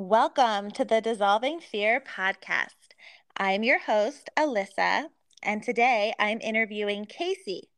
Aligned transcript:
Welcome 0.00 0.70
to 0.72 0.84
the 0.84 1.00
Dissolving 1.00 1.58
Fear 1.58 2.00
podcast. 2.00 2.94
I'm 3.36 3.64
your 3.64 3.80
host, 3.80 4.30
Alissa, 4.38 5.06
and 5.42 5.60
today 5.60 6.14
I'm 6.20 6.40
interviewing 6.40 7.04
Casey, 7.04 7.68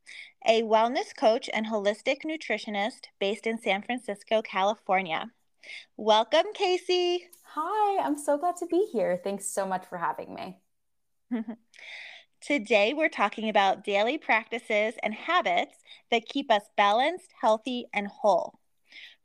a 0.46 0.61
wellness 0.61 1.17
coach 1.17 1.48
and 1.54 1.64
holistic 1.64 2.19
nutritionist 2.27 3.06
based 3.21 3.46
in 3.46 3.56
San 3.56 3.80
Francisco, 3.80 4.43
California. 4.43 5.30
Welcome, 5.96 6.53
Casey. 6.53 7.26
Hi, 7.54 8.03
I'm 8.04 8.19
so 8.19 8.37
glad 8.37 8.56
to 8.56 8.66
be 8.66 8.87
here. 8.92 9.18
Thanks 9.24 9.46
so 9.46 9.64
much 9.64 9.87
for 9.87 9.96
having 9.96 10.34
me. 10.34 10.58
Today, 12.42 12.92
we're 12.92 13.08
talking 13.08 13.48
about 13.48 13.82
daily 13.82 14.18
practices 14.18 14.92
and 15.02 15.14
habits 15.14 15.78
that 16.10 16.28
keep 16.28 16.50
us 16.50 16.64
balanced, 16.77 17.30
healthy, 17.41 17.87
and 17.95 18.09
whole. 18.09 18.59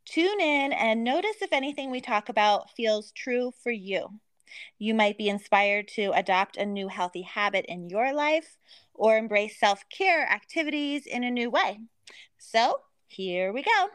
Tune 0.06 0.40
in 0.40 0.72
and 0.72 1.04
notice 1.04 1.42
if 1.42 1.52
anything 1.52 1.90
we 1.90 2.00
talk 2.00 2.30
about 2.30 2.70
feels 2.70 3.12
true 3.12 3.52
for 3.64 3.72
you. 3.72 4.20
You 4.78 4.94
might 4.94 5.18
be 5.18 5.30
inspired 5.30 5.88
to 5.96 6.12
adopt 6.12 6.58
a 6.58 6.66
new 6.66 6.90
healthy 6.90 7.24
habit 7.24 7.66
in 7.68 7.90
your 7.90 8.14
life 8.14 8.56
or 8.94 9.18
embrace 9.18 9.60
self 9.60 9.84
care 9.90 10.30
activities 10.30 11.08
in 11.08 11.24
a 11.24 11.32
new 11.32 11.50
way. 11.50 11.80
So, 12.38 12.82
here 13.08 13.52
we 13.52 13.64
go. 13.64 13.88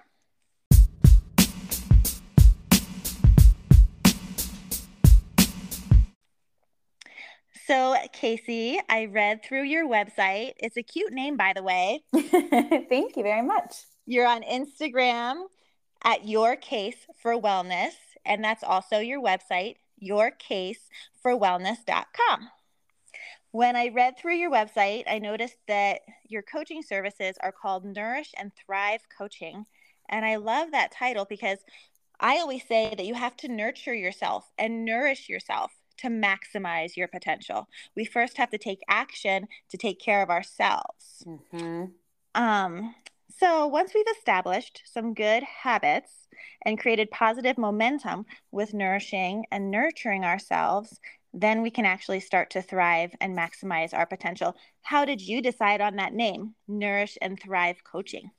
So, 7.66 7.95
Casey, 8.12 8.80
I 8.88 9.05
read 9.05 9.45
through 9.45 9.62
your 9.62 9.86
website. 9.86 10.55
It's 10.56 10.77
a 10.77 10.83
cute 10.83 11.12
name, 11.12 11.36
by 11.36 11.52
the 11.55 11.62
way. 11.62 12.02
Thank 12.12 13.16
you 13.16 13.22
very 13.22 13.42
much. 13.42 13.77
You're 14.06 14.27
on 14.27 14.42
Instagram 14.42 15.45
at 16.04 16.27
Your 16.27 16.56
Case 16.56 17.06
for 17.20 17.40
Wellness, 17.40 17.92
and 18.24 18.42
that's 18.42 18.62
also 18.62 18.98
your 18.98 19.22
website, 19.22 19.77
yourcaseforwellness.com. 20.02 22.48
When 23.52 23.75
I 23.75 23.88
read 23.88 24.16
through 24.16 24.36
your 24.36 24.50
website, 24.50 25.05
I 25.08 25.19
noticed 25.19 25.56
that 25.66 26.02
your 26.28 26.42
coaching 26.42 26.83
services 26.83 27.36
are 27.41 27.52
called 27.52 27.84
Nourish 27.84 28.33
and 28.36 28.52
Thrive 28.55 29.02
Coaching. 29.16 29.66
And 30.08 30.25
I 30.25 30.36
love 30.36 30.70
that 30.70 30.92
title 30.92 31.25
because 31.25 31.58
I 32.20 32.38
always 32.38 32.66
say 32.66 32.94
that 32.97 33.06
you 33.06 33.14
have 33.14 33.36
to 33.38 33.48
nurture 33.48 33.94
yourself 33.94 34.53
and 34.56 34.84
nourish 34.84 35.28
yourself 35.28 35.72
to 35.98 36.08
maximize 36.08 36.97
your 36.97 37.08
potential. 37.08 37.69
We 37.97 38.05
first 38.05 38.36
have 38.36 38.50
to 38.50 38.58
take 38.58 38.80
action 38.88 39.48
to 39.70 39.77
take 39.77 39.98
care 39.98 40.22
of 40.22 40.30
ourselves. 40.30 41.25
Mm-hmm. 41.27 41.86
Um, 42.34 42.94
so, 43.41 43.66
once 43.66 43.92
we've 43.94 44.05
established 44.19 44.83
some 44.84 45.14
good 45.14 45.42
habits 45.42 46.28
and 46.66 46.78
created 46.78 47.10
positive 47.10 47.56
momentum 47.56 48.27
with 48.52 48.74
nourishing 48.74 49.47
and 49.50 49.70
nurturing 49.70 50.27
ourselves, 50.27 51.00
then 51.32 51.62
we 51.62 51.70
can 51.70 51.86
actually 51.86 52.20
start 52.20 52.50
to 52.50 52.60
thrive 52.60 53.14
and 53.19 53.34
maximize 53.34 53.94
our 53.94 54.05
potential. 54.05 54.55
How 54.82 55.06
did 55.06 55.22
you 55.22 55.41
decide 55.41 55.80
on 55.80 55.97
that 55.97 56.12
name, 56.12 56.55
Nourish 56.69 57.16
and 57.22 57.41
Thrive 57.41 57.82
Coaching? 57.82 58.30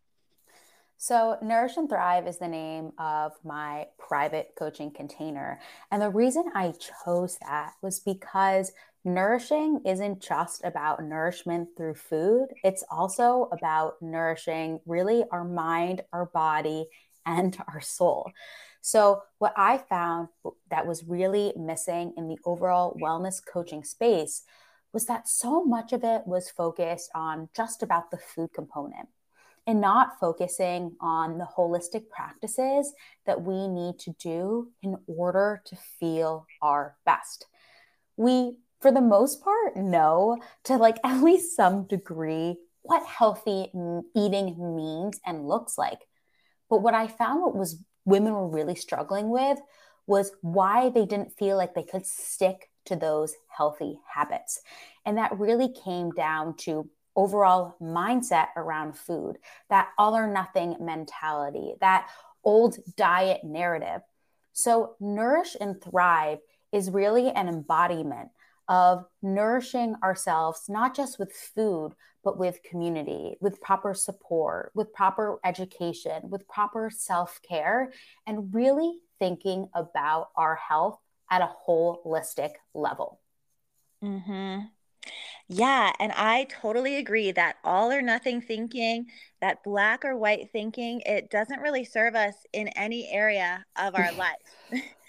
So, 0.98 1.40
Nourish 1.42 1.78
and 1.78 1.90
Thrive 1.90 2.28
is 2.28 2.38
the 2.38 2.48
name 2.48 2.92
of 3.00 3.32
my 3.44 3.88
private 3.98 4.52
coaching 4.56 4.92
container. 4.92 5.60
And 5.90 6.00
the 6.00 6.12
reason 6.12 6.52
I 6.54 6.76
chose 7.02 7.40
that 7.42 7.74
was 7.82 8.00
because 8.00 8.72
nourishing 9.04 9.82
isn't 9.86 10.22
just 10.22 10.64
about 10.64 11.04
nourishment 11.04 11.70
through 11.76 11.96
food, 11.96 12.48
it's 12.64 12.84
also 12.90 13.50
about 13.52 14.02
nourishing 14.02 14.80
really 14.86 15.24
our 15.32 15.44
mind, 15.44 16.02
our 16.14 16.26
body, 16.26 16.88
and 17.26 17.58
our 17.68 17.82
soul. 17.82 18.32
So, 18.82 19.22
what 19.38 19.54
I 19.56 19.78
found 19.78 20.30
that 20.70 20.88
was 20.88 21.04
really 21.04 21.54
missing 21.56 22.14
in 22.18 22.28
the 22.28 22.38
overall 22.46 22.98
wellness 23.02 23.42
coaching 23.46 23.84
space 23.84 24.44
was 24.92 25.06
that 25.06 25.28
so 25.28 25.64
much 25.64 25.94
of 25.94 26.04
it 26.04 26.24
was 26.26 26.50
focused 26.50 27.10
on 27.16 27.50
just 27.56 27.84
about 27.84 28.12
the 28.12 28.18
food 28.18 28.52
component 28.54 29.08
and 29.68 29.80
not 29.80 30.20
focusing 30.20 30.96
on 31.00 31.38
the 31.38 31.48
holistic 31.58 32.10
practices 32.10 32.94
that 33.26 33.44
we 33.44 33.68
need 33.68 34.00
to 34.00 34.12
do 34.20 34.70
in 34.82 34.98
order 35.08 35.62
to 35.66 35.76
feel 36.00 36.48
our 36.62 36.98
best. 37.06 37.46
We 38.18 38.58
for 38.82 38.92
the 38.92 39.02
most 39.02 39.44
part, 39.44 39.78
know 39.78 40.42
to 40.66 40.78
like 40.78 40.98
at 41.04 41.24
least 41.24 41.56
some 41.56 41.86
degree 41.86 42.58
what 42.84 43.06
healthy 43.06 43.72
eating 44.16 44.76
means 44.76 45.20
and 45.26 45.48
looks 45.48 45.78
like. 45.78 46.00
But 46.70 46.82
what 46.82 46.94
I 46.94 47.08
found 47.08 47.42
what 47.42 47.56
was 47.56 47.84
women 48.06 48.34
were 48.34 48.48
really 48.48 48.76
struggling 48.76 49.30
with 49.30 49.60
was 50.08 50.32
why 50.42 50.90
they 50.90 51.06
didn't 51.06 51.38
feel 51.38 51.58
like 51.58 51.76
they 51.76 51.84
could 51.84 52.06
stick 52.06 52.70
to 52.86 52.96
those 52.96 53.36
healthy 53.48 54.00
habits. 54.12 54.60
And 55.06 55.18
that 55.18 55.38
really 55.38 55.72
came 55.72 56.12
down 56.12 56.56
to 56.58 56.90
overall 57.16 57.76
mindset 57.82 58.48
around 58.56 58.98
food, 58.98 59.38
that 59.70 59.90
all 59.98 60.16
or 60.16 60.28
nothing 60.28 60.76
mentality, 60.80 61.76
that 61.82 62.10
old 62.44 62.78
diet 62.98 63.44
narrative. 63.44 64.02
So, 64.54 64.96
Nourish 65.00 65.56
and 65.60 65.82
Thrive 65.82 66.40
is 66.72 66.90
really 66.90 67.30
an 67.30 67.48
embodiment 67.48 68.30
of 68.68 69.06
nourishing 69.22 69.96
ourselves, 70.04 70.64
not 70.70 70.96
just 70.96 71.20
with 71.20 71.34
food, 71.34 71.94
but 72.24 72.38
with 72.38 72.64
community, 72.64 73.36
with 73.42 73.62
proper 73.62 73.94
support, 73.94 74.72
with 74.76 74.94
proper 74.94 75.40
education, 75.44 76.30
with 76.30 76.48
proper 76.48 76.90
self 76.90 77.40
care, 77.48 77.92
and 78.28 78.54
really 78.54 79.00
thinking 79.20 79.68
about 79.74 80.30
our 80.36 80.56
health 80.56 81.00
at 81.30 81.42
a 81.42 81.50
holistic 81.68 82.52
level. 82.74 83.20
Mm-hmm. 84.04 84.66
Yeah, 85.48 85.92
and 86.00 86.12
I 86.12 86.46
totally 86.46 86.98
agree 86.98 87.32
that 87.32 87.58
all 87.64 87.92
or 87.92 88.02
nothing 88.02 88.42
thinking, 88.42 89.08
that 89.42 89.64
black 89.64 90.06
or 90.06 90.16
white 90.16 90.50
thinking, 90.52 91.02
it 91.06 91.30
doesn't 91.30 91.60
really 91.60 91.84
serve 91.84 92.16
us 92.16 92.36
in 92.54 92.68
any 92.70 93.10
area 93.12 93.66
of 93.78 93.96
our 93.96 94.12
life. 94.18 94.84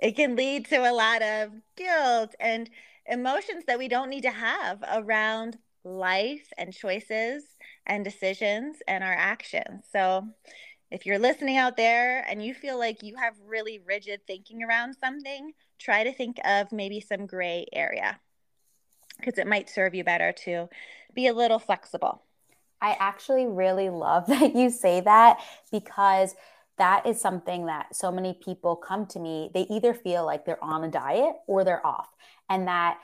it 0.00 0.16
can 0.16 0.36
lead 0.36 0.66
to 0.66 0.76
a 0.76 0.92
lot 0.92 1.22
of 1.22 1.52
guilt 1.76 2.34
and 2.40 2.70
emotions 3.06 3.64
that 3.66 3.78
we 3.78 3.88
don't 3.88 4.10
need 4.10 4.22
to 4.22 4.30
have 4.30 4.82
around 4.92 5.58
life 5.84 6.52
and 6.56 6.72
choices 6.72 7.44
and 7.86 8.04
decisions 8.04 8.78
and 8.86 9.02
our 9.02 9.12
actions. 9.12 9.84
So, 9.90 10.28
if 10.90 11.04
you're 11.04 11.18
listening 11.18 11.58
out 11.58 11.76
there 11.76 12.24
and 12.26 12.42
you 12.42 12.54
feel 12.54 12.78
like 12.78 13.02
you 13.02 13.16
have 13.16 13.34
really 13.46 13.78
rigid 13.78 14.20
thinking 14.26 14.62
around 14.62 14.94
something, 14.94 15.52
try 15.78 16.02
to 16.02 16.12
think 16.12 16.38
of 16.46 16.72
maybe 16.72 17.00
some 17.00 17.26
gray 17.26 17.66
area 17.74 18.18
because 19.18 19.38
it 19.38 19.46
might 19.46 19.68
serve 19.68 19.94
you 19.94 20.04
better 20.04 20.32
to 20.32 20.68
be 21.14 21.26
a 21.26 21.34
little 21.34 21.58
flexible. 21.58 22.22
I 22.80 22.96
actually 22.98 23.46
really 23.46 23.90
love 23.90 24.26
that 24.28 24.54
you 24.54 24.70
say 24.70 25.00
that 25.00 25.40
because 25.70 26.34
that 26.78 27.06
is 27.06 27.20
something 27.20 27.66
that 27.66 27.94
so 27.94 28.10
many 28.10 28.34
people 28.34 28.76
come 28.76 29.06
to 29.06 29.18
me. 29.18 29.50
They 29.52 29.66
either 29.70 29.94
feel 29.94 30.24
like 30.24 30.44
they're 30.44 30.62
on 30.62 30.84
a 30.84 30.90
diet 30.90 31.34
or 31.46 31.64
they're 31.64 31.86
off 31.86 32.08
and 32.48 32.66
that 32.68 32.98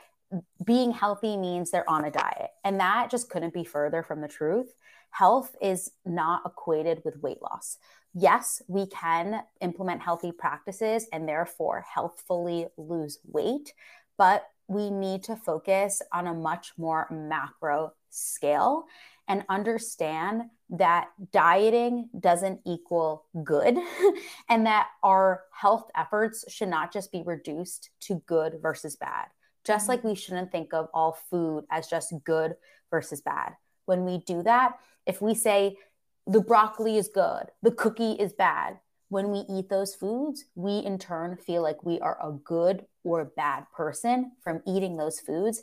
being 0.65 0.91
healthy 0.91 1.37
means 1.37 1.71
they're 1.71 1.89
on 1.89 2.05
a 2.05 2.11
diet. 2.11 2.51
And 2.63 2.79
that 2.79 3.09
just 3.11 3.29
couldn't 3.29 3.53
be 3.53 3.63
further 3.63 4.03
from 4.03 4.21
the 4.21 4.27
truth. 4.27 4.73
Health 5.11 5.55
is 5.61 5.91
not 6.05 6.41
equated 6.45 7.01
with 7.05 7.21
weight 7.21 7.41
loss. 7.41 7.77
Yes, 8.13 8.61
we 8.67 8.87
can 8.87 9.41
implement 9.61 10.01
healthy 10.01 10.31
practices 10.31 11.07
and 11.11 11.27
therefore 11.27 11.85
healthfully 11.93 12.67
lose 12.77 13.19
weight, 13.25 13.73
but 14.17 14.47
we 14.67 14.89
need 14.89 15.23
to 15.23 15.35
focus 15.35 16.01
on 16.11 16.27
a 16.27 16.33
much 16.33 16.73
more 16.77 17.07
macro 17.11 17.93
scale 18.09 18.85
and 19.27 19.43
understand 19.49 20.43
that 20.69 21.09
dieting 21.31 22.09
doesn't 22.19 22.59
equal 22.65 23.25
good 23.43 23.77
and 24.49 24.65
that 24.65 24.87
our 25.03 25.43
health 25.51 25.89
efforts 25.95 26.43
should 26.51 26.69
not 26.69 26.91
just 26.91 27.11
be 27.11 27.23
reduced 27.23 27.89
to 28.01 28.21
good 28.25 28.59
versus 28.61 28.95
bad. 28.95 29.27
Just 29.63 29.87
like 29.87 29.99
mm-hmm. 29.99 30.09
we 30.09 30.15
shouldn't 30.15 30.51
think 30.51 30.73
of 30.73 30.89
all 30.93 31.17
food 31.29 31.65
as 31.71 31.87
just 31.87 32.13
good 32.23 32.55
versus 32.89 33.21
bad. 33.21 33.53
When 33.85 34.05
we 34.05 34.19
do 34.19 34.41
that, 34.43 34.73
if 35.05 35.21
we 35.21 35.35
say 35.35 35.77
the 36.25 36.41
broccoli 36.41 36.97
is 36.97 37.09
good, 37.13 37.45
the 37.61 37.71
cookie 37.71 38.13
is 38.13 38.33
bad, 38.33 38.79
when 39.09 39.31
we 39.31 39.43
eat 39.49 39.69
those 39.69 39.93
foods, 39.93 40.45
we 40.55 40.79
in 40.79 40.97
turn 40.97 41.37
feel 41.37 41.61
like 41.61 41.83
we 41.83 41.99
are 41.99 42.17
a 42.21 42.31
good 42.31 42.85
or 43.03 43.25
bad 43.25 43.65
person 43.75 44.31
from 44.43 44.61
eating 44.67 44.97
those 44.97 45.19
foods. 45.19 45.61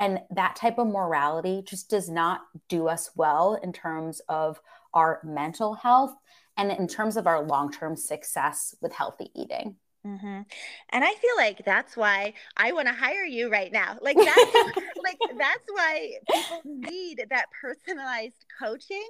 And 0.00 0.20
that 0.30 0.56
type 0.56 0.78
of 0.78 0.86
morality 0.86 1.62
just 1.64 1.90
does 1.90 2.08
not 2.08 2.40
do 2.68 2.88
us 2.88 3.10
well 3.14 3.60
in 3.62 3.72
terms 3.72 4.20
of 4.28 4.60
our 4.94 5.20
mental 5.22 5.74
health 5.74 6.16
and 6.56 6.72
in 6.72 6.88
terms 6.88 7.16
of 7.16 7.26
our 7.26 7.42
long 7.42 7.70
term 7.70 7.96
success 7.96 8.74
with 8.80 8.92
healthy 8.92 9.30
eating. 9.34 9.76
Mm-hmm. 10.06 10.40
And 10.90 11.04
I 11.04 11.12
feel 11.14 11.36
like 11.36 11.62
that's 11.64 11.96
why 11.96 12.32
I 12.56 12.72
want 12.72 12.88
to 12.88 12.94
hire 12.94 13.24
you 13.24 13.50
right 13.50 13.70
now. 13.70 13.98
Like 14.02 14.16
that's 14.16 14.54
like 15.04 15.18
that's 15.38 15.68
why 15.68 16.12
people 16.32 16.62
need 16.64 17.26
that 17.28 17.46
personalized 17.60 18.46
coaching 18.58 19.06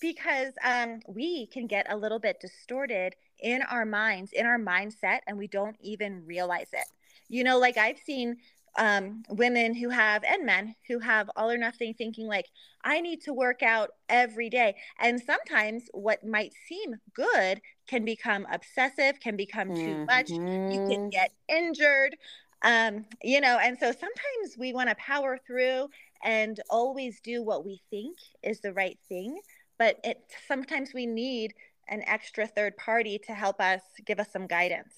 because 0.00 0.52
um, 0.64 1.00
we 1.06 1.46
can 1.46 1.66
get 1.66 1.86
a 1.92 1.96
little 1.96 2.18
bit 2.18 2.40
distorted 2.40 3.14
in 3.40 3.62
our 3.62 3.84
minds, 3.84 4.32
in 4.32 4.46
our 4.46 4.58
mindset, 4.58 5.20
and 5.26 5.36
we 5.36 5.46
don't 5.46 5.76
even 5.80 6.24
realize 6.26 6.68
it. 6.72 6.86
You 7.28 7.44
know, 7.44 7.58
like 7.58 7.76
I've 7.76 7.98
seen 7.98 8.36
um, 8.78 9.22
women 9.28 9.74
who 9.74 9.88
have, 9.90 10.24
and 10.24 10.46
men 10.46 10.74
who 10.88 10.98
have 10.98 11.30
all 11.36 11.50
or 11.50 11.58
nothing 11.58 11.94
thinking, 11.94 12.26
like, 12.26 12.46
I 12.84 13.00
need 13.00 13.20
to 13.22 13.32
work 13.32 13.62
out 13.62 13.90
every 14.08 14.48
day. 14.48 14.76
And 14.98 15.20
sometimes 15.20 15.84
what 15.92 16.24
might 16.26 16.52
seem 16.68 16.94
good 17.14 17.60
can 17.86 18.04
become 18.04 18.46
obsessive, 18.50 19.20
can 19.20 19.36
become 19.36 19.74
too 19.74 19.80
mm-hmm. 19.80 20.06
much. 20.06 20.30
You 20.30 20.38
can 20.38 20.88
mm-hmm. 20.88 21.08
get 21.08 21.32
injured. 21.48 22.16
Um, 22.62 23.04
you 23.22 23.40
know, 23.40 23.58
and 23.60 23.76
so 23.78 23.86
sometimes 23.86 24.56
we 24.56 24.72
want 24.72 24.88
to 24.88 24.94
power 24.94 25.38
through 25.46 25.88
and 26.22 26.60
always 26.70 27.20
do 27.20 27.42
what 27.42 27.64
we 27.64 27.80
think 27.90 28.16
is 28.42 28.60
the 28.60 28.72
right 28.72 28.98
thing. 29.08 29.40
But 29.78 29.98
it 30.04 30.22
sometimes 30.46 30.94
we 30.94 31.06
need 31.06 31.54
an 31.88 32.02
extra 32.06 32.46
third 32.46 32.76
party 32.76 33.18
to 33.26 33.34
help 33.34 33.60
us 33.60 33.80
give 34.06 34.20
us 34.20 34.28
some 34.32 34.46
guidance. 34.46 34.94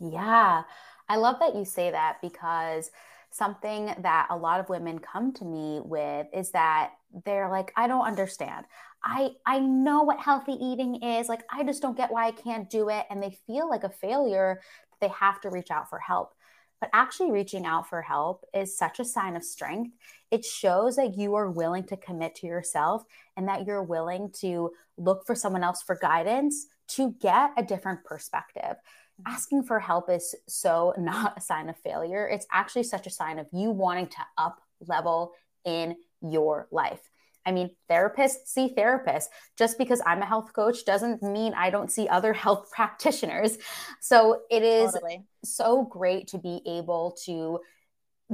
Yeah. 0.00 0.62
I 1.08 1.16
love 1.16 1.40
that 1.40 1.56
you 1.56 1.64
say 1.64 1.90
that 1.90 2.18
because 2.22 2.92
something 3.32 3.94
that 3.98 4.26
a 4.30 4.36
lot 4.36 4.60
of 4.60 4.68
women 4.68 4.98
come 4.98 5.32
to 5.34 5.44
me 5.44 5.80
with 5.82 6.26
is 6.32 6.50
that 6.52 6.92
they're 7.24 7.50
like 7.50 7.72
i 7.76 7.86
don't 7.86 8.06
understand. 8.06 8.66
I 9.04 9.30
i 9.46 9.58
know 9.58 10.02
what 10.02 10.20
healthy 10.20 10.52
eating 10.52 11.02
is. 11.02 11.28
Like 11.28 11.42
i 11.50 11.62
just 11.62 11.82
don't 11.82 11.96
get 11.96 12.12
why 12.12 12.26
i 12.28 12.32
can't 12.32 12.68
do 12.70 12.88
it. 12.88 13.06
And 13.10 13.22
they 13.22 13.36
feel 13.46 13.68
like 13.68 13.84
a 13.84 13.90
failure 13.90 14.60
they 15.00 15.08
have 15.08 15.40
to 15.42 15.50
reach 15.50 15.70
out 15.70 15.88
for 15.88 15.98
help. 15.98 16.34
But 16.80 16.90
actually 16.92 17.30
reaching 17.30 17.66
out 17.66 17.88
for 17.88 18.00
help 18.00 18.44
is 18.54 18.76
such 18.76 19.00
a 19.00 19.04
sign 19.04 19.36
of 19.36 19.44
strength. 19.44 19.94
It 20.30 20.44
shows 20.44 20.96
that 20.96 21.16
you 21.18 21.34
are 21.34 21.50
willing 21.50 21.84
to 21.84 21.96
commit 21.96 22.34
to 22.36 22.46
yourself 22.46 23.04
and 23.36 23.48
that 23.48 23.66
you're 23.66 23.82
willing 23.82 24.30
to 24.40 24.70
look 24.96 25.26
for 25.26 25.34
someone 25.34 25.62
else 25.62 25.82
for 25.82 25.98
guidance 26.00 26.66
to 26.88 27.12
get 27.20 27.50
a 27.56 27.62
different 27.62 28.04
perspective 28.04 28.76
asking 29.26 29.64
for 29.64 29.78
help 29.78 30.10
is 30.10 30.34
so 30.48 30.94
not 30.98 31.38
a 31.38 31.40
sign 31.40 31.68
of 31.68 31.76
failure. 31.78 32.28
It's 32.28 32.46
actually 32.52 32.84
such 32.84 33.06
a 33.06 33.10
sign 33.10 33.38
of 33.38 33.46
you 33.52 33.70
wanting 33.70 34.08
to 34.08 34.18
up 34.38 34.60
level 34.86 35.32
in 35.64 35.96
your 36.22 36.68
life. 36.70 37.00
I 37.46 37.52
mean, 37.52 37.70
therapists 37.90 38.46
see 38.46 38.74
therapists. 38.76 39.26
Just 39.56 39.78
because 39.78 40.02
I'm 40.04 40.22
a 40.22 40.26
health 40.26 40.52
coach 40.52 40.84
doesn't 40.84 41.22
mean 41.22 41.54
I 41.54 41.70
don't 41.70 41.90
see 41.90 42.08
other 42.08 42.32
health 42.44 42.70
practitioners. 42.70 43.58
So 44.00 44.42
it 44.50 44.62
is 44.62 44.92
totally. 44.92 45.24
so 45.44 45.84
great 45.84 46.28
to 46.28 46.38
be 46.38 46.60
able 46.66 47.16
to 47.24 47.60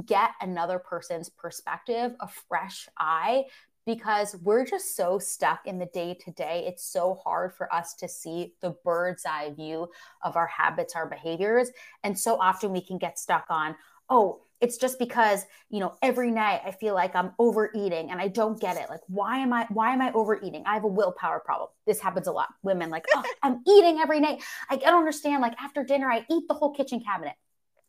get 0.05 0.31
another 0.41 0.77
person's 0.77 1.29
perspective, 1.29 2.15
a 2.19 2.27
fresh 2.47 2.87
eye, 2.97 3.45
because 3.87 4.35
we're 4.43 4.65
just 4.65 4.97
so 4.97 5.17
stuck 5.17 5.65
in 5.65 5.79
the 5.79 5.85
day 5.87 6.13
to 6.13 6.31
day. 6.31 6.65
It's 6.67 6.85
so 6.85 7.15
hard 7.23 7.55
for 7.55 7.73
us 7.73 7.93
to 7.95 8.07
see 8.09 8.53
the 8.61 8.75
bird's 8.83 9.25
eye 9.25 9.53
view 9.55 9.87
of 10.23 10.35
our 10.35 10.45
habits, 10.45 10.93
our 10.93 11.07
behaviors. 11.07 11.71
And 12.03 12.19
so 12.19 12.35
often 12.35 12.73
we 12.73 12.81
can 12.81 12.97
get 12.97 13.17
stuck 13.17 13.45
on, 13.49 13.75
oh, 14.09 14.41
it's 14.59 14.77
just 14.77 14.97
because 14.97 15.45
you 15.69 15.79
know 15.79 15.93
every 16.01 16.31
night 16.31 16.61
i 16.65 16.71
feel 16.71 16.95
like 16.95 17.15
i'm 17.15 17.31
overeating 17.37 18.09
and 18.09 18.19
i 18.19 18.27
don't 18.27 18.59
get 18.59 18.75
it. 18.75 18.89
Like 18.89 19.01
why 19.05 19.37
am 19.37 19.53
i 19.53 19.67
why 19.69 19.93
am 19.93 20.01
i 20.01 20.11
overeating? 20.13 20.63
I 20.65 20.73
have 20.73 20.83
a 20.83 20.87
willpower 20.87 21.39
problem. 21.39 21.69
This 21.85 21.99
happens 21.99 22.25
a 22.25 22.31
lot. 22.31 22.49
Women 22.63 22.89
like 22.89 23.05
oh 23.13 23.23
i'm 23.43 23.61
eating 23.67 23.99
every 23.99 24.19
night. 24.19 24.41
I 24.67 24.77
don't 24.77 24.97
understand. 24.97 25.43
Like 25.43 25.53
after 25.61 25.83
dinner 25.83 26.09
i 26.09 26.25
eat 26.31 26.47
the 26.47 26.55
whole 26.55 26.73
kitchen 26.73 26.99
cabinet 27.01 27.35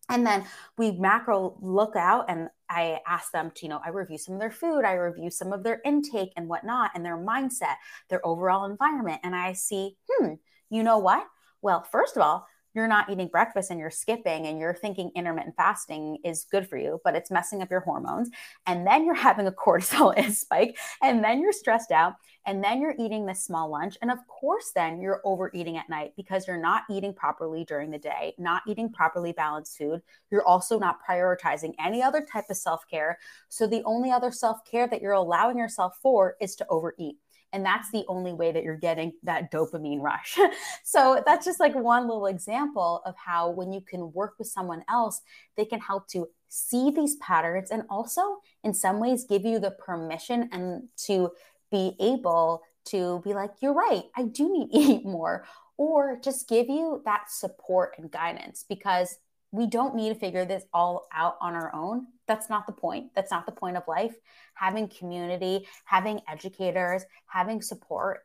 and 0.09 0.27
then 0.27 0.45
we 0.77 0.93
macro 0.93 1.57
look 1.61 1.97
out 1.97 2.27
and 2.29 2.49
I 2.71 3.01
ask 3.07 3.33
them 3.33 3.51
to, 3.55 3.65
you 3.65 3.69
know, 3.69 3.81
I 3.85 3.91
review 3.91 4.19
some 4.19 4.35
of 4.35 4.41
their 4.41 4.51
food, 4.51 4.85
I 4.85 4.95
review 4.95 5.31
some 5.31 5.53
of 5.53 5.63
their 5.63 5.81
intake 5.85 6.33
and 6.37 6.49
whatnot, 6.49 6.93
and 6.95 7.05
their 7.05 7.17
mindset, 7.17 7.77
their 8.09 8.25
overall 8.27 8.65
environment. 8.71 9.21
And 9.23 9.35
I 9.35 9.53
see, 9.53 9.97
hmm, 10.09 10.35
you 10.71 10.83
know 10.83 10.99
what? 10.99 11.27
Well, 11.63 11.83
first 11.83 12.17
of 12.17 12.23
all, 12.23 12.47
you're 12.75 12.89
not 12.89 13.11
eating 13.11 13.29
breakfast 13.29 13.71
and 13.71 13.81
you're 13.81 13.91
skipping 13.91 14.47
and 14.47 14.59
you're 14.59 14.75
thinking 14.75 15.11
intermittent 15.15 15.57
fasting 15.57 16.19
is 16.25 16.47
good 16.51 16.69
for 16.69 16.77
you, 16.77 17.01
but 17.05 17.15
it's 17.15 17.31
messing 17.31 17.63
up 17.63 17.71
your 17.71 17.81
hormones. 17.81 18.31
And 18.67 18.87
then 18.87 19.05
you're 19.05 19.15
having 19.29 19.47
a 19.47 19.53
cortisol 19.53 20.15
spike, 20.33 20.79
and 21.03 21.23
then 21.23 21.41
you're 21.41 21.53
stressed 21.53 21.91
out, 21.91 22.15
and 22.47 22.63
then 22.63 22.81
you're 22.81 22.95
eating 22.99 23.27
this 23.27 23.45
small 23.45 23.71
lunch. 23.71 23.97
And 24.01 24.11
of 24.11 24.19
course, 24.27 24.73
then 24.75 25.01
you're 25.01 25.21
overeating 25.25 25.77
at 25.77 25.89
night 25.89 26.13
because 26.17 26.47
you're 26.47 26.57
not 26.61 26.83
eating 26.91 27.13
properly 27.13 27.65
during 27.65 27.91
the 27.91 27.99
day, 27.99 28.35
not 28.39 28.63
eating 28.67 28.91
properly 28.91 29.33
balanced 29.33 29.77
food. 29.77 30.03
You're 30.31 30.47
also 30.47 30.79
not 30.79 30.99
prioritizing 31.07 31.75
any 31.79 32.03
other 32.03 32.21
type 32.21 32.47
of 32.51 32.57
self 32.57 32.85
care. 32.91 33.19
So 33.49 33.67
the 33.67 33.83
only 33.85 34.11
other 34.11 34.31
self 34.31 34.65
care 34.65 34.87
that 34.89 35.03
you're 35.03 35.13
allowing 35.13 35.59
yourself 35.59 35.99
for 36.03 36.37
is 36.41 36.57
to 36.57 36.67
overeat. 36.69 37.17
And 37.53 37.65
that's 37.65 37.91
the 37.91 38.05
only 38.09 38.33
way 38.33 38.53
that 38.53 38.63
you're 38.63 38.77
getting 38.77 39.13
that 39.23 39.51
dopamine 39.51 40.01
rush. 40.01 40.39
so 40.85 41.23
that's 41.25 41.47
just 41.47 41.61
like 41.61 41.75
one 41.75 42.07
little 42.07 42.27
example 42.27 43.03
of 43.07 43.15
how 43.17 43.51
when 43.51 43.73
you 43.73 43.81
can 43.81 44.13
work 44.13 44.35
with 44.39 44.49
someone 44.49 44.85
else, 44.89 45.23
they 45.57 45.65
can 45.65 45.81
help 45.81 46.09
to 46.09 46.29
see 46.49 46.91
these 46.91 47.17
patterns 47.17 47.71
and 47.71 47.85
also 47.89 48.39
in 48.65 48.75
some 48.75 49.01
ways 49.01 49.25
give 49.29 49.45
you 49.45 49.59
the 49.59 49.71
permission 49.71 50.49
and 50.53 50.89
to 50.97 51.31
be 51.71 51.95
able 52.01 52.63
to 52.87 53.21
be 53.25 53.35
like, 53.35 53.51
you're 53.61 53.75
right, 53.75 54.05
I 54.17 54.25
do 54.25 54.51
need 54.51 54.73
to 54.73 54.79
eat 54.79 55.05
more, 55.05 55.45
or 55.77 56.19
just 56.23 56.49
give 56.49 56.69
you 56.69 57.03
that 57.05 57.31
support 57.31 57.95
and 57.99 58.11
guidance 58.11 58.65
because 58.69 59.19
we 59.51 59.67
don't 59.67 59.95
need 59.95 60.11
to 60.11 60.15
figure 60.15 60.45
this 60.45 60.65
all 60.73 61.09
out 61.13 61.37
on 61.41 61.55
our 61.55 61.75
own. 61.75 62.07
That's 62.27 62.51
not 62.51 62.67
the 62.67 62.73
point. 62.73 63.15
That's 63.15 63.31
not 63.31 63.47
the 63.47 63.53
point 63.53 63.77
of 63.77 63.89
life. 63.89 64.15
Having 64.55 64.89
community, 64.89 65.67
having 65.85 66.21
educators, 66.29 67.05
having 67.27 67.63
support 67.63 68.21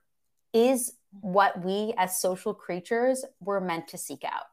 is 0.53 0.93
what 1.21 1.63
we 1.63 1.93
as 1.97 2.19
social 2.19 2.53
creatures 2.53 3.23
were 3.39 3.61
meant 3.61 3.87
to 3.89 3.97
seek 3.97 4.23
out. 4.23 4.43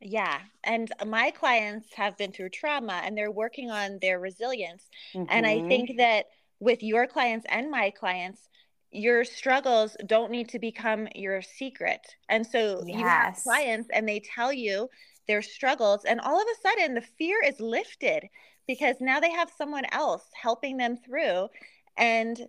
Yeah. 0.00 0.38
And 0.64 0.90
my 1.06 1.30
clients 1.30 1.92
have 1.94 2.16
been 2.16 2.32
through 2.32 2.50
trauma 2.50 3.00
and 3.04 3.16
they're 3.16 3.30
working 3.30 3.70
on 3.70 3.98
their 4.00 4.18
resilience. 4.20 4.84
Mm-hmm. 5.14 5.26
And 5.28 5.46
I 5.46 5.58
mm-hmm. 5.58 5.68
think 5.68 5.96
that 5.98 6.26
with 6.60 6.82
your 6.82 7.06
clients 7.06 7.46
and 7.48 7.70
my 7.70 7.90
clients, 7.90 8.48
your 8.90 9.24
struggles 9.24 9.96
don't 10.06 10.30
need 10.30 10.48
to 10.50 10.58
become 10.58 11.08
your 11.14 11.42
secret. 11.42 12.00
And 12.28 12.46
so 12.46 12.82
yes. 12.86 12.98
you 12.98 13.06
have 13.06 13.36
clients 13.42 13.88
and 13.92 14.08
they 14.08 14.20
tell 14.20 14.52
you 14.52 14.88
their 15.28 15.42
struggles, 15.42 16.04
and 16.04 16.20
all 16.20 16.40
of 16.40 16.46
a 16.48 16.60
sudden 16.68 16.94
the 16.94 17.00
fear 17.00 17.40
is 17.44 17.60
lifted 17.60 18.24
because 18.66 18.96
now 19.00 19.20
they 19.20 19.30
have 19.30 19.50
someone 19.56 19.84
else 19.92 20.24
helping 20.34 20.76
them 20.76 20.96
through. 20.96 21.48
And 21.96 22.48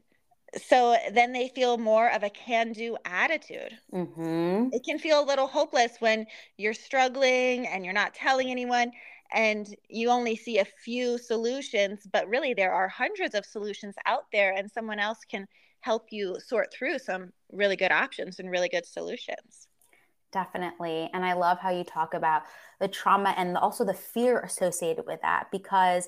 so 0.58 0.96
then 1.14 1.32
they 1.32 1.50
feel 1.50 1.78
more 1.78 2.10
of 2.12 2.24
a 2.24 2.30
can 2.30 2.72
do 2.72 2.98
attitude. 3.06 3.78
Mm-hmm. 3.94 4.70
It 4.74 4.84
can 4.84 4.98
feel 4.98 5.24
a 5.24 5.26
little 5.26 5.48
hopeless 5.48 5.94
when 6.00 6.26
you're 6.58 6.74
struggling 6.74 7.68
and 7.68 7.86
you're 7.86 7.94
not 7.94 8.16
telling 8.16 8.50
anyone 8.50 8.92
and 9.32 9.76
you 9.90 10.10
only 10.10 10.36
see 10.36 10.58
a 10.58 10.66
few 10.66 11.18
solutions, 11.20 12.08
but 12.12 12.28
really 12.28 12.54
there 12.56 12.74
are 12.74 12.88
hundreds 12.88 13.36
of 13.36 13.46
solutions 13.46 13.96
out 14.08 14.24
there, 14.34 14.56
and 14.56 14.72
someone 14.72 15.00
else 15.00 15.20
can 15.30 15.48
help 15.82 16.08
you 16.10 16.36
sort 16.40 16.74
through 16.74 16.98
some 16.98 17.32
really 17.52 17.76
good 17.76 17.92
options 17.92 18.40
and 18.40 18.50
really 18.50 18.70
good 18.70 18.86
solutions. 18.86 19.69
Definitely. 20.32 21.10
And 21.14 21.26
I 21.26 21.34
love 21.34 21.58
how 21.60 21.72
you 21.72 21.84
talk 21.84 22.14
about 22.14 22.44
the 22.80 22.88
trauma 22.88 23.34
and 23.36 23.58
also 23.58 23.84
the 23.84 23.94
fear 23.96 24.40
associated 24.42 25.06
with 25.08 25.22
that 25.22 25.48
because 25.52 26.08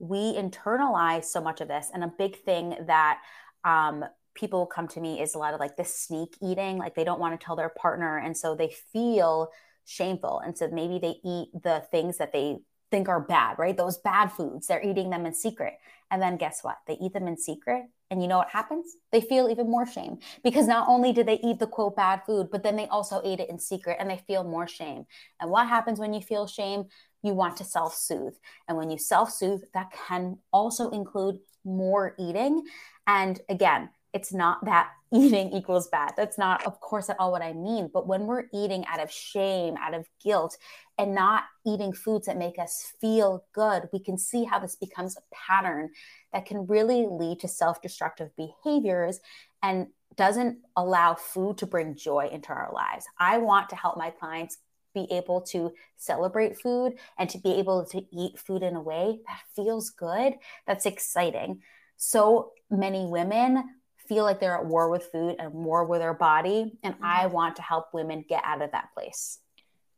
we 0.00 0.34
internalize 0.34 1.24
so 1.24 1.40
much 1.40 1.60
of 1.60 1.68
this. 1.68 1.88
And 1.94 2.02
a 2.02 2.12
big 2.18 2.36
thing 2.42 2.74
that 2.86 3.20
um, 3.64 4.04
people 4.34 4.66
come 4.66 4.88
to 4.88 5.00
me 5.00 5.20
is 5.20 5.34
a 5.34 5.38
lot 5.38 5.54
of 5.54 5.60
like 5.60 5.76
this 5.76 5.94
sneak 5.94 6.36
eating, 6.42 6.78
like 6.78 6.96
they 6.96 7.04
don't 7.04 7.20
want 7.20 7.38
to 7.38 7.44
tell 7.44 7.54
their 7.54 7.68
partner. 7.68 8.18
And 8.18 8.36
so 8.36 8.56
they 8.56 8.74
feel 8.92 9.50
shameful. 9.84 10.40
And 10.44 10.58
so 10.58 10.68
maybe 10.68 10.98
they 10.98 11.16
eat 11.24 11.50
the 11.62 11.84
things 11.92 12.18
that 12.18 12.32
they 12.32 12.56
think 12.90 13.08
are 13.08 13.20
bad, 13.20 13.56
right? 13.58 13.76
Those 13.76 13.98
bad 13.98 14.32
foods, 14.32 14.66
they're 14.66 14.84
eating 14.84 15.10
them 15.10 15.26
in 15.26 15.34
secret. 15.34 15.74
And 16.10 16.20
then 16.20 16.36
guess 16.36 16.62
what? 16.62 16.78
They 16.86 16.94
eat 16.94 17.12
them 17.12 17.28
in 17.28 17.36
secret. 17.36 17.84
And 18.10 18.20
you 18.20 18.26
know 18.26 18.38
what 18.38 18.50
happens? 18.50 18.96
They 19.12 19.20
feel 19.20 19.48
even 19.48 19.70
more 19.70 19.86
shame 19.86 20.18
because 20.42 20.66
not 20.66 20.88
only 20.88 21.12
did 21.12 21.26
they 21.26 21.38
eat 21.44 21.60
the 21.60 21.68
quote 21.68 21.94
bad 21.94 22.22
food, 22.26 22.48
but 22.50 22.64
then 22.64 22.74
they 22.74 22.88
also 22.88 23.20
ate 23.24 23.38
it 23.38 23.48
in 23.48 23.58
secret 23.58 23.98
and 24.00 24.10
they 24.10 24.20
feel 24.26 24.42
more 24.42 24.66
shame. 24.66 25.04
And 25.40 25.50
what 25.50 25.68
happens 25.68 26.00
when 26.00 26.12
you 26.12 26.20
feel 26.20 26.48
shame? 26.48 26.86
You 27.22 27.34
want 27.34 27.56
to 27.58 27.64
self 27.64 27.94
soothe. 27.94 28.34
And 28.66 28.76
when 28.76 28.90
you 28.90 28.98
self 28.98 29.30
soothe, 29.30 29.62
that 29.74 29.92
can 30.08 30.38
also 30.52 30.90
include 30.90 31.38
more 31.64 32.16
eating. 32.18 32.64
And 33.06 33.40
again, 33.48 33.90
it's 34.12 34.32
not 34.32 34.64
that 34.64 34.90
eating 35.12 35.52
equals 35.52 35.88
bad. 35.88 36.12
That's 36.16 36.38
not, 36.38 36.64
of 36.66 36.80
course, 36.80 37.10
at 37.10 37.16
all 37.18 37.32
what 37.32 37.42
I 37.42 37.52
mean. 37.52 37.90
But 37.92 38.06
when 38.06 38.26
we're 38.26 38.44
eating 38.54 38.84
out 38.86 39.00
of 39.00 39.10
shame, 39.10 39.74
out 39.80 39.94
of 39.94 40.06
guilt, 40.22 40.56
and 40.98 41.14
not 41.14 41.44
eating 41.66 41.92
foods 41.92 42.26
that 42.26 42.36
make 42.36 42.58
us 42.58 42.92
feel 43.00 43.44
good, 43.52 43.88
we 43.92 43.98
can 43.98 44.18
see 44.18 44.44
how 44.44 44.58
this 44.58 44.76
becomes 44.76 45.16
a 45.16 45.34
pattern 45.34 45.90
that 46.32 46.46
can 46.46 46.66
really 46.66 47.06
lead 47.10 47.40
to 47.40 47.48
self 47.48 47.82
destructive 47.82 48.30
behaviors 48.36 49.20
and 49.62 49.88
doesn't 50.16 50.58
allow 50.76 51.14
food 51.14 51.58
to 51.58 51.66
bring 51.66 51.96
joy 51.96 52.28
into 52.30 52.50
our 52.50 52.70
lives. 52.72 53.06
I 53.18 53.38
want 53.38 53.68
to 53.70 53.76
help 53.76 53.96
my 53.96 54.10
clients 54.10 54.58
be 54.94 55.06
able 55.10 55.40
to 55.40 55.72
celebrate 55.96 56.60
food 56.60 56.94
and 57.18 57.30
to 57.30 57.38
be 57.38 57.54
able 57.54 57.84
to 57.86 58.02
eat 58.12 58.38
food 58.38 58.62
in 58.62 58.74
a 58.74 58.82
way 58.82 59.20
that 59.26 59.40
feels 59.54 59.90
good, 59.90 60.34
that's 60.66 60.86
exciting. 60.86 61.62
So 61.96 62.52
many 62.70 63.06
women 63.06 63.64
feel 64.10 64.24
like 64.24 64.40
they're 64.40 64.56
at 64.56 64.66
war 64.66 64.90
with 64.90 65.04
food 65.12 65.36
and 65.38 65.54
war 65.54 65.84
with 65.84 66.00
their 66.00 66.12
body. 66.12 66.76
And 66.82 66.94
mm-hmm. 66.94 67.04
I 67.04 67.26
want 67.26 67.54
to 67.56 67.62
help 67.62 67.94
women 67.94 68.24
get 68.28 68.42
out 68.44 68.60
of 68.60 68.72
that 68.72 68.88
place. 68.92 69.38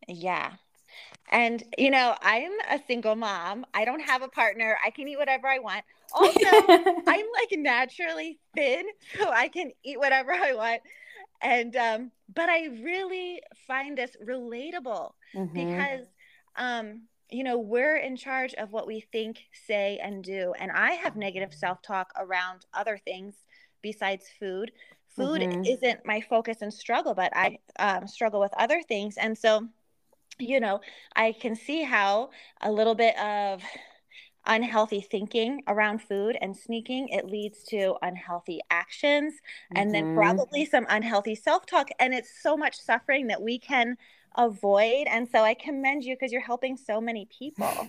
Yeah. 0.07 0.53
And, 1.31 1.65
you 1.79 1.91
know, 1.91 2.15
I'm 2.21 2.53
a 2.71 2.79
single 2.87 3.17
mom. 3.17 3.65
I 3.73 3.87
don't 3.87 4.03
have 4.03 4.21
a 4.21 4.29
partner. 4.29 4.77
I 4.85 4.91
can 4.91 5.09
eat 5.09 5.17
whatever 5.17 5.49
I 5.49 5.61
want. 5.61 5.83
Also, 6.13 6.31
I'm 6.39 7.27
like 7.41 7.53
naturally 7.53 8.39
thin, 8.55 8.85
so 9.17 9.31
I 9.31 9.49
can 9.49 9.73
eat 9.83 9.99
whatever 9.99 10.33
I 10.33 10.53
want. 10.53 10.83
And, 11.41 11.75
um, 11.75 12.11
but 12.35 12.51
I 12.51 12.67
really 12.67 13.41
find 13.67 13.97
this 13.97 14.15
relatable 14.23 15.13
mm-hmm. 15.35 15.55
because, 15.55 16.07
um, 16.57 17.05
you 17.31 17.45
know, 17.45 17.59
we're 17.59 17.97
in 17.97 18.17
charge 18.17 18.53
of 18.55 18.73
what 18.73 18.87
we 18.87 19.01
think, 19.11 19.39
say, 19.67 19.99
and 20.03 20.23
do. 20.23 20.53
And 20.59 20.71
I 20.71 20.93
have 20.93 21.17
negative 21.17 21.55
self 21.55 21.81
talk 21.81 22.13
around 22.19 22.67
other 22.75 22.99
things 23.03 23.37
besides 23.83 24.27
food. 24.39 24.73
Food 25.17 25.43
mm-hmm. 25.43 25.65
isn't 25.65 26.07
my 26.07 26.21
focus 26.23 26.63
and 26.63 26.73
struggle, 26.73 27.15
but 27.15 27.37
I 27.37 27.59
um, 27.79 28.07
struggle 28.07 28.41
with 28.41 28.53
other 28.57 28.83
things. 28.83 29.17
And 29.19 29.37
so, 29.37 29.69
you 30.39 30.59
know, 30.59 30.81
I 31.15 31.33
can 31.33 31.55
see 31.55 31.83
how 31.83 32.31
a 32.63 32.73
little 32.73 32.95
bit 32.95 33.19
of 33.19 33.63
unhealthy 34.47 35.01
thinking 35.01 35.63
around 35.69 36.03
food 36.03 36.37
and 36.41 36.57
sneaking 36.57 37.09
it 37.09 37.27
leads 37.27 37.63
to 37.63 37.95
unhealthy 38.03 38.61
actions 38.71 39.35
mm-hmm. 39.35 39.77
and 39.77 39.95
then 39.95 40.05
mm-hmm. 40.05 40.17
probably 40.17 40.65
some 40.65 40.85
unhealthy 40.89 41.35
self-talk 41.35 41.89
and 42.01 42.13
it's 42.13 42.43
so 42.43 42.57
much 42.57 42.77
suffering 42.77 43.29
that 43.29 43.41
we 43.41 43.57
can 43.57 43.97
avoid 44.37 45.07
and 45.09 45.29
so 45.31 45.45
i 45.45 45.55
commend 45.55 46.03
you 46.03 46.17
because 46.17 46.33
you're 46.33 46.41
helping 46.41 46.77
so 46.77 47.01
many 47.01 47.29
people 47.39 47.89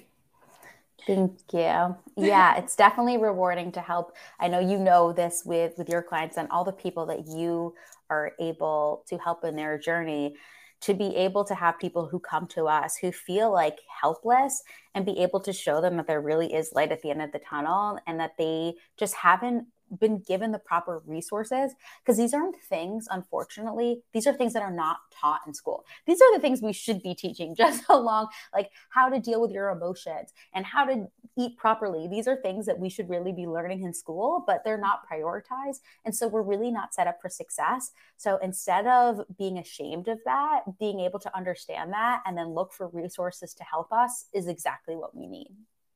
thank 1.07 1.39
you. 1.51 1.95
Yeah 2.17 2.57
it's 2.57 2.75
definitely 2.75 3.17
rewarding 3.17 3.71
to 3.73 3.81
help. 3.81 4.15
I 4.39 4.47
know 4.47 4.59
you 4.59 4.77
know 4.77 5.13
this 5.13 5.43
with 5.45 5.73
with 5.77 5.89
your 5.89 6.01
clients 6.01 6.37
and 6.37 6.49
all 6.49 6.63
the 6.63 6.71
people 6.71 7.05
that 7.07 7.27
you 7.27 7.73
are 8.09 8.33
able 8.39 9.03
to 9.07 9.17
help 9.17 9.43
in 9.43 9.55
their 9.55 9.77
journey 9.77 10.35
to 10.81 10.93
be 10.93 11.15
able 11.15 11.45
to 11.45 11.55
have 11.55 11.79
people 11.79 12.07
who 12.07 12.19
come 12.19 12.45
to 12.45 12.65
us 12.65 12.97
who 12.97 13.09
feel 13.11 13.51
like 13.51 13.79
helpless 14.01 14.63
and 14.93 15.05
be 15.05 15.19
able 15.19 15.39
to 15.39 15.53
show 15.53 15.79
them 15.79 15.95
that 15.95 16.07
there 16.07 16.19
really 16.19 16.53
is 16.53 16.73
light 16.73 16.91
at 16.91 17.01
the 17.01 17.09
end 17.09 17.21
of 17.21 17.31
the 17.31 17.39
tunnel 17.39 17.97
and 18.05 18.19
that 18.19 18.33
they 18.37 18.73
just 18.97 19.15
haven't 19.15 19.65
been 19.99 20.19
given 20.19 20.51
the 20.51 20.59
proper 20.59 21.01
resources 21.05 21.73
because 22.03 22.17
these 22.17 22.33
aren't 22.33 22.61
things 22.63 23.07
unfortunately 23.11 24.01
these 24.13 24.27
are 24.27 24.33
things 24.33 24.53
that 24.53 24.63
are 24.63 24.71
not 24.71 24.97
taught 25.11 25.41
in 25.47 25.53
school. 25.53 25.85
These 26.05 26.21
are 26.21 26.33
the 26.33 26.39
things 26.39 26.61
we 26.61 26.73
should 26.73 27.01
be 27.01 27.15
teaching 27.15 27.55
just 27.57 27.83
along 27.89 28.27
like 28.53 28.71
how 28.89 29.09
to 29.09 29.19
deal 29.19 29.41
with 29.41 29.51
your 29.51 29.69
emotions 29.69 30.33
and 30.53 30.65
how 30.65 30.85
to 30.85 31.07
eat 31.37 31.57
properly. 31.57 32.07
These 32.07 32.27
are 32.27 32.35
things 32.35 32.65
that 32.65 32.79
we 32.79 32.89
should 32.89 33.09
really 33.09 33.31
be 33.31 33.47
learning 33.47 33.83
in 33.83 33.93
school 33.93 34.43
but 34.45 34.63
they're 34.63 34.77
not 34.77 35.01
prioritized 35.09 35.79
and 36.05 36.15
so 36.15 36.27
we're 36.27 36.41
really 36.41 36.71
not 36.71 36.93
set 36.93 37.07
up 37.07 37.19
for 37.21 37.29
success. 37.29 37.91
So 38.17 38.37
instead 38.37 38.87
of 38.87 39.21
being 39.37 39.57
ashamed 39.57 40.07
of 40.07 40.19
that 40.25 40.61
being 40.79 40.99
able 40.99 41.19
to 41.19 41.35
understand 41.35 41.93
that 41.93 42.21
and 42.25 42.37
then 42.37 42.49
look 42.49 42.73
for 42.73 42.87
resources 42.89 43.53
to 43.55 43.63
help 43.63 43.91
us 43.91 44.25
is 44.33 44.47
exactly 44.47 44.95
what 44.95 45.15
we 45.15 45.27
need. 45.27 45.51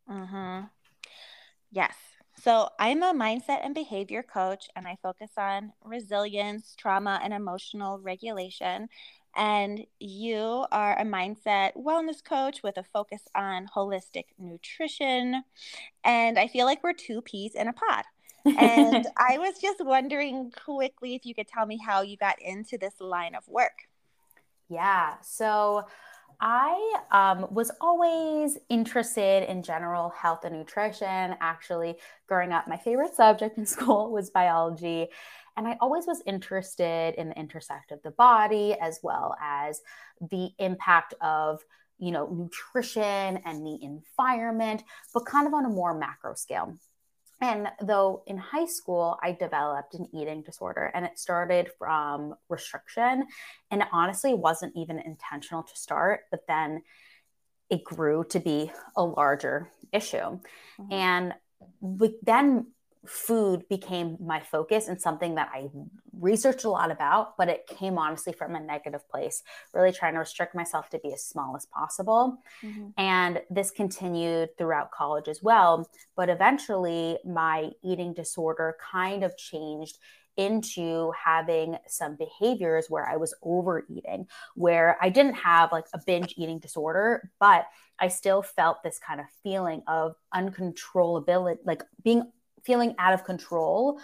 Mm-hmm. 0.10 0.66
yes 1.72 1.94
so, 2.39 2.70
I'm 2.79 3.01
a 3.01 3.13
mindset 3.13 3.65
and 3.65 3.74
behavior 3.74 4.22
coach, 4.22 4.70
and 4.75 4.88
I 4.88 4.98
focus 5.01 5.32
on 5.38 5.74
resilience, 5.84 6.75
trauma, 6.77 7.20
and 7.24 7.34
emotional 7.34 8.00
regulation. 8.00 8.89
And 9.36 9.86
you 10.00 10.65
are 10.72 10.98
a 11.00 11.03
mindset 11.03 11.75
wellness 11.75 12.24
coach 12.24 12.62
with 12.63 12.77
a 12.77 12.84
focus 12.84 13.22
on 13.36 13.67
holistic 13.75 14.25
nutrition. 14.38 15.44
And 16.03 16.38
I 16.39 16.48
feel 16.48 16.65
like 16.65 16.84
we're 16.84 16.94
two 16.94 17.22
peas 17.22 17.56
in 17.56 17.67
a 17.67 17.74
pod. 17.74 18.03
and 18.46 19.08
I 19.17 19.38
was 19.39 19.60
just 19.60 19.84
wondering 19.84 20.51
quickly 20.51 21.15
if 21.15 21.25
you 21.25 21.34
could 21.36 21.48
tell 21.48 21.65
me 21.65 21.79
how 21.84 22.01
you 22.01 22.17
got 22.17 22.41
into 22.41 22.77
this 22.77 22.94
line 23.00 23.36
of 23.36 23.48
work. 23.48 23.88
Yeah. 24.70 25.15
So, 25.22 25.86
I 26.39 27.00
um, 27.12 27.48
was 27.50 27.72
always 27.82 28.58
interested 28.70 29.50
in 29.50 29.63
general 29.63 30.10
health 30.10 30.46
and 30.46 30.56
nutrition. 30.56 31.36
Actually, 31.39 31.96
growing 32.27 32.51
up, 32.51 32.67
my 32.67 32.77
favorite 32.77 33.15
subject 33.15 33.58
in 33.58 33.65
school 33.75 34.12
was 34.12 34.29
biology. 34.29 35.08
And 35.56 35.67
I 35.67 35.77
always 35.82 36.06
was 36.06 36.22
interested 36.27 37.15
in 37.15 37.29
the 37.29 37.39
intersect 37.39 37.91
of 37.91 38.03
the 38.03 38.12
body 38.12 38.75
as 38.79 39.00
well 39.01 39.36
as 39.41 39.82
the 40.29 40.51
impact 40.60 41.15
of 41.22 41.63
you 42.00 42.12
know 42.12 42.27
nutrition 42.27 43.39
and 43.44 43.65
the 43.65 43.79
environment 43.82 44.84
but 45.15 45.25
kind 45.25 45.48
of 45.48 45.53
on 45.56 45.65
a 45.65 45.70
more 45.70 45.98
macro 45.98 46.36
scale 46.36 46.77
and 47.41 47.67
though 47.82 48.24
in 48.25 48.38
high 48.38 48.65
school, 48.65 49.17
I 49.22 49.32
developed 49.32 49.94
an 49.94 50.08
eating 50.13 50.41
disorder 50.41 50.91
and 50.94 51.06
it 51.06 51.20
started 51.20 51.70
from 51.77 52.36
restriction 52.50 53.25
and 53.70 53.82
it 53.82 53.88
honestly 53.91 54.34
wasn't 54.34 54.74
even 54.75 55.00
intentional 55.00 55.63
to 55.63 55.75
start, 55.75 56.22
but 56.32 56.41
then 56.48 56.82
it 57.70 57.84
grew 57.84 58.24
to 58.29 58.39
be 58.39 58.72
a 58.96 59.03
larger 59.03 59.70
issue. 59.91 60.17
Mm-hmm. 60.17 60.94
And 60.94 61.34
then 62.24 62.67
food 63.08 63.64
became 63.70 64.18
my 64.20 64.40
focus 64.40 64.88
and 64.88 65.00
something 65.00 65.36
that 65.36 65.50
I 65.54 65.70
researched 66.20 66.64
a 66.64 66.70
lot 66.70 66.92
about, 66.92 67.38
but 67.38 67.48
it 67.48 67.68
came 67.68 67.98
honestly 67.98 68.34
from 68.34 68.56
a 68.56 68.60
negative 68.60 69.08
place, 69.10 69.44
really 69.74 69.92
trying 69.92 70.14
to 70.14 70.20
restrict 70.20 70.56
myself 70.56 70.90
to 70.90 71.00
be 71.00 71.14
as 71.14 71.24
small 71.24 71.56
as 71.56 71.66
possible. 71.66 72.38
Mm-hmm. 72.64 72.90
And 72.98 73.42
this 73.50 73.72
continued 73.72 74.58
throughout 74.58 74.92
college 74.92 75.28
as 75.28 75.42
well. 75.42 75.90
But 76.16 76.30
eventually, 76.30 77.18
my 77.26 77.72
eating 77.84 78.14
disorder 78.14 78.76
kind 78.92 79.24
of 79.24 79.38
changed 79.38 79.98
into 80.38 81.12
having 81.12 81.78
some 81.88 82.16
behaviors 82.16 82.86
where 82.90 83.10
I 83.10 83.18
was 83.18 83.34
overeating, 83.42 84.28
where 84.56 84.98
I 85.02 85.10
didn't 85.10 85.34
have 85.34 85.72
like 85.72 85.86
a 85.94 86.00
binge 86.06 86.36
eating 86.38 86.60
disorder, 86.60 87.32
but 87.40 87.66
I 88.00 88.08
still 88.08 88.44
felt 88.44 88.84
this 88.84 89.00
kind 89.00 89.20
of 89.20 89.26
feeling 89.42 89.82
of 89.88 90.14
uncontrollability, 90.34 91.58
like 91.66 91.84
being 92.04 92.32
feeling 92.64 92.96
out 92.98 93.14
of 93.14 93.24
control 93.24 94.00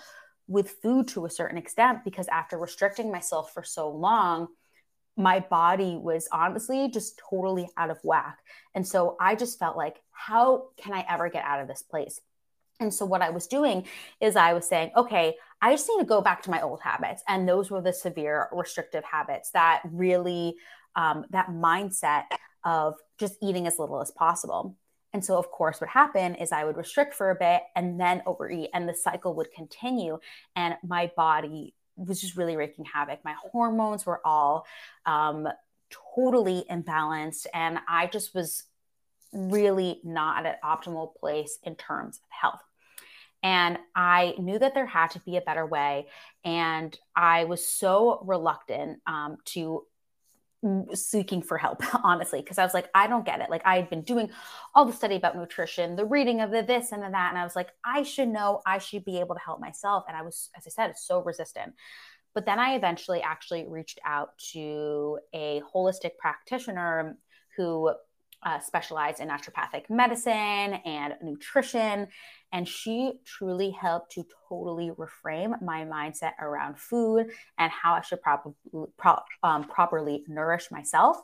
with 0.47 0.71
food 0.81 1.07
to 1.09 1.25
a 1.25 1.29
certain 1.29 1.57
extent 1.57 2.03
because 2.03 2.27
after 2.27 2.57
restricting 2.57 3.11
myself 3.11 3.53
for 3.53 3.63
so 3.63 3.89
long, 3.89 4.47
my 5.15 5.39
body 5.39 5.95
was 5.95 6.27
honestly 6.31 6.89
just 6.89 7.19
totally 7.29 7.67
out 7.77 7.89
of 7.89 7.99
whack. 8.03 8.39
And 8.73 8.87
so 8.87 9.15
I 9.19 9.35
just 9.35 9.59
felt 9.59 9.77
like, 9.77 10.01
how 10.11 10.69
can 10.77 10.93
I 10.93 11.05
ever 11.07 11.29
get 11.29 11.45
out 11.45 11.61
of 11.61 11.67
this 11.67 11.83
place? 11.83 12.19
And 12.79 12.93
so 12.93 13.05
what 13.05 13.21
I 13.21 13.29
was 13.29 13.47
doing 13.47 13.85
is 14.19 14.35
I 14.35 14.53
was 14.53 14.67
saying, 14.67 14.91
okay, 14.97 15.35
I 15.61 15.71
just 15.71 15.87
need 15.87 15.99
to 15.99 16.05
go 16.05 16.21
back 16.21 16.41
to 16.43 16.51
my 16.51 16.61
old 16.61 16.81
habits. 16.81 17.23
And 17.27 17.47
those 17.47 17.69
were 17.69 17.81
the 17.81 17.93
severe 17.93 18.49
restrictive 18.51 19.03
habits 19.03 19.51
that 19.51 19.81
really, 19.85 20.55
um, 20.95 21.25
that 21.29 21.49
mindset 21.49 22.23
of 22.65 22.95
just 23.19 23.37
eating 23.41 23.67
as 23.67 23.77
little 23.77 24.01
as 24.01 24.11
possible. 24.11 24.75
And 25.13 25.23
so, 25.23 25.37
of 25.37 25.51
course, 25.51 25.79
what 25.79 25.89
happened 25.89 26.37
is 26.39 26.51
I 26.51 26.63
would 26.65 26.77
restrict 26.77 27.13
for 27.13 27.29
a 27.29 27.35
bit 27.35 27.61
and 27.75 27.99
then 27.99 28.23
overeat, 28.25 28.71
and 28.73 28.89
the 28.89 28.95
cycle 28.95 29.35
would 29.35 29.51
continue. 29.51 30.19
And 30.55 30.75
my 30.83 31.11
body 31.15 31.75
was 31.95 32.19
just 32.19 32.35
really 32.35 32.57
wreaking 32.57 32.85
havoc. 32.85 33.19
My 33.23 33.35
hormones 33.51 34.05
were 34.05 34.21
all 34.25 34.65
um, 35.05 35.47
totally 36.15 36.65
imbalanced, 36.69 37.45
and 37.53 37.79
I 37.87 38.07
just 38.07 38.33
was 38.33 38.63
really 39.31 40.01
not 40.03 40.45
at 40.45 40.59
an 40.63 40.69
optimal 40.69 41.15
place 41.15 41.59
in 41.63 41.75
terms 41.75 42.17
of 42.17 42.29
health. 42.29 42.61
And 43.43 43.77
I 43.93 44.35
knew 44.39 44.57
that 44.57 44.73
there 44.73 44.85
had 44.85 45.11
to 45.11 45.19
be 45.19 45.35
a 45.35 45.41
better 45.41 45.65
way. 45.65 46.07
And 46.45 46.97
I 47.13 47.43
was 47.43 47.65
so 47.65 48.23
reluctant 48.23 49.01
um, 49.05 49.37
to 49.45 49.83
seeking 50.93 51.41
for 51.41 51.57
help 51.57 51.81
honestly 52.03 52.41
because 52.41 52.57
i 52.57 52.63
was 52.63 52.73
like 52.73 52.89
i 52.95 53.07
don't 53.07 53.25
get 53.25 53.41
it. 53.41 53.49
Like 53.49 53.65
i 53.65 53.75
had 53.75 53.89
been 53.89 54.01
doing 54.01 54.29
all 54.73 54.85
the 54.85 54.93
study 54.93 55.15
about 55.15 55.35
nutrition 55.35 55.95
the 55.95 56.05
reading 56.05 56.41
of 56.41 56.51
the 56.51 56.61
this 56.61 56.91
and 56.91 57.03
the 57.03 57.09
that 57.09 57.29
and 57.29 57.37
i 57.37 57.43
was 57.43 57.55
like 57.55 57.69
i 57.85 58.03
should 58.03 58.29
know 58.29 58.61
i 58.65 58.77
should 58.77 59.05
be 59.05 59.19
able 59.19 59.35
to 59.35 59.41
help 59.41 59.59
myself 59.59 60.05
and 60.07 60.15
i 60.15 60.21
was 60.21 60.49
as 60.55 60.65
i 60.65 60.69
said 60.69 60.97
so 60.97 61.21
resistant. 61.21 61.73
But 62.33 62.45
then 62.45 62.59
i 62.59 62.75
eventually 62.75 63.21
actually 63.21 63.65
reached 63.67 63.99
out 64.05 64.37
to 64.53 65.19
a 65.33 65.61
holistic 65.73 66.17
practitioner 66.17 67.17
who 67.55 67.91
uh, 68.45 68.59
specialized 68.59 69.19
in 69.19 69.29
naturopathic 69.29 69.89
medicine 69.89 70.33
and 70.33 71.15
nutrition. 71.21 72.07
And 72.51 72.67
she 72.67 73.13
truly 73.25 73.71
helped 73.71 74.11
to 74.11 74.25
totally 74.47 74.91
reframe 74.91 75.61
my 75.61 75.85
mindset 75.85 76.33
around 76.39 76.77
food 76.77 77.31
and 77.57 77.71
how 77.71 77.93
I 77.93 78.01
should 78.01 78.21
prob- 78.21 78.53
pro- 78.97 79.19
um, 79.41 79.63
properly 79.63 80.23
nourish 80.27 80.69
myself. 80.71 81.17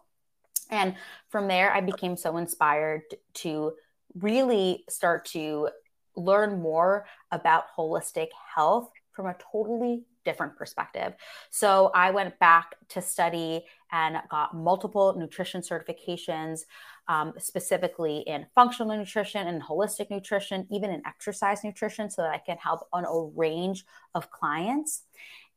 And 0.72 0.96
from 1.30 1.48
there, 1.48 1.72
I 1.74 1.82
became 1.82 2.16
so 2.16 2.38
inspired 2.38 3.02
to 3.36 3.74
really 4.16 4.84
start 4.90 5.26
to 5.26 5.70
learn 6.16 6.62
more 6.62 7.06
about 7.32 7.66
holistic 7.78 8.28
health 8.56 8.90
from 9.12 9.28
a 9.28 9.36
totally 9.52 10.04
different 10.26 10.56
perspective. 10.58 11.14
So 11.50 11.92
I 11.94 12.12
went 12.12 12.38
back 12.40 12.76
to 12.90 13.02
study 13.02 13.66
and 13.92 14.18
got 14.30 14.56
multiple 14.56 15.16
nutrition 15.18 15.62
certifications, 15.62 16.62
um, 17.08 17.34
specifically 17.38 18.20
in 18.28 18.46
functional 18.56 18.96
nutrition 18.98 19.48
and 19.48 19.62
holistic 19.62 20.10
nutrition, 20.10 20.68
even 20.72 20.92
in 20.92 21.02
exercise 21.06 21.64
nutrition, 21.64 22.10
so 22.10 22.22
that 22.22 22.32
I 22.32 22.38
can 22.38 22.58
help 22.58 22.88
on 22.94 23.06
a 23.06 23.32
range 23.36 23.86
of 24.16 24.30
clients. 24.32 25.04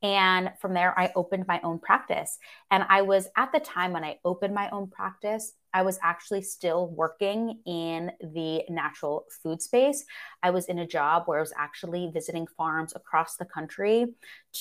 And 0.03 0.51
from 0.61 0.75
there, 0.75 0.99
I 0.99 1.13
opened 1.15 1.47
my 1.47 1.61
own 1.63 1.79
practice. 1.79 2.39
And 2.71 2.85
I 2.89 3.03
was 3.03 3.29
at 3.37 3.53
the 3.53 3.61
time 3.61 3.93
when 3.93 4.03
I 4.03 4.19
opened 4.25 4.53
my 4.53 4.69
own 4.71 4.89
practice, 4.89 5.53
I 5.73 5.83
was 5.83 5.99
actually 6.03 6.43
still 6.43 6.89
working 6.89 7.61
in 7.67 8.11
the 8.21 8.63
natural 8.69 9.27
food 9.43 9.63
space. 9.63 10.05
I 10.43 10.51
was 10.51 10.67
in 10.67 10.81
a 10.81 10.87
job 10.87 11.23
where 11.27 11.39
I 11.39 11.43
was 11.43 11.55
actually 11.57 12.11
visiting 12.13 12.47
farms 12.47 12.95
across 12.95 13.37
the 13.37 13.45
country 13.45 14.07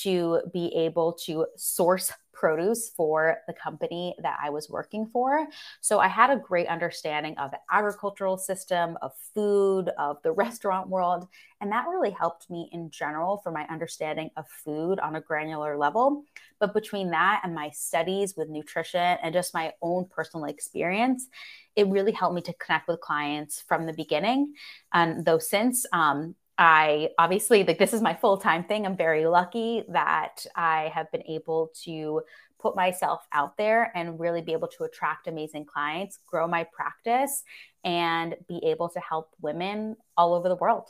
to 0.04 0.42
be 0.54 0.74
able 0.76 1.14
to 1.26 1.48
source 1.58 2.14
produce 2.42 2.90
for 2.90 3.38
the 3.46 3.54
company 3.54 4.16
that 4.24 4.40
I 4.44 4.50
was 4.50 4.68
working 4.68 5.06
for. 5.14 5.46
So 5.80 6.00
I 6.00 6.08
had 6.08 6.32
a 6.32 6.38
great 6.38 6.66
understanding 6.66 7.38
of 7.38 7.52
the 7.52 7.60
agricultural 7.72 8.36
system, 8.40 8.98
of 9.04 9.12
food, 9.36 9.92
of 10.00 10.18
the 10.24 10.32
restaurant 10.46 10.90
world. 10.90 11.28
And 11.62 11.72
that 11.72 11.86
really 11.88 12.10
helped 12.10 12.50
me 12.50 12.68
in 12.72 12.90
general 12.90 13.38
for 13.44 13.52
my 13.52 13.68
understanding 13.70 14.32
of 14.38 14.48
food 14.48 15.00
on 15.00 15.16
a 15.18 15.22
granular 15.22 15.78
level. 15.78 16.24
But 16.60 16.74
between 16.74 17.12
that 17.12 17.42
and 17.44 17.54
my 17.54 17.70
studies 17.70 18.34
with 18.36 18.50
nutrition 18.50 19.18
and 19.22 19.34
just 19.34 19.54
my 19.54 19.74
own 19.84 20.08
personal 20.10 20.48
experience, 20.48 21.28
it 21.76 21.88
really 21.90 22.12
helped 22.12 22.34
me 22.34 22.42
to 22.42 22.54
connect 22.54 22.88
with 22.88 23.02
clients 23.02 23.62
from 23.68 23.86
the 23.86 23.94
beginning. 23.94 24.56
And 24.92 25.24
though 25.26 25.38
since 25.38 25.86
um, 25.94 26.34
I 26.58 27.10
obviously 27.18 27.64
like 27.64 27.80
this 27.80 27.94
is 27.94 28.02
my 28.02 28.14
full 28.14 28.38
time 28.38 28.64
thing. 28.64 28.86
I'm 28.86 28.98
very 28.98 29.26
lucky 29.26 29.84
that 29.90 30.46
I 30.56 30.92
have 30.94 31.12
been 31.12 31.24
able 31.28 31.72
to 31.84 32.22
put 32.60 32.76
myself 32.76 33.26
out 33.32 33.58
there 33.58 33.92
and 33.96 34.20
really 34.20 34.42
be 34.42 34.54
able 34.54 34.68
to 34.68 34.84
attract 34.84 35.28
amazing 35.28 35.66
clients, 35.66 36.20
grow 36.28 36.48
my 36.48 36.64
practice, 36.64 37.44
and 37.84 38.36
be 38.48 38.62
able 38.64 38.90
to 38.90 39.00
help 39.00 39.32
women 39.42 39.96
all 40.16 40.34
over 40.34 40.48
the 40.48 40.56
world. 40.56 40.90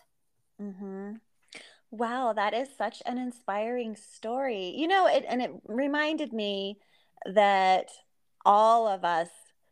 Mm-hmm. 0.61 1.13
Wow, 1.91 2.33
that 2.33 2.53
is 2.53 2.69
such 2.77 3.01
an 3.05 3.17
inspiring 3.17 3.95
story. 3.95 4.73
You 4.75 4.87
know, 4.87 5.07
it 5.07 5.25
and 5.27 5.41
it 5.41 5.51
reminded 5.65 6.33
me 6.33 6.77
that 7.25 7.89
all 8.45 8.87
of 8.87 9.03
us 9.03 9.29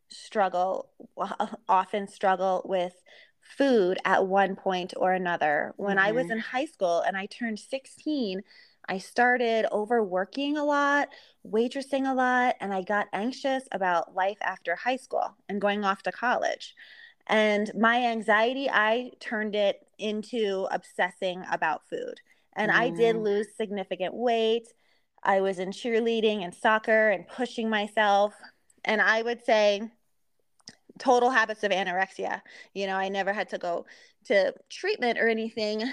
struggle 0.10 0.90
often 1.70 2.08
struggle 2.08 2.62
with 2.66 2.94
food 3.58 3.98
at 4.06 4.28
one 4.28 4.56
point 4.56 4.94
or 4.96 5.14
another. 5.14 5.74
When 5.78 5.98
mm-hmm. 5.98 6.08
I 6.08 6.12
was 6.12 6.26
mm-hmm. 6.26 6.34
in 6.34 6.40
high 6.40 6.66
school 6.66 7.02
and 7.02 7.18
I 7.18 7.26
turned 7.26 7.60
16, 7.60 8.42
I 8.88 8.98
started 8.98 9.66
overworking 9.72 10.58
a 10.58 10.64
lot, 10.64 11.10
waitressing 11.46 12.10
a 12.10 12.14
lot, 12.14 12.56
and 12.60 12.74
I 12.74 12.82
got 12.82 13.08
anxious 13.14 13.64
about 13.72 14.16
life 14.16 14.38
after 14.42 14.76
high 14.76 14.96
school 14.96 15.36
and 15.48 15.62
going 15.62 15.84
off 15.84 16.04
to 16.04 16.12
college. 16.12 16.76
And 17.28 17.72
my 17.78 18.06
anxiety, 18.06 18.70
I 18.70 19.12
turned 19.20 19.56
it 19.56 19.86
into 20.00 20.68
obsessing 20.72 21.44
about 21.52 21.88
food. 21.88 22.16
And 22.56 22.72
mm. 22.72 22.76
I 22.76 22.90
did 22.90 23.16
mm. 23.16 23.24
lose 23.24 23.48
significant 23.56 24.16
weight. 24.16 24.68
I 25.24 25.42
was 25.42 25.60
in 25.60 25.70
cheerleading 25.70 26.44
and 26.44 26.54
soccer 26.54 27.10
and 27.10 27.28
pushing 27.28 27.70
myself. 27.70 28.34
And 28.84 29.02
I 29.02 29.22
would 29.22 29.46
say 29.46 29.84
total 31.00 31.30
habits 31.30 31.64
of 31.64 31.72
anorexia. 31.72 32.42
You 32.74 32.88
know, 32.88 32.96
I 32.96 33.10
never 33.10 33.34
had 33.34 33.50
to 33.50 33.58
go 33.58 33.86
to 34.26 34.54
treatment 34.70 35.18
or 35.18 35.28
anything. 35.28 35.84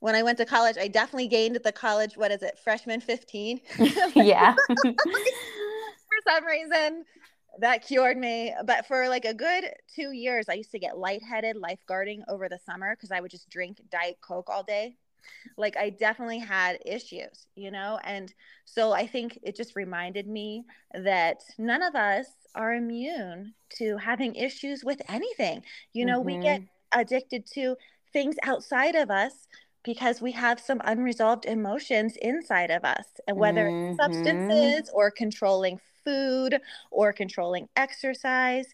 When 0.00 0.14
I 0.14 0.22
went 0.22 0.38
to 0.38 0.44
college, 0.44 0.76
I 0.78 0.88
definitely 0.88 1.28
gained 1.28 1.56
at 1.56 1.62
the 1.62 1.72
college, 1.72 2.16
what 2.16 2.30
is 2.30 2.42
it, 2.42 2.58
freshman 2.62 3.00
15? 3.00 3.60
yeah. 4.14 4.54
for 4.82 4.92
some 6.28 6.44
reason, 6.44 7.04
that 7.60 7.86
cured 7.86 8.18
me. 8.18 8.54
But 8.64 8.86
for 8.86 9.08
like 9.08 9.24
a 9.24 9.32
good 9.32 9.64
two 9.94 10.12
years, 10.12 10.48
I 10.48 10.54
used 10.54 10.72
to 10.72 10.78
get 10.78 10.98
lightheaded 10.98 11.56
lifeguarding 11.56 12.20
over 12.28 12.48
the 12.48 12.58
summer 12.66 12.94
because 12.94 13.10
I 13.10 13.20
would 13.20 13.30
just 13.30 13.48
drink 13.48 13.80
Diet 13.90 14.18
Coke 14.20 14.50
all 14.50 14.62
day 14.62 14.96
like 15.56 15.76
I 15.76 15.90
definitely 15.90 16.38
had 16.38 16.78
issues, 16.84 17.46
you 17.54 17.70
know? 17.70 17.98
And 18.04 18.32
so 18.64 18.92
I 18.92 19.06
think 19.06 19.38
it 19.42 19.56
just 19.56 19.76
reminded 19.76 20.26
me 20.26 20.64
that 20.94 21.42
none 21.58 21.82
of 21.82 21.94
us 21.94 22.26
are 22.54 22.74
immune 22.74 23.54
to 23.78 23.96
having 23.96 24.34
issues 24.34 24.84
with 24.84 25.00
anything. 25.08 25.62
You 25.92 26.06
know, 26.06 26.18
mm-hmm. 26.18 26.36
we 26.36 26.42
get 26.42 26.60
mm-hmm. 26.60 27.00
addicted 27.00 27.46
to 27.54 27.76
things 28.12 28.36
outside 28.42 28.94
of 28.94 29.10
us 29.10 29.46
because 29.86 30.20
we 30.20 30.32
have 30.32 30.58
some 30.58 30.80
unresolved 30.84 31.46
emotions 31.46 32.16
inside 32.20 32.70
of 32.70 32.84
us 32.84 33.06
and 33.28 33.36
whether 33.36 33.68
mm-hmm. 33.68 33.92
it's 33.92 34.02
substances 34.02 34.90
or 34.92 35.10
controlling 35.10 35.78
food 36.04 36.60
or 36.90 37.12
controlling 37.12 37.68
exercise 37.76 38.66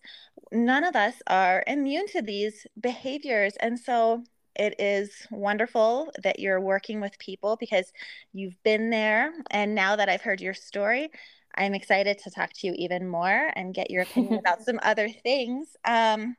none 0.52 0.84
of 0.84 0.96
us 0.96 1.14
are 1.26 1.64
immune 1.66 2.06
to 2.06 2.22
these 2.22 2.66
behaviors 2.80 3.56
and 3.60 3.78
so 3.78 4.22
it 4.56 4.74
is 4.78 5.10
wonderful 5.30 6.10
that 6.22 6.38
you're 6.38 6.60
working 6.60 7.00
with 7.00 7.18
people 7.18 7.56
because 7.56 7.92
you've 8.32 8.60
been 8.62 8.90
there. 8.90 9.32
And 9.50 9.74
now 9.74 9.96
that 9.96 10.08
I've 10.08 10.22
heard 10.22 10.40
your 10.40 10.54
story, 10.54 11.10
I'm 11.54 11.74
excited 11.74 12.18
to 12.18 12.30
talk 12.30 12.52
to 12.54 12.66
you 12.66 12.74
even 12.76 13.08
more 13.08 13.50
and 13.54 13.74
get 13.74 13.90
your 13.90 14.02
opinion 14.02 14.38
about 14.38 14.62
some 14.64 14.80
other 14.82 15.08
things. 15.08 15.68
Um, 15.84 16.36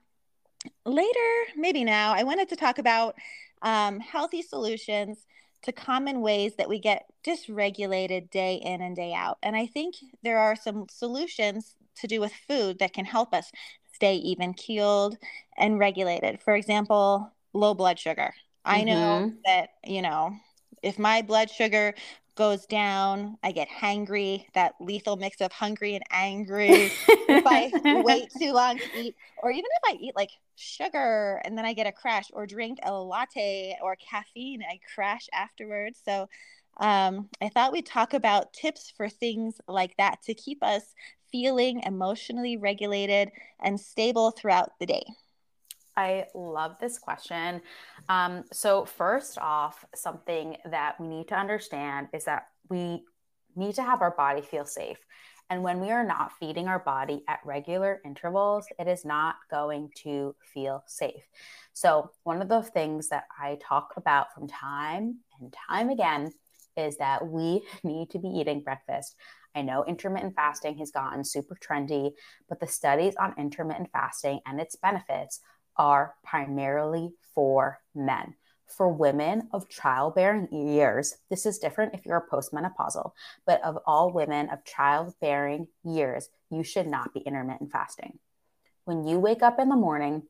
later, 0.86 1.30
maybe 1.56 1.84
now, 1.84 2.13
I 2.13 2.23
wanted 2.23 2.49
to 2.49 2.56
talk 2.56 2.78
about 2.78 3.15
um, 3.62 3.99
healthy 3.99 4.41
solutions 4.41 5.26
to 5.63 5.71
common 5.71 6.21
ways 6.21 6.56
that 6.58 6.69
we 6.69 6.80
get 6.80 7.06
dysregulated 7.26 8.30
day 8.30 8.56
in 8.56 8.82
and 8.82 8.95
day 8.95 9.13
out. 9.13 9.38
And 9.41 9.56
I 9.56 9.65
think 9.65 9.95
there 10.21 10.38
are 10.38 10.56
some 10.56 10.88
solutions 10.89 11.76
to 12.02 12.08
do 12.08 12.19
with 12.19 12.34
food 12.34 12.80
that 12.80 12.93
can 12.93 13.06
help 13.06 13.34
us 13.34 13.52
stay 13.93 14.15
even 14.15 14.54
keeled 14.54 15.17
and 15.58 15.80
regulated. 15.80 16.41
For 16.41 16.56
example, 16.56 17.32
low 17.54 17.74
blood 17.74 18.00
sugar. 18.00 18.34
I 18.66 18.80
mm-hmm. 18.80 18.86
know 18.88 19.34
that, 19.46 19.70
you 19.86 20.02
know, 20.02 20.36
if 20.82 21.00
my 21.00 21.22
blood 21.22 21.50
sugar 21.50 21.94
goes 22.36 22.66
down, 22.66 23.38
I 23.44 23.52
get 23.52 23.70
hangry, 23.70 24.46
that 24.54 24.74
lethal 24.80 25.18
mix 25.18 25.39
of 25.42 25.52
hungry 25.52 25.96
and 25.96 26.04
angry. 26.12 26.92
if 27.08 27.46
I 27.46 27.72
wait 28.04 28.30
too 28.38 28.54
long 28.54 28.78
to 28.78 29.00
eat, 29.00 29.16
or 29.42 29.52
even 29.52 29.66
if 29.66 29.96
I 29.96 29.98
eat 30.00 30.16
like 30.16 30.32
sugar 30.56 31.42
and 31.44 31.58
then 31.58 31.66
I 31.66 31.74
get 31.74 31.88
a 31.88 31.92
crash, 31.92 32.30
or 32.34 32.46
drink 32.46 32.80
a 32.84 32.94
latte 32.94 33.78
or 33.82 33.96
caffeine, 33.96 34.63
I 34.63 34.80
crash 34.96 35.28
afterwards. 35.34 36.02
So 36.04 36.28
um, 36.78 37.30
I 37.42 37.50
thought 37.50 37.72
we'd 37.72 37.86
talk 37.86 38.13
about 38.13 38.54
tips 38.54 38.92
for 38.96 39.10
things 39.10 39.56
like 39.68 39.96
that 39.98 40.24
to 40.24 40.34
keep 40.34 40.63
us 40.63 40.84
feeling 41.32 41.82
emotionally 41.86 42.58
regulated 42.58 43.30
and 43.62 43.80
stable 43.80 44.32
throughout 44.32 44.72
the 44.80 44.86
day. 44.86 45.04
I 45.95 46.25
love 46.34 46.77
this 46.79 46.97
question. 46.97 47.62
Um, 48.10 48.43
so, 48.51 48.86
first 48.86 49.38
off, 49.38 49.86
something 49.93 50.58
that 50.65 50.99
we 50.99 51.08
need 51.08 51.27
to 51.29 51.36
understand 51.36 52.08
is 52.13 52.25
that 52.25 52.47
we 52.69 53.03
need 53.56 53.75
to 53.75 53.84
have 53.84 54.01
our 54.01 54.15
body 54.15 54.41
feel 54.41 54.65
safe. 54.65 54.97
And 55.49 55.62
when 55.62 55.79
we 55.79 55.91
are 55.91 56.06
not 56.06 56.32
feeding 56.39 56.67
our 56.67 56.79
body 56.79 57.23
at 57.27 57.39
regular 57.45 58.01
intervals, 58.06 58.65
it 58.79 58.88
is 58.88 59.06
not 59.06 59.36
going 59.51 59.91
to 60.03 60.36
feel 60.53 60.84
safe. 60.88 61.23
So, 61.73 62.12
one 62.23 62.41
of 62.41 62.49
the 62.49 62.63
things 62.63 63.10
that 63.10 63.25
I 63.39 63.60
talk 63.62 63.93
about 63.97 64.34
from 64.34 64.47
time 64.47 65.19
and 65.39 65.53
time 65.67 65.89
again 65.89 66.32
is 66.75 66.97
that 66.97 67.27
we 67.27 67.62
need 67.84 68.10
to 68.12 68.19
be 68.19 68.29
eating 68.29 68.62
breakfast. 68.62 69.15
I 69.56 69.62
know 69.62 69.86
intermittent 69.86 70.36
fasting 70.36 70.79
has 70.79 70.89
gotten 70.89 71.23
super 71.23 71.56
trendy, 71.56 72.13
but 72.49 72.60
the 72.60 72.67
studies 72.67 73.15
on 73.17 73.36
intermittent 73.38 73.89
fasting 73.91 74.39
and 74.47 74.60
its 74.60 74.75
benefits 74.75 75.41
are 75.78 76.16
primarily 76.24 77.14
for 77.34 77.80
men. 77.96 78.36
For 78.68 78.88
women 78.88 79.50
of 79.54 79.70
childbearing 79.70 80.48
years, 80.52 81.16
this 81.30 81.46
is 81.46 81.60
different 81.60 81.94
if 81.94 82.06
you're 82.06 82.28
postmenopausal, 82.32 83.12
but 83.46 83.64
of 83.64 83.78
all 83.86 84.12
women 84.12 84.50
of 84.50 84.66
childbearing 84.66 85.68
years, 85.84 86.30
you 86.50 86.64
should 86.64 86.88
not 86.88 87.14
be 87.14 87.20
intermittent 87.20 87.72
fasting. 87.72 88.18
When 88.86 89.06
you 89.06 89.20
wake 89.20 89.44
up 89.44 89.60
in 89.60 89.70
the 89.70 89.76
morning, 89.76 90.24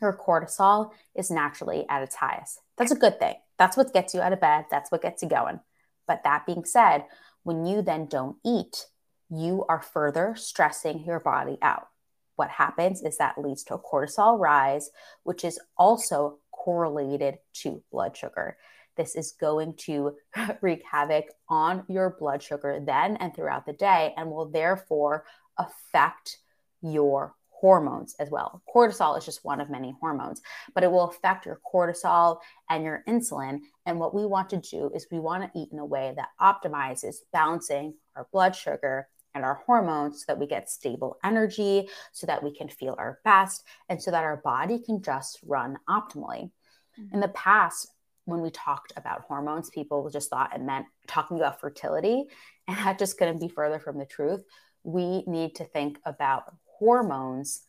your 0.00 0.12
cortisol 0.12 0.90
is 1.14 1.30
naturally 1.30 1.86
at 1.88 2.02
its 2.02 2.16
highest. 2.16 2.60
That's 2.76 2.92
a 2.92 2.96
good 2.96 3.18
thing. 3.18 3.36
That's 3.58 3.76
what 3.76 3.94
gets 3.94 4.12
you 4.12 4.20
out 4.20 4.34
of 4.34 4.40
bed. 4.40 4.66
That's 4.70 4.92
what 4.92 5.02
gets 5.02 5.22
you 5.22 5.28
going. 5.28 5.60
But 6.06 6.22
that 6.24 6.44
being 6.44 6.66
said, 6.66 7.06
when 7.44 7.64
you 7.64 7.80
then 7.80 8.06
don't 8.06 8.36
eat, 8.44 8.86
you 9.30 9.64
are 9.68 9.80
further 9.80 10.34
stressing 10.36 11.04
your 11.04 11.18
body 11.18 11.56
out 11.62 11.88
what 12.36 12.50
happens 12.50 13.02
is 13.02 13.18
that 13.18 13.38
leads 13.38 13.64
to 13.64 13.74
a 13.74 13.78
cortisol 13.78 14.38
rise, 14.38 14.90
which 15.24 15.44
is 15.44 15.58
also 15.76 16.38
correlated 16.52 17.38
to 17.54 17.82
blood 17.90 18.16
sugar. 18.16 18.56
This 18.96 19.14
is 19.14 19.32
going 19.32 19.74
to 19.86 20.16
wreak 20.60 20.82
havoc 20.90 21.26
on 21.48 21.84
your 21.88 22.16
blood 22.18 22.42
sugar 22.42 22.80
then 22.80 23.16
and 23.16 23.34
throughout 23.34 23.66
the 23.66 23.72
day 23.72 24.14
and 24.16 24.30
will 24.30 24.48
therefore 24.48 25.24
affect 25.58 26.38
your 26.82 27.34
hormones 27.48 28.14
as 28.18 28.30
well. 28.30 28.62
Cortisol 28.72 29.16
is 29.16 29.24
just 29.24 29.44
one 29.44 29.60
of 29.60 29.70
many 29.70 29.94
hormones, 30.00 30.42
but 30.74 30.84
it 30.84 30.90
will 30.90 31.08
affect 31.08 31.46
your 31.46 31.60
cortisol 31.72 32.38
and 32.68 32.84
your 32.84 33.02
insulin. 33.08 33.60
And 33.86 33.98
what 33.98 34.14
we 34.14 34.26
want 34.26 34.50
to 34.50 34.58
do 34.58 34.90
is 34.94 35.06
we 35.10 35.20
want 35.20 35.42
to 35.42 35.58
eat 35.58 35.70
in 35.72 35.78
a 35.78 35.84
way 35.84 36.14
that 36.16 36.28
optimizes 36.40 37.16
balancing 37.32 37.94
our 38.14 38.28
blood 38.32 38.54
sugar 38.54 39.08
and 39.36 39.44
our 39.44 39.62
hormones 39.66 40.20
so 40.20 40.24
that 40.28 40.38
we 40.38 40.46
get 40.46 40.70
stable 40.70 41.18
energy, 41.22 41.88
so 42.12 42.26
that 42.26 42.42
we 42.42 42.50
can 42.50 42.68
feel 42.68 42.96
our 42.98 43.20
best, 43.22 43.62
and 43.88 44.02
so 44.02 44.10
that 44.10 44.24
our 44.24 44.38
body 44.38 44.78
can 44.78 45.02
just 45.02 45.38
run 45.44 45.78
optimally. 45.88 46.50
Mm-hmm. 46.98 47.14
In 47.14 47.20
the 47.20 47.28
past, 47.28 47.88
when 48.24 48.40
we 48.40 48.50
talked 48.50 48.92
about 48.96 49.26
hormones, 49.28 49.70
people 49.70 50.08
just 50.10 50.30
thought 50.30 50.54
it 50.54 50.60
meant 50.60 50.86
talking 51.06 51.36
about 51.36 51.60
fertility, 51.60 52.24
and 52.66 52.76
that 52.78 52.98
just 52.98 53.18
couldn't 53.18 53.40
be 53.40 53.48
further 53.48 53.78
from 53.78 53.98
the 53.98 54.06
truth. 54.06 54.42
We 54.82 55.22
need 55.26 55.54
to 55.56 55.64
think 55.64 55.98
about 56.04 56.52
hormones 56.64 57.62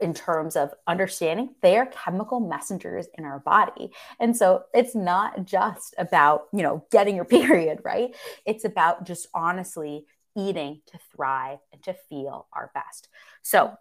in 0.00 0.12
terms 0.12 0.56
of 0.56 0.74
understanding 0.86 1.54
they 1.62 1.76
are 1.76 1.86
chemical 1.86 2.40
messengers 2.40 3.06
in 3.16 3.24
our 3.24 3.38
body. 3.40 3.90
And 4.18 4.36
so 4.36 4.64
it's 4.74 4.94
not 4.94 5.44
just 5.44 5.94
about, 5.96 6.48
you 6.52 6.62
know, 6.62 6.84
getting 6.90 7.16
your 7.16 7.24
period, 7.40 7.80
right? 7.84 8.14
It's 8.44 8.64
about 8.64 9.06
just 9.06 9.28
honestly 9.32 10.06
eating 10.36 10.82
to 10.86 10.98
thrive 11.14 11.58
and 11.72 11.82
to 11.84 11.94
feel 12.08 12.46
our 12.52 12.70
best. 12.74 13.08
So 13.42 13.76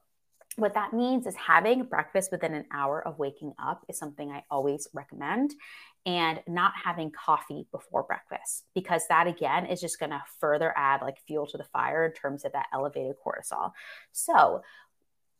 what 0.57 0.73
that 0.75 0.93
means 0.93 1.27
is 1.27 1.35
having 1.35 1.83
breakfast 1.83 2.31
within 2.31 2.53
an 2.53 2.65
hour 2.71 3.05
of 3.05 3.19
waking 3.19 3.53
up 3.61 3.83
is 3.89 3.97
something 3.97 4.31
I 4.31 4.43
always 4.49 4.87
recommend 4.93 5.53
and 6.05 6.39
not 6.47 6.73
having 6.81 7.11
coffee 7.11 7.67
before 7.71 8.03
breakfast 8.03 8.63
because 8.73 9.03
that 9.09 9.27
again 9.27 9.65
is 9.65 9.81
just 9.81 9.99
going 9.99 10.11
to 10.11 10.23
further 10.39 10.73
add 10.77 11.01
like 11.01 11.17
fuel 11.27 11.45
to 11.47 11.57
the 11.57 11.65
fire 11.65 12.05
in 12.05 12.13
terms 12.13 12.45
of 12.45 12.53
that 12.53 12.67
elevated 12.73 13.15
cortisol. 13.25 13.71
So, 14.11 14.61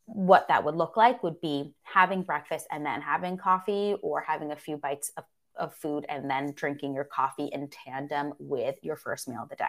what 0.08 0.46
that 0.46 0.64
would 0.64 0.76
look 0.76 0.96
like 0.96 1.24
would 1.24 1.40
be 1.40 1.74
having 1.82 2.22
breakfast 2.22 2.66
and 2.70 2.86
then 2.86 3.00
having 3.00 3.36
coffee 3.36 3.96
or 4.02 4.20
having 4.20 4.52
a 4.52 4.56
few 4.56 4.76
bites 4.76 5.10
of, 5.16 5.24
of 5.56 5.74
food 5.74 6.06
and 6.08 6.30
then 6.30 6.52
drinking 6.54 6.94
your 6.94 7.02
coffee 7.02 7.46
in 7.46 7.68
tandem 7.68 8.32
with 8.38 8.76
your 8.82 8.94
first 8.94 9.26
meal 9.26 9.42
of 9.42 9.48
the 9.48 9.56
day. 9.56 9.64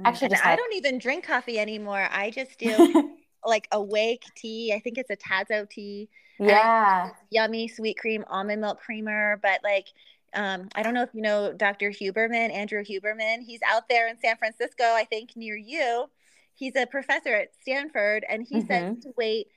Mm, 0.00 0.06
Actually, 0.06 0.36
I 0.42 0.56
don't 0.56 0.74
even 0.74 0.98
drink 0.98 1.24
coffee 1.24 1.58
anymore. 1.58 2.08
I 2.10 2.30
just 2.30 2.58
do 2.58 3.12
like 3.44 3.68
awake 3.72 4.24
tea. 4.36 4.72
I 4.74 4.80
think 4.80 4.98
it's 4.98 5.10
a 5.10 5.16
Tazo 5.16 5.68
tea. 5.68 6.08
Yeah. 6.38 7.10
Yummy 7.30 7.68
sweet 7.68 7.98
cream 7.98 8.24
almond 8.28 8.60
milk 8.60 8.80
creamer. 8.80 9.38
But 9.42 9.60
like, 9.62 9.88
um, 10.34 10.68
I 10.74 10.82
don't 10.82 10.94
know 10.94 11.02
if 11.02 11.10
you 11.12 11.22
know 11.22 11.52
Dr. 11.52 11.90
Huberman, 11.90 12.52
Andrew 12.52 12.82
Huberman. 12.82 13.42
He's 13.42 13.60
out 13.66 13.88
there 13.88 14.08
in 14.08 14.18
San 14.18 14.36
Francisco, 14.36 14.84
I 14.84 15.04
think 15.04 15.36
near 15.36 15.56
you 15.56 16.08
he's 16.54 16.76
a 16.76 16.86
professor 16.86 17.34
at 17.34 17.54
Stanford, 17.60 18.24
and 18.28 18.46
he 18.46 18.56
mm-hmm. 18.56 18.66
says 18.66 19.02
to 19.02 19.12
wait 19.16 19.48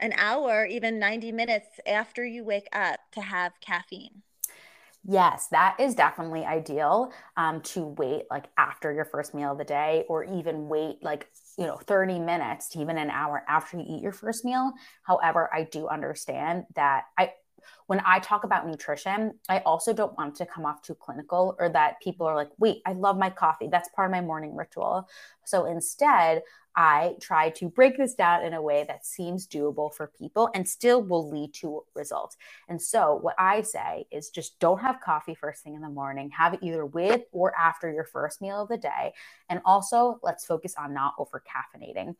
an 0.00 0.12
hour, 0.16 0.66
even 0.66 0.98
90 0.98 1.32
minutes 1.32 1.68
after 1.86 2.24
you 2.24 2.44
wake 2.44 2.68
up 2.72 3.00
to 3.12 3.20
have 3.20 3.52
caffeine. 3.60 4.22
Yes, 5.04 5.48
that 5.48 5.76
is 5.78 5.94
definitely 5.94 6.44
ideal 6.44 7.12
um, 7.36 7.62
to 7.62 7.86
wait 7.98 8.24
like 8.30 8.46
after 8.58 8.92
your 8.92 9.04
first 9.06 9.32
meal 9.32 9.52
of 9.52 9.58
the 9.58 9.64
day, 9.64 10.04
or 10.08 10.24
even 10.24 10.68
wait 10.68 11.02
like, 11.02 11.28
you 11.56 11.66
know, 11.66 11.76
30 11.86 12.18
minutes 12.18 12.68
to 12.70 12.80
even 12.80 12.98
an 12.98 13.08
hour 13.10 13.42
after 13.48 13.78
you 13.78 13.84
eat 13.88 14.02
your 14.02 14.12
first 14.12 14.44
meal. 14.44 14.72
However, 15.04 15.48
I 15.54 15.62
do 15.64 15.88
understand 15.88 16.64
that 16.74 17.04
I, 17.16 17.32
when 17.86 18.02
I 18.04 18.18
talk 18.18 18.44
about 18.44 18.66
nutrition, 18.66 19.34
I 19.48 19.60
also 19.60 19.92
don't 19.92 20.16
want 20.16 20.34
to 20.36 20.46
come 20.46 20.66
off 20.66 20.82
too 20.82 20.94
clinical 20.94 21.56
or 21.58 21.68
that 21.70 22.00
people 22.02 22.26
are 22.26 22.36
like, 22.36 22.50
wait, 22.58 22.82
I 22.86 22.92
love 22.92 23.16
my 23.18 23.30
coffee. 23.30 23.68
That's 23.70 23.88
part 23.90 24.10
of 24.10 24.12
my 24.12 24.20
morning 24.20 24.54
ritual. 24.54 25.08
So 25.44 25.64
instead, 25.64 26.42
I 26.76 27.14
try 27.20 27.50
to 27.50 27.68
break 27.68 27.96
this 27.96 28.14
down 28.14 28.44
in 28.44 28.54
a 28.54 28.62
way 28.62 28.84
that 28.86 29.04
seems 29.04 29.48
doable 29.48 29.92
for 29.92 30.12
people 30.18 30.48
and 30.54 30.68
still 30.68 31.02
will 31.02 31.28
lead 31.28 31.54
to 31.54 31.82
results. 31.94 32.36
And 32.68 32.80
so, 32.80 33.18
what 33.20 33.34
I 33.36 33.62
say 33.62 34.04
is 34.12 34.30
just 34.30 34.60
don't 34.60 34.80
have 34.80 35.00
coffee 35.00 35.34
first 35.34 35.64
thing 35.64 35.74
in 35.74 35.80
the 35.80 35.88
morning, 35.88 36.30
have 36.30 36.54
it 36.54 36.60
either 36.62 36.86
with 36.86 37.22
or 37.32 37.56
after 37.56 37.90
your 37.90 38.04
first 38.04 38.40
meal 38.40 38.62
of 38.62 38.68
the 38.68 38.76
day. 38.76 39.12
And 39.48 39.60
also, 39.64 40.20
let's 40.22 40.44
focus 40.44 40.74
on 40.78 40.94
not 40.94 41.14
over 41.18 41.42
caffeinating 41.42 42.14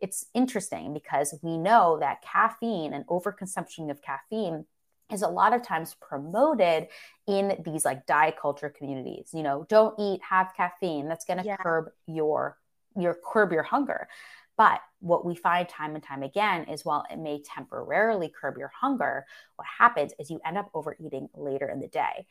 it's 0.00 0.26
interesting 0.34 0.92
because 0.92 1.34
we 1.42 1.56
know 1.56 1.98
that 1.98 2.20
caffeine 2.20 2.92
and 2.92 3.06
overconsumption 3.06 3.90
of 3.90 4.02
caffeine 4.02 4.66
is 5.12 5.22
a 5.22 5.28
lot 5.28 5.54
of 5.54 5.62
times 5.62 5.96
promoted 6.00 6.88
in 7.26 7.62
these 7.64 7.84
like 7.84 8.06
diet 8.06 8.36
culture 8.40 8.70
communities. 8.70 9.30
You 9.32 9.42
know, 9.42 9.66
don't 9.68 9.98
eat, 9.98 10.20
have 10.28 10.52
caffeine. 10.56 11.08
That's 11.08 11.24
going 11.24 11.38
to 11.40 11.44
yeah. 11.44 11.56
curb 11.56 11.86
your 12.06 12.58
your 12.96 13.16
curb 13.24 13.52
your 13.52 13.64
hunger. 13.64 14.08
But 14.56 14.80
what 15.00 15.24
we 15.24 15.34
find 15.34 15.68
time 15.68 15.94
and 15.94 16.02
time 16.02 16.22
again 16.22 16.64
is 16.64 16.84
while 16.84 17.04
it 17.10 17.18
may 17.18 17.42
temporarily 17.42 18.32
curb 18.40 18.56
your 18.56 18.70
hunger, 18.80 19.26
what 19.56 19.66
happens 19.78 20.12
is 20.18 20.30
you 20.30 20.40
end 20.46 20.56
up 20.56 20.70
overeating 20.74 21.28
later 21.34 21.68
in 21.68 21.80
the 21.80 21.88
day. 21.88 22.26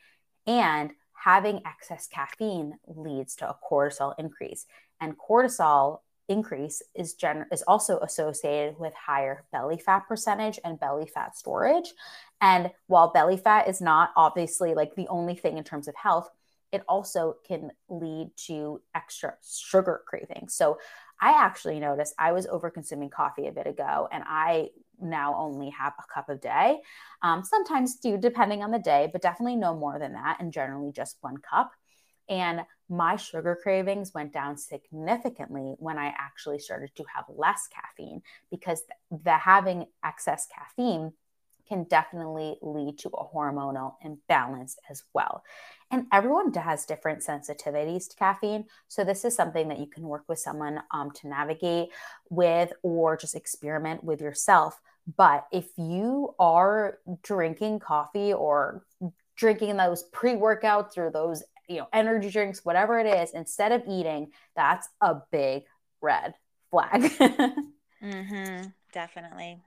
And 0.46 0.92
having 1.12 1.60
excess 1.66 2.06
caffeine 2.06 2.78
leads 2.86 3.36
to 3.36 3.48
a 3.50 3.56
cortisol 3.70 4.14
increase. 4.18 4.66
And 5.00 5.16
cortisol 5.18 6.00
increase 6.28 6.82
is 6.94 7.14
gen- 7.14 7.46
is 7.52 7.62
also 7.62 7.98
associated 8.00 8.78
with 8.78 8.94
higher 8.94 9.44
belly 9.52 9.78
fat 9.78 10.08
percentage 10.08 10.58
and 10.64 10.80
belly 10.80 11.06
fat 11.06 11.36
storage. 11.36 11.92
And 12.40 12.70
while 12.86 13.12
belly 13.12 13.36
fat 13.36 13.68
is 13.68 13.80
not 13.80 14.10
obviously 14.16 14.74
like 14.74 14.94
the 14.94 15.08
only 15.08 15.34
thing 15.34 15.58
in 15.58 15.64
terms 15.64 15.88
of 15.88 15.94
health, 15.96 16.30
it 16.72 16.82
also 16.88 17.36
can 17.46 17.70
lead 17.88 18.30
to 18.36 18.80
extra 18.94 19.34
sugar 19.46 20.02
cravings. 20.06 20.54
So 20.54 20.78
I 21.20 21.30
actually 21.30 21.78
noticed 21.78 22.14
I 22.18 22.32
was 22.32 22.46
over 22.46 22.70
consuming 22.70 23.10
coffee 23.10 23.46
a 23.46 23.52
bit 23.52 23.66
ago 23.66 24.08
and 24.10 24.24
I 24.26 24.70
now 25.00 25.36
only 25.36 25.70
have 25.70 25.92
a 25.98 26.12
cup 26.12 26.28
a 26.28 26.34
day. 26.34 26.80
Um, 27.22 27.44
sometimes 27.44 27.96
do 27.96 28.18
depending 28.18 28.62
on 28.62 28.70
the 28.70 28.78
day, 28.78 29.08
but 29.12 29.22
definitely 29.22 29.56
no 29.56 29.74
more 29.74 29.98
than 29.98 30.14
that 30.14 30.38
and 30.40 30.52
generally 30.52 30.90
just 30.90 31.16
one 31.20 31.36
cup. 31.36 31.72
And 32.28 32.62
my 32.88 33.16
sugar 33.16 33.58
cravings 33.60 34.12
went 34.14 34.32
down 34.32 34.56
significantly 34.56 35.74
when 35.78 35.98
I 35.98 36.14
actually 36.18 36.58
started 36.58 36.94
to 36.96 37.04
have 37.14 37.24
less 37.28 37.68
caffeine 37.68 38.22
because 38.50 38.82
the 39.10 39.38
having 39.38 39.86
excess 40.04 40.46
caffeine 40.54 41.12
can 41.66 41.84
definitely 41.84 42.56
lead 42.60 42.98
to 42.98 43.08
a 43.08 43.26
hormonal 43.26 43.94
imbalance 44.02 44.76
as 44.90 45.02
well. 45.14 45.42
And 45.90 46.06
everyone 46.12 46.52
has 46.52 46.84
different 46.84 47.20
sensitivities 47.20 48.08
to 48.10 48.16
caffeine. 48.16 48.66
So, 48.88 49.04
this 49.04 49.24
is 49.24 49.34
something 49.34 49.68
that 49.68 49.78
you 49.78 49.86
can 49.86 50.04
work 50.04 50.24
with 50.28 50.38
someone 50.38 50.82
um, 50.90 51.10
to 51.12 51.28
navigate 51.28 51.88
with 52.28 52.72
or 52.82 53.16
just 53.16 53.34
experiment 53.34 54.04
with 54.04 54.20
yourself. 54.20 54.80
But 55.16 55.46
if 55.52 55.68
you 55.76 56.34
are 56.38 56.98
drinking 57.22 57.80
coffee 57.80 58.32
or 58.32 58.84
drinking 59.36 59.76
those 59.76 60.04
pre 60.04 60.32
workouts 60.32 60.96
or 60.96 61.10
those 61.10 61.42
you 61.68 61.78
know, 61.78 61.88
energy 61.92 62.30
drinks, 62.30 62.64
whatever 62.64 62.98
it 62.98 63.06
is, 63.06 63.32
instead 63.32 63.72
of 63.72 63.82
eating, 63.88 64.30
that's 64.56 64.88
a 65.00 65.16
big 65.30 65.64
red 66.00 66.34
flag. 66.70 67.02
mm-hmm, 68.02 68.68
definitely. 68.92 69.58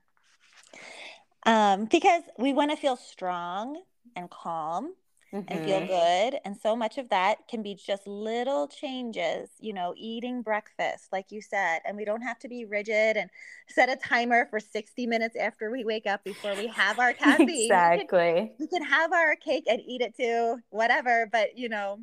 Um, 1.45 1.85
because 1.85 2.23
we 2.37 2.53
want 2.53 2.71
to 2.71 2.77
feel 2.77 2.97
strong 2.97 3.81
and 4.15 4.29
calm 4.29 4.93
mm-hmm. 5.33 5.45
and 5.47 5.65
feel 5.65 5.79
mm-hmm. 5.79 5.87
good. 5.87 6.39
And 6.45 6.57
so 6.57 6.75
much 6.75 6.97
of 6.97 7.09
that 7.09 7.47
can 7.47 7.61
be 7.61 7.75
just 7.75 8.07
little 8.07 8.67
changes, 8.67 9.49
you 9.59 9.73
know, 9.73 9.93
eating 9.97 10.41
breakfast, 10.41 11.07
like 11.11 11.31
you 11.31 11.41
said. 11.41 11.79
And 11.85 11.97
we 11.97 12.05
don't 12.05 12.21
have 12.21 12.39
to 12.39 12.47
be 12.47 12.65
rigid 12.65 13.17
and 13.17 13.29
set 13.67 13.89
a 13.89 13.95
timer 13.95 14.47
for 14.49 14.59
60 14.59 15.07
minutes 15.07 15.35
after 15.35 15.71
we 15.71 15.83
wake 15.83 16.07
up 16.07 16.23
before 16.23 16.55
we 16.55 16.67
have 16.67 16.99
our 16.99 17.13
caffeine. 17.13 17.49
exactly. 17.49 18.33
We 18.33 18.33
can, 18.33 18.55
we 18.59 18.67
can 18.67 18.83
have 18.83 19.13
our 19.13 19.35
cake 19.35 19.65
and 19.69 19.81
eat 19.85 20.01
it 20.01 20.15
too, 20.15 20.57
whatever. 20.69 21.29
But, 21.31 21.57
you 21.57 21.69
know, 21.69 21.99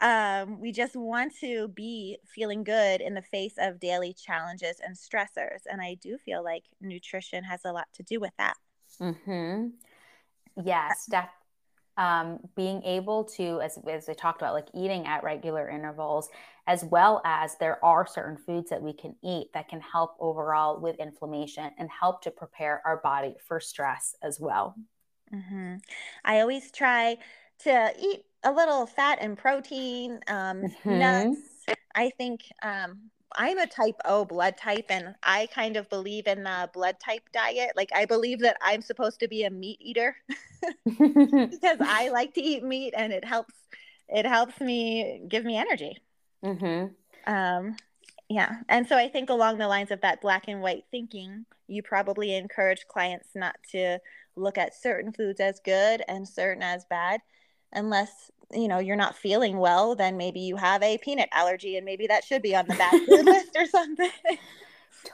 um, 0.00 0.60
we 0.60 0.72
just 0.72 0.94
want 0.94 1.34
to 1.40 1.68
be 1.68 2.18
feeling 2.26 2.64
good 2.64 3.00
in 3.00 3.14
the 3.14 3.22
face 3.22 3.54
of 3.58 3.80
daily 3.80 4.12
challenges 4.12 4.80
and 4.84 4.94
stressors. 4.94 5.62
And 5.70 5.80
I 5.80 5.94
do 5.94 6.18
feel 6.18 6.44
like 6.44 6.64
nutrition 6.80 7.44
has 7.44 7.64
a 7.64 7.72
lot 7.72 7.86
to 7.94 8.02
do 8.02 8.20
with 8.20 8.32
that. 8.38 8.56
Mm-hmm. 9.00 9.68
Yes, 10.64 11.06
def- 11.10 11.28
um, 11.96 12.40
being 12.54 12.82
able 12.82 13.24
to, 13.24 13.60
as, 13.60 13.78
as 13.88 14.08
we 14.08 14.14
talked 14.14 14.40
about, 14.42 14.54
like 14.54 14.68
eating 14.74 15.06
at 15.06 15.24
regular 15.24 15.68
intervals, 15.68 16.28
as 16.66 16.84
well 16.84 17.22
as 17.24 17.56
there 17.58 17.82
are 17.84 18.06
certain 18.06 18.36
foods 18.36 18.70
that 18.70 18.82
we 18.82 18.92
can 18.92 19.14
eat 19.22 19.52
that 19.54 19.68
can 19.68 19.80
help 19.80 20.16
overall 20.20 20.80
with 20.80 20.96
inflammation 20.98 21.70
and 21.78 21.88
help 21.90 22.22
to 22.22 22.30
prepare 22.30 22.82
our 22.84 22.98
body 22.98 23.34
for 23.46 23.60
stress 23.60 24.14
as 24.22 24.38
well. 24.40 24.74
Mm-hmm. 25.32 25.76
I 26.24 26.40
always 26.40 26.70
try 26.70 27.18
to 27.60 27.92
eat 27.98 28.24
a 28.42 28.52
little 28.52 28.86
fat 28.86 29.18
and 29.20 29.36
protein, 29.36 30.20
um, 30.28 30.62
mm-hmm. 30.62 30.98
nuts. 30.98 31.38
I 31.94 32.10
think 32.10 32.42
um, 32.62 33.10
I'm 33.36 33.58
a 33.58 33.66
type 33.66 33.96
O 34.04 34.24
blood 34.24 34.56
type, 34.56 34.86
and 34.88 35.14
I 35.22 35.46
kind 35.46 35.76
of 35.76 35.88
believe 35.90 36.26
in 36.26 36.44
the 36.44 36.70
blood 36.72 36.96
type 37.04 37.22
diet. 37.32 37.72
Like, 37.76 37.90
I 37.94 38.04
believe 38.06 38.40
that 38.40 38.56
I'm 38.62 38.82
supposed 38.82 39.20
to 39.20 39.28
be 39.28 39.44
a 39.44 39.50
meat 39.50 39.78
eater 39.80 40.16
because 40.84 41.78
I 41.80 42.08
like 42.12 42.34
to 42.34 42.42
eat 42.42 42.62
meat, 42.64 42.94
and 42.96 43.12
it 43.12 43.24
helps. 43.24 43.54
It 44.08 44.24
helps 44.24 44.60
me 44.60 45.22
give 45.28 45.44
me 45.44 45.56
energy. 45.56 45.98
Mm-hmm. 46.44 47.32
Um, 47.32 47.76
yeah, 48.28 48.56
and 48.68 48.86
so 48.86 48.96
I 48.96 49.08
think 49.08 49.30
along 49.30 49.58
the 49.58 49.68
lines 49.68 49.90
of 49.90 50.00
that 50.02 50.20
black 50.20 50.44
and 50.48 50.60
white 50.62 50.84
thinking, 50.90 51.44
you 51.66 51.82
probably 51.82 52.34
encourage 52.34 52.86
clients 52.86 53.28
not 53.34 53.56
to 53.72 53.98
look 54.36 54.58
at 54.58 54.74
certain 54.80 55.12
foods 55.12 55.40
as 55.40 55.60
good 55.64 56.02
and 56.08 56.28
certain 56.28 56.62
as 56.62 56.84
bad. 56.84 57.20
unless 57.72 58.30
you 58.52 58.68
know 58.68 58.78
you're 58.78 58.96
not 58.96 59.16
feeling 59.16 59.58
well 59.58 59.94
then 59.94 60.16
maybe 60.16 60.40
you 60.40 60.56
have 60.56 60.82
a 60.82 60.98
peanut 60.98 61.28
allergy 61.32 61.76
and 61.76 61.84
maybe 61.84 62.06
that 62.06 62.24
should 62.24 62.42
be 62.42 62.54
on 62.54 62.66
the 62.68 62.74
bad 62.76 63.02
food 63.06 63.24
list 63.24 63.56
or 63.56 63.66
something 63.66 64.10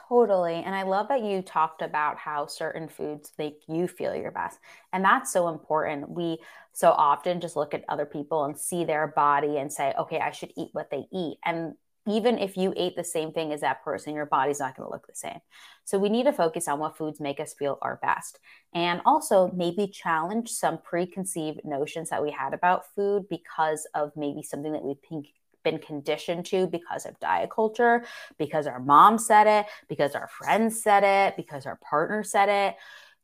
Totally. 0.09 0.55
And 0.55 0.73
I 0.73 0.83
love 0.83 1.07
that 1.09 1.23
you 1.23 1.41
talked 1.41 1.81
about 1.81 2.17
how 2.17 2.47
certain 2.47 2.87
foods 2.87 3.31
make 3.37 3.61
you 3.67 3.87
feel 3.87 4.15
your 4.15 4.31
best. 4.31 4.59
And 4.91 5.03
that's 5.03 5.31
so 5.31 5.49
important. 5.49 6.09
We 6.09 6.39
so 6.71 6.89
often 6.89 7.41
just 7.41 7.55
look 7.55 7.73
at 7.73 7.83
other 7.87 8.05
people 8.05 8.45
and 8.45 8.57
see 8.57 8.85
their 8.85 9.07
body 9.07 9.57
and 9.57 9.71
say, 9.71 9.93
okay, 9.99 10.19
I 10.19 10.31
should 10.31 10.51
eat 10.57 10.69
what 10.71 10.89
they 10.89 11.05
eat. 11.11 11.37
And 11.45 11.73
even 12.07 12.37
if 12.37 12.57
you 12.57 12.73
ate 12.75 12.95
the 12.95 13.03
same 13.03 13.31
thing 13.31 13.53
as 13.53 13.61
that 13.61 13.83
person, 13.83 14.13
your 14.13 14.25
body's 14.25 14.59
not 14.59 14.75
going 14.75 14.87
to 14.87 14.91
look 14.91 15.07
the 15.07 15.15
same. 15.15 15.39
So 15.85 15.97
we 15.97 16.09
need 16.09 16.25
to 16.25 16.33
focus 16.33 16.67
on 16.67 16.79
what 16.79 16.97
foods 16.97 17.19
make 17.19 17.39
us 17.39 17.53
feel 17.53 17.77
our 17.81 17.99
best. 18.01 18.39
And 18.73 19.01
also 19.05 19.51
maybe 19.55 19.87
challenge 19.87 20.49
some 20.49 20.79
preconceived 20.79 21.61
notions 21.63 22.09
that 22.09 22.23
we 22.23 22.31
had 22.31 22.53
about 22.53 22.85
food 22.95 23.27
because 23.29 23.87
of 23.93 24.11
maybe 24.15 24.43
something 24.43 24.73
that 24.73 24.83
we've 24.83 25.23
been 25.63 25.79
conditioned 25.79 26.45
to 26.47 26.67
because 26.67 27.05
of 27.05 27.19
diet 27.19 27.49
culture, 27.49 28.03
because 28.37 28.67
our 28.67 28.79
mom 28.79 29.17
said 29.17 29.47
it, 29.47 29.65
because 29.87 30.13
our 30.13 30.27
friends 30.27 30.83
said 30.83 31.03
it, 31.03 31.37
because 31.37 31.65
our 31.65 31.77
partner 31.77 32.23
said 32.23 32.49
it 32.49 32.75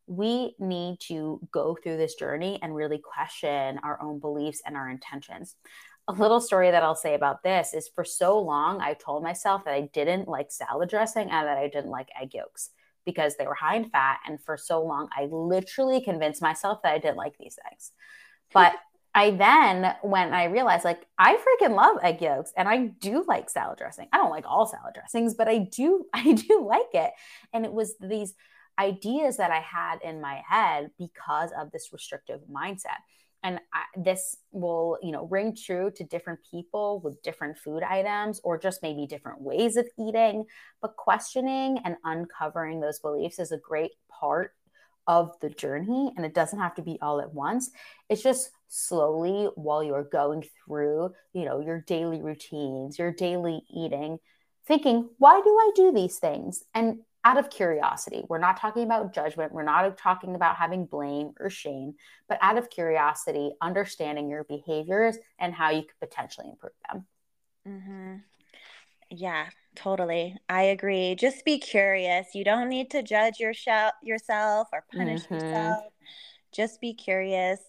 we 0.10 0.56
need 0.58 1.00
to 1.00 1.40
go 1.52 1.78
through 1.82 1.96
this 1.96 2.16
journey 2.16 2.58
and 2.64 2.76
really 2.76 2.98
question 2.98 3.80
our 3.84 4.02
own 4.02 4.18
beliefs 4.20 4.60
and 4.66 4.76
our 4.76 4.90
intentions 4.90 5.56
a 6.10 6.14
little 6.14 6.42
story 6.42 6.72
that 6.72 6.82
I'll 6.82 6.96
say 6.96 7.14
about 7.14 7.44
this 7.44 7.76
is 7.76 7.88
for 7.88 8.04
so 8.04 8.40
long, 8.40 8.82
I 8.82 8.96
told 8.96 9.22
myself 9.22 9.64
that 9.66 9.76
I 9.76 9.90
didn't 9.94 10.28
like 10.28 10.52
salad 10.52 10.90
dressing 10.90 11.30
and 11.30 11.48
that 11.48 11.58
I 11.60 11.68
didn't 11.68 11.92
like 11.92 12.10
egg 12.20 12.34
yolks 12.34 12.72
because 13.06 13.38
they 13.38 13.46
were 13.46 13.54
high 13.54 13.76
in 13.76 13.90
fat. 13.92 14.20
And 14.28 14.42
for 14.44 14.58
so 14.58 14.84
long, 14.84 15.10
I 15.16 15.28
literally 15.32 16.02
convinced 16.02 16.42
myself 16.42 16.82
that 16.82 16.94
I 16.94 16.98
didn't 16.98 17.18
like 17.18 17.38
these 17.38 17.60
things. 17.70 17.92
But 18.52 18.74
I 19.14 19.32
then, 19.32 19.96
when 20.02 20.34
I 20.34 20.46
realized, 20.46 20.84
like, 20.84 21.06
I 21.20 21.36
freaking 21.36 21.76
love 21.76 21.98
egg 22.02 22.22
yolks 22.22 22.54
and 22.58 22.68
I 22.68 22.88
do 22.88 23.24
like 23.28 23.52
salad 23.52 23.78
dressing. 23.78 24.08
I 24.12 24.18
don't 24.18 24.32
like 24.32 24.46
all 24.48 24.66
salad 24.66 24.96
dressings, 24.96 25.36
but 25.36 25.48
I 25.48 25.60
do, 25.60 26.08
I 26.14 26.34
do 26.34 26.66
like 26.68 26.94
it. 26.94 27.12
And 27.54 27.66
it 27.66 27.72
was 27.72 27.94
these 28.00 28.34
ideas 28.80 29.38
that 29.38 29.52
I 29.52 29.60
had 29.60 30.00
in 30.04 30.22
my 30.22 30.42
head 30.48 30.90
because 30.98 31.52
of 31.52 31.72
this 31.72 31.90
restrictive 31.94 32.40
mindset 32.52 32.98
and 33.44 33.60
I, 33.74 33.84
this 33.98 34.38
will 34.52 34.98
you 35.02 35.12
know 35.12 35.26
ring 35.28 35.56
true 35.56 35.92
to 35.96 36.04
different 36.04 36.40
people 36.50 37.02
with 37.04 37.22
different 37.22 37.58
food 37.58 37.84
items 37.84 38.42
or 38.44 38.58
just 38.58 38.84
maybe 38.84 39.08
different 39.08 39.42
ways 39.42 39.78
of 39.78 39.88
eating. 39.98 40.46
But 40.82 40.96
questioning 40.96 41.80
and 41.86 41.96
uncovering 42.04 42.80
those 42.80 43.00
beliefs 43.00 43.40
is 43.40 43.52
a 43.52 43.58
great 43.58 43.92
part 44.10 44.54
of 45.08 45.32
the 45.42 45.50
journey 45.50 46.14
and 46.16 46.26
it 46.26 46.34
doesn't 46.34 46.60
have 46.60 46.76
to 46.76 46.84
be 46.84 47.00
all 47.02 47.20
at 47.20 47.34
once. 47.34 47.72
It's 48.10 48.22
just 48.22 48.52
slowly 48.68 49.50
while 49.56 49.84
you're 49.84 50.04
going 50.04 50.46
through 50.66 51.12
you 51.34 51.46
know 51.46 51.60
your 51.60 51.82
daily 51.82 52.22
routines 52.22 53.00
your 53.00 53.12
daily 53.12 53.64
eating 53.74 54.20
thinking 54.68 55.10
why 55.18 55.42
do 55.44 55.50
i 55.50 55.72
do 55.76 55.92
these 55.92 56.20
things? 56.20 56.64
And 56.76 57.00
out 57.26 57.38
of 57.38 57.50
curiosity. 57.50 58.24
We're 58.30 58.40
not 58.40 58.60
talking 58.60 58.84
about 58.84 59.14
judgment. 59.14 59.52
We're 59.52 59.64
not 59.64 59.98
talking 59.98 60.36
about 60.36 60.56
having 60.56 60.86
blame 60.86 61.34
or 61.40 61.50
shame, 61.50 61.96
but 62.28 62.40
out 62.42 62.58
of 62.58 62.70
curiosity, 62.70 63.52
understanding 63.62 64.30
your 64.30 64.46
behaviors 64.46 65.18
and 65.38 65.54
how 65.54 65.70
you 65.72 65.82
could 65.82 66.00
potentially 66.00 66.48
improve 66.50 66.74
them. 66.90 67.06
Mm-hmm. 67.68 68.16
Yeah, 69.12 69.48
totally. 69.76 70.38
I 70.48 70.64
agree. 70.64 71.16
Just 71.16 71.44
be 71.44 71.58
curious. 71.60 72.28
You 72.34 72.44
don't 72.44 72.70
need 72.70 72.92
to 72.92 73.04
judge 73.04 73.40
your 73.40 73.54
sh- 73.54 73.68
yourself 74.02 74.70
or 74.72 74.86
punish 74.96 75.24
mm-hmm. 75.24 75.34
yourself. 75.36 75.84
Just 76.52 76.80
be 76.80 76.94
curious. 76.94 77.60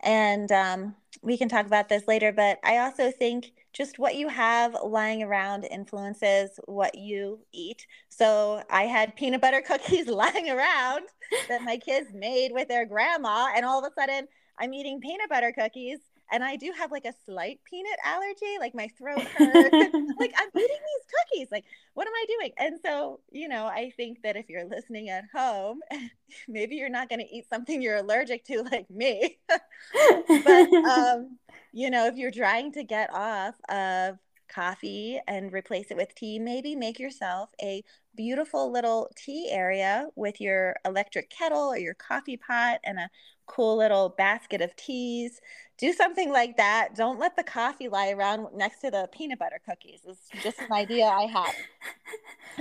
And 0.00 0.50
um, 0.52 0.94
we 1.22 1.36
can 1.36 1.48
talk 1.48 1.66
about 1.66 1.88
this 1.88 2.06
later, 2.06 2.32
but 2.32 2.58
I 2.64 2.78
also 2.78 3.10
think 3.10 3.52
just 3.74 3.98
what 3.98 4.14
you 4.14 4.28
have 4.28 4.76
lying 4.84 5.22
around 5.22 5.64
influences 5.64 6.58
what 6.66 6.96
you 6.96 7.40
eat. 7.52 7.86
So 8.08 8.62
I 8.70 8.84
had 8.84 9.16
peanut 9.16 9.40
butter 9.40 9.60
cookies 9.66 10.06
lying 10.06 10.48
around 10.48 11.06
that 11.48 11.62
my 11.62 11.76
kids 11.76 12.08
made 12.14 12.52
with 12.52 12.68
their 12.68 12.86
grandma, 12.86 13.48
and 13.54 13.66
all 13.66 13.84
of 13.84 13.90
a 13.90 14.00
sudden 14.00 14.28
I'm 14.58 14.72
eating 14.72 15.00
peanut 15.00 15.28
butter 15.28 15.52
cookies. 15.52 15.98
And 16.32 16.42
I 16.42 16.56
do 16.56 16.72
have 16.78 16.90
like 16.90 17.04
a 17.04 17.12
slight 17.26 17.60
peanut 17.68 17.98
allergy, 18.02 18.56
like 18.58 18.74
my 18.74 18.88
throat 18.96 19.20
hurts. 19.20 19.72
like 20.18 20.34
I'm 20.38 20.48
eating 20.54 20.78
these 20.80 21.06
cookies. 21.30 21.48
Like, 21.52 21.64
what 21.92 22.06
am 22.06 22.14
I 22.14 22.24
doing? 22.26 22.52
And 22.56 22.80
so, 22.82 23.20
you 23.30 23.46
know, 23.46 23.66
I 23.66 23.92
think 23.96 24.22
that 24.22 24.34
if 24.34 24.48
you're 24.48 24.64
listening 24.64 25.10
at 25.10 25.24
home, 25.34 25.80
maybe 26.48 26.76
you're 26.76 26.88
not 26.88 27.10
going 27.10 27.20
to 27.20 27.30
eat 27.30 27.46
something 27.50 27.82
you're 27.82 27.98
allergic 27.98 28.44
to, 28.46 28.62
like 28.62 28.88
me. 28.90 29.38
but 29.48 30.72
um, 30.72 31.36
you 31.74 31.90
know, 31.90 32.06
if 32.06 32.16
you're 32.16 32.30
trying 32.30 32.70
to 32.72 32.84
get 32.84 33.10
off 33.12 33.56
of 33.68 34.18
coffee 34.48 35.20
and 35.26 35.52
replace 35.52 35.90
it 35.90 35.96
with 35.96 36.14
tea, 36.14 36.38
maybe 36.38 36.76
make 36.76 37.00
yourself 37.00 37.50
a 37.60 37.82
beautiful 38.16 38.70
little 38.70 39.10
tea 39.16 39.48
area 39.50 40.06
with 40.14 40.40
your 40.40 40.76
electric 40.84 41.28
kettle 41.30 41.72
or 41.72 41.76
your 41.76 41.94
coffee 41.94 42.36
pot 42.36 42.78
and 42.84 42.98
a 43.00 43.10
cool 43.46 43.76
little 43.76 44.10
basket 44.10 44.60
of 44.60 44.76
teas. 44.76 45.40
Do 45.76 45.92
something 45.92 46.30
like 46.30 46.56
that. 46.58 46.94
Don't 46.94 47.18
let 47.18 47.34
the 47.34 47.42
coffee 47.42 47.88
lie 47.88 48.10
around 48.10 48.46
next 48.54 48.80
to 48.82 48.90
the 48.92 49.08
peanut 49.10 49.40
butter 49.40 49.60
cookies. 49.68 50.02
It's 50.06 50.30
just 50.44 50.60
an 50.60 50.72
idea 50.72 51.06
I 51.06 51.24
had. 51.24 51.54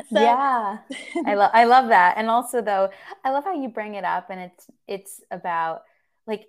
So. 0.10 0.20
Yeah, 0.20 0.80
I 1.24 1.34
love 1.36 1.52
I 1.54 1.66
love 1.66 1.90
that, 1.90 2.16
and 2.18 2.28
also 2.28 2.64
though 2.64 2.90
I 3.24 3.30
love 3.30 3.44
how 3.44 3.54
you 3.54 3.70
bring 3.70 3.94
it 3.94 4.04
up, 4.04 4.32
and 4.32 4.40
it's 4.40 4.68
it's 4.88 5.22
about 5.30 5.84
like 6.26 6.48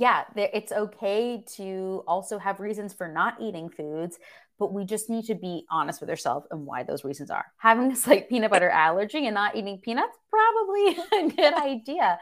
yeah, 0.00 0.24
it's 0.36 0.72
okay 0.72 1.44
to 1.56 2.02
also 2.06 2.38
have 2.38 2.60
reasons 2.60 2.92
for 2.92 3.08
not 3.08 3.40
eating 3.40 3.68
foods, 3.68 4.18
but 4.58 4.72
we 4.72 4.84
just 4.84 5.10
need 5.10 5.24
to 5.26 5.34
be 5.34 5.64
honest 5.70 6.00
with 6.00 6.10
ourselves 6.10 6.46
and 6.50 6.64
why 6.64 6.82
those 6.82 7.04
reasons 7.04 7.30
are. 7.30 7.44
Having 7.58 7.92
a 7.92 7.96
slight 7.96 8.28
peanut 8.28 8.50
butter 8.50 8.70
allergy 8.70 9.26
and 9.26 9.34
not 9.34 9.56
eating 9.56 9.78
peanuts, 9.78 10.16
probably 10.30 10.98
a 11.12 11.36
good 11.36 11.54
idea. 11.54 12.18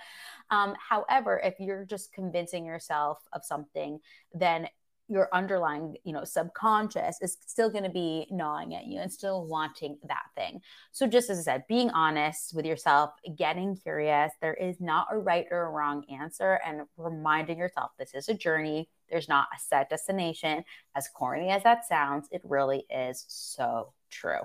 Um, 0.51 0.75
however, 0.79 1.41
if 1.43 1.55
you're 1.59 1.85
just 1.85 2.13
convincing 2.13 2.67
yourself 2.67 3.19
of 3.33 3.45
something, 3.45 4.01
then 4.33 4.69
your 5.09 5.29
underlying, 5.33 5.97
you 6.05 6.13
know, 6.13 6.25
subconscious 6.25 7.19
is 7.21 7.37
still 7.47 7.69
going 7.69 7.85
to 7.85 7.91
be 7.91 8.27
gnawing 8.31 8.75
at 8.75 8.87
you 8.87 9.01
and 9.01 9.13
still 9.13 9.47
wanting 9.47 9.99
that 10.09 10.25
thing. 10.35 10.61
So 10.93 11.07
just 11.07 11.29
as 11.29 11.41
I 11.41 11.43
said, 11.43 11.65
being 11.69 11.91
honest 11.91 12.55
with 12.55 12.65
yourself, 12.65 13.11
getting 13.37 13.77
curious, 13.77 14.33
there 14.41 14.55
is 14.55 14.81
not 14.81 15.09
a 15.13 15.19
right 15.19 15.47
or 15.51 15.67
a 15.67 15.71
wrong 15.71 16.05
answer 16.11 16.59
and 16.67 16.83
reminding 16.97 17.59
yourself 17.59 17.91
this 17.99 18.15
is 18.15 18.29
a 18.29 18.35
journey. 18.35 18.89
There's 19.11 19.29
not 19.29 19.49
a 19.55 19.61
set 19.61 19.91
destination. 19.91 20.65
As 20.95 21.09
corny 21.09 21.51
as 21.51 21.63
that 21.65 21.87
sounds, 21.87 22.29
it 22.31 22.41
really 22.45 22.87
is 22.89 23.25
so 23.29 23.93
true. 24.11 24.41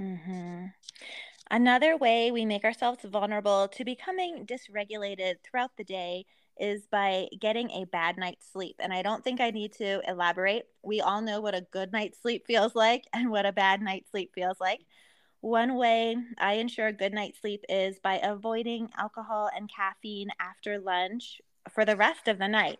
Mm-hmm. 0.00 0.66
Another 1.50 1.96
way 1.96 2.30
we 2.30 2.44
make 2.44 2.64
ourselves 2.64 3.04
vulnerable 3.04 3.68
to 3.68 3.84
becoming 3.84 4.46
dysregulated 4.46 5.36
throughout 5.42 5.70
the 5.76 5.84
day 5.84 6.26
is 6.60 6.86
by 6.86 7.28
getting 7.40 7.70
a 7.70 7.84
bad 7.84 8.16
night's 8.16 8.50
sleep. 8.52 8.76
And 8.78 8.92
I 8.92 9.02
don't 9.02 9.22
think 9.22 9.40
I 9.40 9.50
need 9.50 9.72
to 9.74 10.00
elaborate. 10.08 10.64
We 10.82 11.00
all 11.00 11.20
know 11.20 11.40
what 11.40 11.54
a 11.54 11.66
good 11.72 11.92
night's 11.92 12.20
sleep 12.20 12.46
feels 12.46 12.74
like 12.74 13.04
and 13.12 13.30
what 13.30 13.46
a 13.46 13.52
bad 13.52 13.82
night's 13.82 14.10
sleep 14.10 14.32
feels 14.34 14.60
like. 14.60 14.80
One 15.40 15.76
way 15.76 16.16
I 16.38 16.54
ensure 16.54 16.88
a 16.88 16.92
good 16.92 17.12
night's 17.12 17.40
sleep 17.40 17.64
is 17.68 17.98
by 18.00 18.18
avoiding 18.22 18.88
alcohol 18.98 19.50
and 19.54 19.70
caffeine 19.74 20.30
after 20.40 20.80
lunch 20.80 21.40
for 21.72 21.84
the 21.84 21.96
rest 21.96 22.26
of 22.26 22.38
the 22.38 22.48
night. 22.48 22.78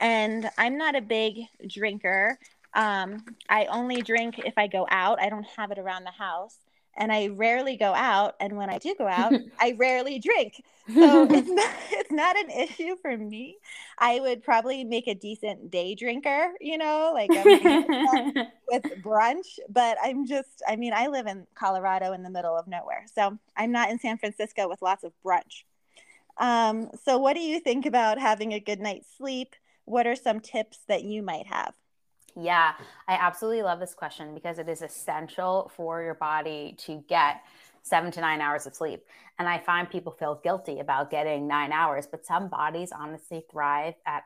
And 0.00 0.48
I'm 0.56 0.78
not 0.78 0.94
a 0.94 1.00
big 1.00 1.40
drinker. 1.66 2.38
Um, 2.74 3.24
I 3.48 3.64
only 3.66 4.02
drink 4.02 4.38
if 4.38 4.54
I 4.56 4.68
go 4.68 4.86
out, 4.90 5.20
I 5.20 5.30
don't 5.30 5.46
have 5.56 5.72
it 5.72 5.78
around 5.78 6.04
the 6.04 6.10
house 6.10 6.58
and 6.96 7.12
I 7.12 7.28
rarely 7.28 7.76
go 7.76 7.92
out. 7.94 8.34
And 8.40 8.56
when 8.56 8.70
I 8.70 8.78
do 8.78 8.94
go 8.96 9.06
out, 9.06 9.32
I 9.60 9.76
rarely 9.78 10.18
drink. 10.18 10.62
So 10.92 11.24
it's 11.30 11.48
not, 11.48 11.74
it's 11.92 12.12
not 12.12 12.36
an 12.36 12.50
issue 12.50 12.96
for 13.02 13.16
me. 13.16 13.58
I 13.98 14.20
would 14.20 14.42
probably 14.42 14.84
make 14.84 15.08
a 15.08 15.14
decent 15.14 15.70
day 15.70 15.94
drinker, 15.94 16.52
you 16.60 16.78
know, 16.78 17.12
like 17.14 17.30
with 17.30 18.82
brunch. 19.02 19.58
But 19.68 19.98
I'm 20.02 20.26
just, 20.26 20.62
I 20.66 20.76
mean, 20.76 20.92
I 20.94 21.08
live 21.08 21.26
in 21.26 21.46
Colorado 21.54 22.12
in 22.12 22.22
the 22.22 22.30
middle 22.30 22.56
of 22.56 22.66
nowhere. 22.66 23.04
So 23.14 23.38
I'm 23.56 23.72
not 23.72 23.90
in 23.90 23.98
San 23.98 24.18
Francisco 24.18 24.68
with 24.68 24.82
lots 24.82 25.04
of 25.04 25.12
brunch. 25.24 25.64
Um, 26.38 26.90
so, 27.04 27.18
what 27.18 27.34
do 27.34 27.40
you 27.40 27.60
think 27.60 27.86
about 27.86 28.18
having 28.18 28.52
a 28.52 28.60
good 28.60 28.80
night's 28.80 29.08
sleep? 29.16 29.54
What 29.86 30.06
are 30.06 30.16
some 30.16 30.40
tips 30.40 30.80
that 30.88 31.02
you 31.02 31.22
might 31.22 31.46
have? 31.46 31.74
Yeah, 32.38 32.72
I 33.08 33.14
absolutely 33.14 33.62
love 33.62 33.80
this 33.80 33.94
question 33.94 34.34
because 34.34 34.58
it 34.58 34.68
is 34.68 34.82
essential 34.82 35.72
for 35.74 36.02
your 36.02 36.14
body 36.14 36.76
to 36.80 37.02
get 37.08 37.42
seven 37.82 38.10
to 38.12 38.20
nine 38.20 38.42
hours 38.42 38.66
of 38.66 38.74
sleep. 38.74 39.04
And 39.38 39.48
I 39.48 39.58
find 39.58 39.88
people 39.88 40.12
feel 40.12 40.40
guilty 40.42 40.80
about 40.80 41.10
getting 41.10 41.46
nine 41.46 41.72
hours, 41.72 42.06
but 42.06 42.26
some 42.26 42.48
bodies 42.48 42.92
honestly 42.92 43.44
thrive 43.50 43.94
at 44.04 44.24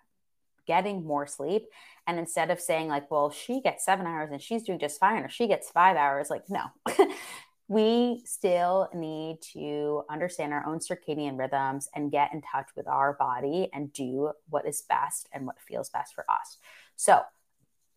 getting 0.66 1.04
more 1.04 1.26
sleep. 1.26 1.66
And 2.06 2.18
instead 2.18 2.50
of 2.50 2.60
saying, 2.60 2.88
like, 2.88 3.10
well, 3.10 3.30
she 3.30 3.60
gets 3.60 3.84
seven 3.84 4.06
hours 4.06 4.30
and 4.32 4.42
she's 4.42 4.64
doing 4.64 4.78
just 4.80 4.98
fine, 4.98 5.22
or 5.22 5.28
she 5.28 5.46
gets 5.46 5.70
five 5.70 5.96
hours, 5.96 6.30
like, 6.30 6.44
no. 6.48 6.62
we 7.68 8.22
still 8.24 8.88
need 8.92 9.40
to 9.52 10.02
understand 10.10 10.52
our 10.52 10.66
own 10.66 10.80
circadian 10.80 11.38
rhythms 11.38 11.88
and 11.94 12.10
get 12.10 12.32
in 12.32 12.42
touch 12.42 12.68
with 12.74 12.88
our 12.88 13.12
body 13.12 13.68
and 13.72 13.92
do 13.92 14.32
what 14.48 14.66
is 14.66 14.82
best 14.82 15.28
and 15.32 15.46
what 15.46 15.60
feels 15.60 15.88
best 15.90 16.12
for 16.12 16.24
us. 16.28 16.56
So, 16.96 17.20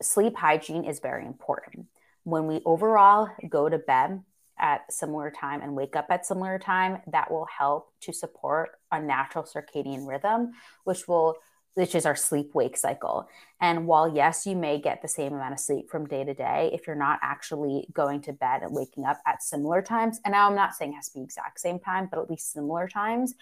sleep 0.01 0.35
hygiene 0.35 0.83
is 0.83 0.99
very 0.99 1.25
important. 1.25 1.87
When 2.23 2.47
we 2.47 2.61
overall 2.65 3.29
go 3.49 3.69
to 3.69 3.77
bed 3.77 4.21
at 4.57 4.91
similar 4.91 5.31
time 5.31 5.61
and 5.61 5.75
wake 5.75 5.95
up 5.95 6.07
at 6.09 6.25
similar 6.25 6.59
time, 6.59 7.01
that 7.07 7.31
will 7.31 7.45
help 7.45 7.91
to 8.01 8.13
support 8.13 8.71
a 8.91 9.01
natural 9.01 9.43
circadian 9.43 10.07
rhythm, 10.07 10.53
which 10.83 11.07
will 11.07 11.37
which 11.75 11.95
is 11.95 12.05
our 12.05 12.15
sleep 12.15 12.53
wake 12.53 12.77
cycle. 12.77 13.27
And 13.59 13.87
while, 13.87 14.13
yes, 14.13 14.45
you 14.45 14.55
may 14.55 14.79
get 14.79 15.01
the 15.01 15.07
same 15.07 15.33
amount 15.33 15.53
of 15.53 15.59
sleep 15.59 15.89
from 15.89 16.07
day 16.07 16.23
to 16.23 16.33
day, 16.33 16.69
if 16.73 16.85
you're 16.85 16.95
not 16.95 17.19
actually 17.23 17.87
going 17.93 18.21
to 18.21 18.33
bed 18.33 18.61
and 18.61 18.75
waking 18.75 19.05
up 19.05 19.19
at 19.25 19.41
similar 19.41 19.81
times, 19.81 20.19
and 20.23 20.33
now 20.33 20.47
I'm 20.47 20.55
not 20.55 20.75
saying 20.75 20.93
it 20.93 20.97
has 20.97 21.09
to 21.09 21.17
be 21.17 21.23
exact 21.23 21.59
same 21.59 21.79
time, 21.79 22.07
but 22.11 22.19
at 22.19 22.29
least 22.29 22.51
similar 22.51 22.87
times, 22.87 23.33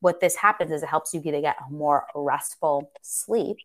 what 0.00 0.20
this 0.20 0.36
happens 0.36 0.70
is 0.70 0.82
it 0.82 0.88
helps 0.88 1.14
you 1.14 1.22
to 1.22 1.40
get 1.40 1.56
a 1.66 1.72
more 1.72 2.06
restful 2.14 2.90
sleep. 3.02 3.56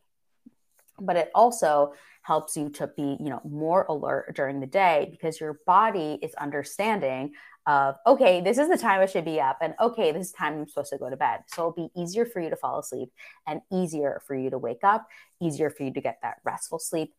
But 0.99 1.17
it 1.17 1.31
also 1.35 1.93
helps 2.23 2.57
you 2.57 2.69
to 2.69 2.87
be, 2.87 3.17
you 3.19 3.29
know, 3.29 3.41
more 3.43 3.85
alert 3.87 4.35
during 4.35 4.59
the 4.59 4.65
day 4.65 5.07
because 5.11 5.39
your 5.39 5.59
body 5.65 6.17
is 6.21 6.33
understanding 6.35 7.33
of 7.65 7.95
okay 8.05 8.41
this 8.41 8.57
is 8.57 8.67
the 8.67 8.77
time 8.77 8.99
i 8.99 9.05
should 9.05 9.23
be 9.23 9.39
up 9.39 9.57
and 9.61 9.73
okay 9.79 10.11
this 10.11 10.27
is 10.27 10.33
time 10.33 10.53
i'm 10.55 10.67
supposed 10.67 10.91
to 10.91 10.97
go 10.97 11.09
to 11.09 11.15
bed. 11.15 11.41
So 11.47 11.61
it'll 11.61 11.89
be 11.89 12.01
easier 12.01 12.25
for 12.25 12.41
you 12.41 12.49
to 12.49 12.55
fall 12.55 12.79
asleep 12.79 13.09
and 13.47 13.61
easier 13.71 14.21
for 14.25 14.35
you 14.35 14.49
to 14.49 14.57
wake 14.57 14.83
up 14.83 15.07
easier 15.41 15.69
for 15.69 15.83
you 15.83 15.93
to 15.93 16.01
get 16.01 16.19
that 16.23 16.37
restful 16.43 16.79
sleep. 16.79 17.13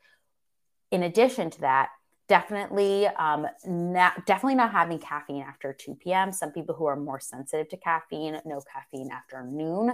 In 0.90 1.02
addition 1.02 1.50
to 1.50 1.60
that 1.62 1.90
definitely 2.28 3.06
um, 3.06 3.46
not, 3.66 4.24
definitely 4.24 4.54
not 4.54 4.72
having 4.72 4.98
caffeine 4.98 5.42
after 5.42 5.74
2 5.74 5.96
p.m 5.96 6.32
some 6.32 6.50
people 6.50 6.74
who 6.74 6.86
are 6.86 6.96
more 6.96 7.20
sensitive 7.20 7.68
to 7.68 7.76
caffeine 7.76 8.40
no 8.46 8.62
caffeine 8.72 9.10
after 9.10 9.44
noon 9.44 9.92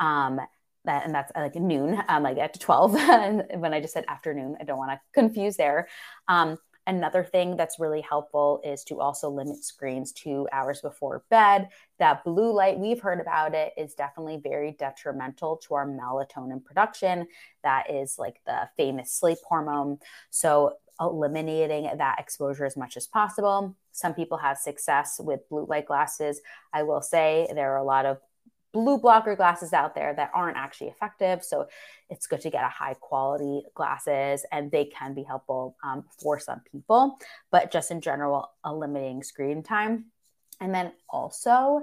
um, 0.00 0.40
that, 0.84 1.04
and 1.04 1.14
that's 1.14 1.32
like 1.34 1.54
noon 1.54 2.00
um, 2.08 2.22
like 2.22 2.38
at 2.38 2.58
12 2.58 2.92
when 3.56 3.74
i 3.74 3.80
just 3.80 3.94
said 3.94 4.04
afternoon 4.08 4.56
i 4.60 4.64
don't 4.64 4.78
want 4.78 4.90
to 4.90 5.00
confuse 5.12 5.56
there 5.56 5.88
um, 6.28 6.58
Another 6.88 7.22
thing 7.22 7.54
that's 7.54 7.78
really 7.78 8.00
helpful 8.00 8.62
is 8.64 8.82
to 8.84 8.98
also 8.98 9.28
limit 9.28 9.62
screens 9.62 10.10
two 10.10 10.48
hours 10.50 10.80
before 10.80 11.22
bed. 11.28 11.68
That 11.98 12.24
blue 12.24 12.50
light, 12.50 12.78
we've 12.78 12.98
heard 12.98 13.20
about 13.20 13.54
it, 13.54 13.74
is 13.76 13.92
definitely 13.92 14.38
very 14.42 14.72
detrimental 14.72 15.58
to 15.68 15.74
our 15.74 15.86
melatonin 15.86 16.64
production. 16.64 17.26
That 17.62 17.90
is 17.90 18.18
like 18.18 18.40
the 18.46 18.70
famous 18.78 19.12
sleep 19.12 19.36
hormone. 19.46 19.98
So, 20.30 20.76
eliminating 20.98 21.90
that 21.98 22.18
exposure 22.18 22.64
as 22.64 22.76
much 22.76 22.96
as 22.96 23.06
possible. 23.06 23.76
Some 23.92 24.14
people 24.14 24.38
have 24.38 24.56
success 24.56 25.20
with 25.22 25.48
blue 25.50 25.66
light 25.68 25.86
glasses. 25.86 26.40
I 26.72 26.84
will 26.84 27.02
say 27.02 27.46
there 27.54 27.74
are 27.74 27.76
a 27.76 27.84
lot 27.84 28.06
of 28.06 28.18
blue 28.78 28.98
blocker 28.98 29.34
glasses 29.34 29.72
out 29.72 29.94
there 29.94 30.14
that 30.14 30.30
aren't 30.32 30.56
actually 30.56 30.88
effective. 30.88 31.42
So 31.42 31.66
it's 32.08 32.26
good 32.26 32.40
to 32.42 32.50
get 32.50 32.64
a 32.64 32.68
high 32.68 32.94
quality 32.94 33.62
glasses 33.74 34.44
and 34.52 34.70
they 34.70 34.84
can 34.84 35.14
be 35.14 35.24
helpful 35.24 35.76
um, 35.82 36.04
for 36.22 36.38
some 36.38 36.60
people, 36.70 37.18
but 37.50 37.72
just 37.72 37.90
in 37.90 38.00
general, 38.00 38.50
eliminating 38.64 39.22
screen 39.22 39.62
time. 39.62 40.06
And 40.60 40.74
then 40.74 40.92
also, 41.08 41.82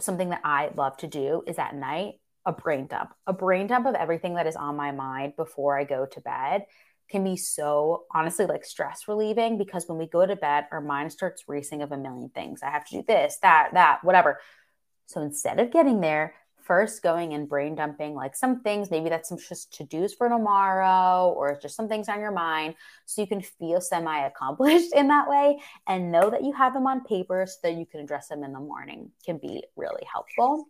something 0.00 0.30
that 0.30 0.42
I 0.44 0.70
love 0.76 0.96
to 0.98 1.06
do 1.06 1.42
is 1.46 1.58
at 1.58 1.74
night 1.74 2.14
a 2.46 2.52
brain 2.52 2.86
dump, 2.86 3.14
a 3.26 3.32
brain 3.32 3.66
dump 3.66 3.86
of 3.86 3.94
everything 3.94 4.34
that 4.34 4.46
is 4.46 4.56
on 4.56 4.76
my 4.76 4.92
mind 4.92 5.34
before 5.36 5.78
I 5.78 5.84
go 5.84 6.06
to 6.06 6.20
bed 6.20 6.66
can 7.10 7.24
be 7.24 7.36
so 7.36 8.04
honestly 8.14 8.46
like 8.46 8.64
stress 8.64 9.08
relieving 9.08 9.58
because 9.58 9.88
when 9.88 9.98
we 9.98 10.06
go 10.06 10.26
to 10.26 10.36
bed, 10.36 10.66
our 10.70 10.80
mind 10.80 11.10
starts 11.10 11.44
racing 11.48 11.82
of 11.82 11.90
a 11.90 11.96
million 11.96 12.28
things. 12.28 12.62
I 12.62 12.70
have 12.70 12.86
to 12.88 12.96
do 12.96 13.04
this, 13.06 13.38
that, 13.42 13.70
that, 13.72 14.04
whatever. 14.04 14.40
So 15.08 15.22
instead 15.22 15.58
of 15.58 15.70
getting 15.70 16.00
there, 16.02 16.34
first 16.60 17.02
going 17.02 17.32
and 17.32 17.48
brain 17.48 17.74
dumping 17.74 18.14
like 18.14 18.36
some 18.36 18.60
things, 18.60 18.90
maybe 18.90 19.08
that's 19.08 19.30
some 19.30 19.38
just 19.38 19.72
to 19.72 19.84
dos 19.84 20.12
for 20.12 20.28
tomorrow 20.28 21.32
or 21.34 21.58
just 21.58 21.74
some 21.74 21.88
things 21.88 22.10
on 22.10 22.20
your 22.20 22.30
mind. 22.30 22.74
So 23.06 23.22
you 23.22 23.26
can 23.26 23.40
feel 23.40 23.80
semi 23.80 24.26
accomplished 24.26 24.92
in 24.94 25.08
that 25.08 25.26
way 25.26 25.60
and 25.86 26.12
know 26.12 26.28
that 26.28 26.44
you 26.44 26.52
have 26.52 26.74
them 26.74 26.86
on 26.86 27.04
paper 27.04 27.46
so 27.48 27.56
that 27.62 27.78
you 27.78 27.86
can 27.86 28.00
address 28.00 28.28
them 28.28 28.44
in 28.44 28.52
the 28.52 28.60
morning 28.60 29.10
can 29.24 29.38
be 29.38 29.64
really 29.76 30.04
helpful. 30.12 30.66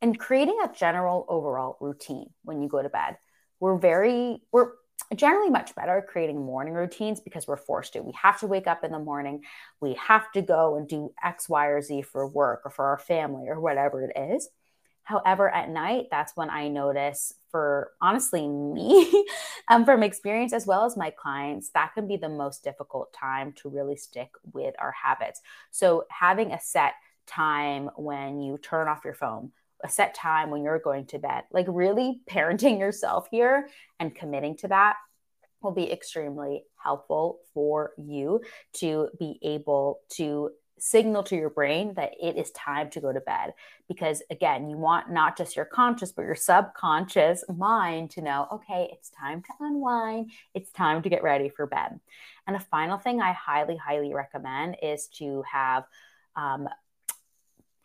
And 0.00 0.18
creating 0.18 0.58
a 0.64 0.74
general 0.74 1.24
overall 1.28 1.76
routine 1.80 2.30
when 2.42 2.60
you 2.60 2.68
go 2.68 2.82
to 2.82 2.88
bed. 2.88 3.16
We're 3.60 3.78
very, 3.78 4.42
we're 4.50 4.72
generally 5.14 5.50
much 5.50 5.74
better 5.74 5.98
at 5.98 6.06
creating 6.06 6.44
morning 6.44 6.74
routines 6.74 7.20
because 7.20 7.46
we're 7.46 7.56
forced 7.56 7.92
to. 7.94 8.02
We 8.02 8.12
have 8.20 8.40
to 8.40 8.46
wake 8.46 8.66
up 8.66 8.84
in 8.84 8.92
the 8.92 8.98
morning. 8.98 9.42
We 9.80 9.94
have 9.94 10.30
to 10.32 10.42
go 10.42 10.76
and 10.76 10.88
do 10.88 11.12
X, 11.22 11.48
Y, 11.48 11.66
or 11.66 11.80
Z 11.80 12.02
for 12.02 12.26
work 12.26 12.62
or 12.64 12.70
for 12.70 12.86
our 12.86 12.98
family 12.98 13.48
or 13.48 13.60
whatever 13.60 14.02
it 14.04 14.16
is. 14.16 14.48
However, 15.04 15.50
at 15.50 15.68
night, 15.68 16.06
that's 16.10 16.36
when 16.36 16.48
I 16.48 16.68
notice 16.68 17.34
for 17.50 17.90
honestly 18.00 18.46
me, 18.48 19.26
um, 19.68 19.84
from 19.84 20.02
experience 20.02 20.52
as 20.52 20.66
well 20.66 20.84
as 20.84 20.96
my 20.96 21.10
clients, 21.10 21.70
that 21.74 21.92
can 21.94 22.06
be 22.06 22.16
the 22.16 22.28
most 22.28 22.62
difficult 22.62 23.12
time 23.12 23.52
to 23.62 23.68
really 23.68 23.96
stick 23.96 24.30
with 24.52 24.74
our 24.78 24.92
habits. 24.92 25.40
So, 25.70 26.04
having 26.10 26.52
a 26.52 26.60
set 26.60 26.94
time 27.26 27.90
when 27.96 28.40
you 28.40 28.58
turn 28.58 28.88
off 28.88 29.04
your 29.04 29.14
phone, 29.14 29.52
a 29.82 29.88
set 29.88 30.14
time 30.14 30.50
when 30.50 30.62
you're 30.62 30.78
going 30.78 31.06
to 31.06 31.18
bed. 31.18 31.44
Like 31.52 31.66
really 31.68 32.20
parenting 32.28 32.78
yourself 32.80 33.28
here 33.30 33.68
and 33.98 34.14
committing 34.14 34.56
to 34.58 34.68
that 34.68 34.96
will 35.62 35.72
be 35.72 35.90
extremely 35.90 36.64
helpful 36.76 37.38
for 37.54 37.92
you 37.96 38.40
to 38.74 39.08
be 39.18 39.38
able 39.42 40.00
to 40.10 40.50
signal 40.78 41.22
to 41.22 41.36
your 41.36 41.50
brain 41.50 41.94
that 41.94 42.10
it 42.20 42.36
is 42.36 42.50
time 42.50 42.90
to 42.90 43.00
go 43.00 43.12
to 43.12 43.20
bed. 43.20 43.52
Because 43.86 44.20
again, 44.30 44.68
you 44.68 44.76
want 44.76 45.12
not 45.12 45.38
just 45.38 45.54
your 45.54 45.64
conscious, 45.64 46.10
but 46.10 46.22
your 46.22 46.34
subconscious 46.34 47.44
mind 47.54 48.10
to 48.10 48.20
know, 48.20 48.48
okay, 48.52 48.90
it's 48.92 49.10
time 49.10 49.42
to 49.42 49.52
unwind, 49.60 50.32
it's 50.54 50.72
time 50.72 51.02
to 51.02 51.08
get 51.08 51.22
ready 51.22 51.48
for 51.48 51.66
bed. 51.66 52.00
And 52.48 52.56
a 52.56 52.60
final 52.60 52.98
thing 52.98 53.20
I 53.20 53.32
highly, 53.32 53.76
highly 53.76 54.12
recommend 54.12 54.76
is 54.82 55.06
to 55.18 55.44
have 55.50 55.84
um, 56.34 56.68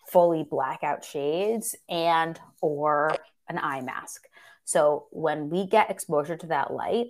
fully 0.07 0.43
blackout 0.43 1.03
shades 1.03 1.75
and 1.89 2.39
or 2.61 3.15
an 3.49 3.57
eye 3.57 3.81
mask. 3.81 4.25
So 4.65 5.07
when 5.11 5.49
we 5.49 5.65
get 5.65 5.91
exposure 5.91 6.37
to 6.37 6.47
that 6.47 6.71
light, 6.73 7.07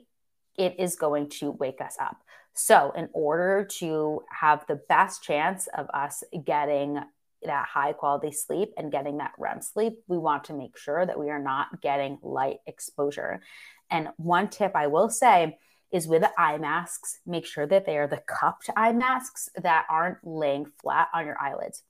it 0.57 0.75
is 0.79 0.95
going 0.95 1.29
to 1.29 1.51
wake 1.51 1.81
us 1.81 1.97
up. 1.99 2.17
So 2.53 2.91
in 2.95 3.09
order 3.13 3.67
to 3.79 4.23
have 4.31 4.65
the 4.67 4.81
best 4.89 5.23
chance 5.23 5.67
of 5.67 5.87
us 5.93 6.23
getting 6.43 6.99
that 7.43 7.67
high 7.67 7.93
quality 7.93 8.31
sleep 8.31 8.73
and 8.77 8.91
getting 8.91 9.17
that 9.17 9.33
REM 9.37 9.61
sleep, 9.61 9.99
we 10.07 10.17
want 10.17 10.45
to 10.45 10.53
make 10.53 10.77
sure 10.77 11.05
that 11.05 11.19
we 11.19 11.29
are 11.29 11.41
not 11.41 11.81
getting 11.81 12.17
light 12.23 12.57
exposure. 12.65 13.41
And 13.91 14.09
one 14.17 14.49
tip 14.49 14.71
I 14.75 14.87
will 14.87 15.09
say 15.09 15.57
is 15.91 16.07
with 16.07 16.21
the 16.21 16.31
eye 16.39 16.57
masks, 16.57 17.19
make 17.25 17.45
sure 17.45 17.65
that 17.67 17.85
they 17.85 17.97
are 17.97 18.07
the 18.07 18.21
cupped 18.27 18.69
eye 18.75 18.91
masks 18.91 19.49
that 19.55 19.85
aren't 19.89 20.17
laying 20.23 20.65
flat 20.81 21.07
on 21.13 21.25
your 21.25 21.39
eyelids. 21.39 21.83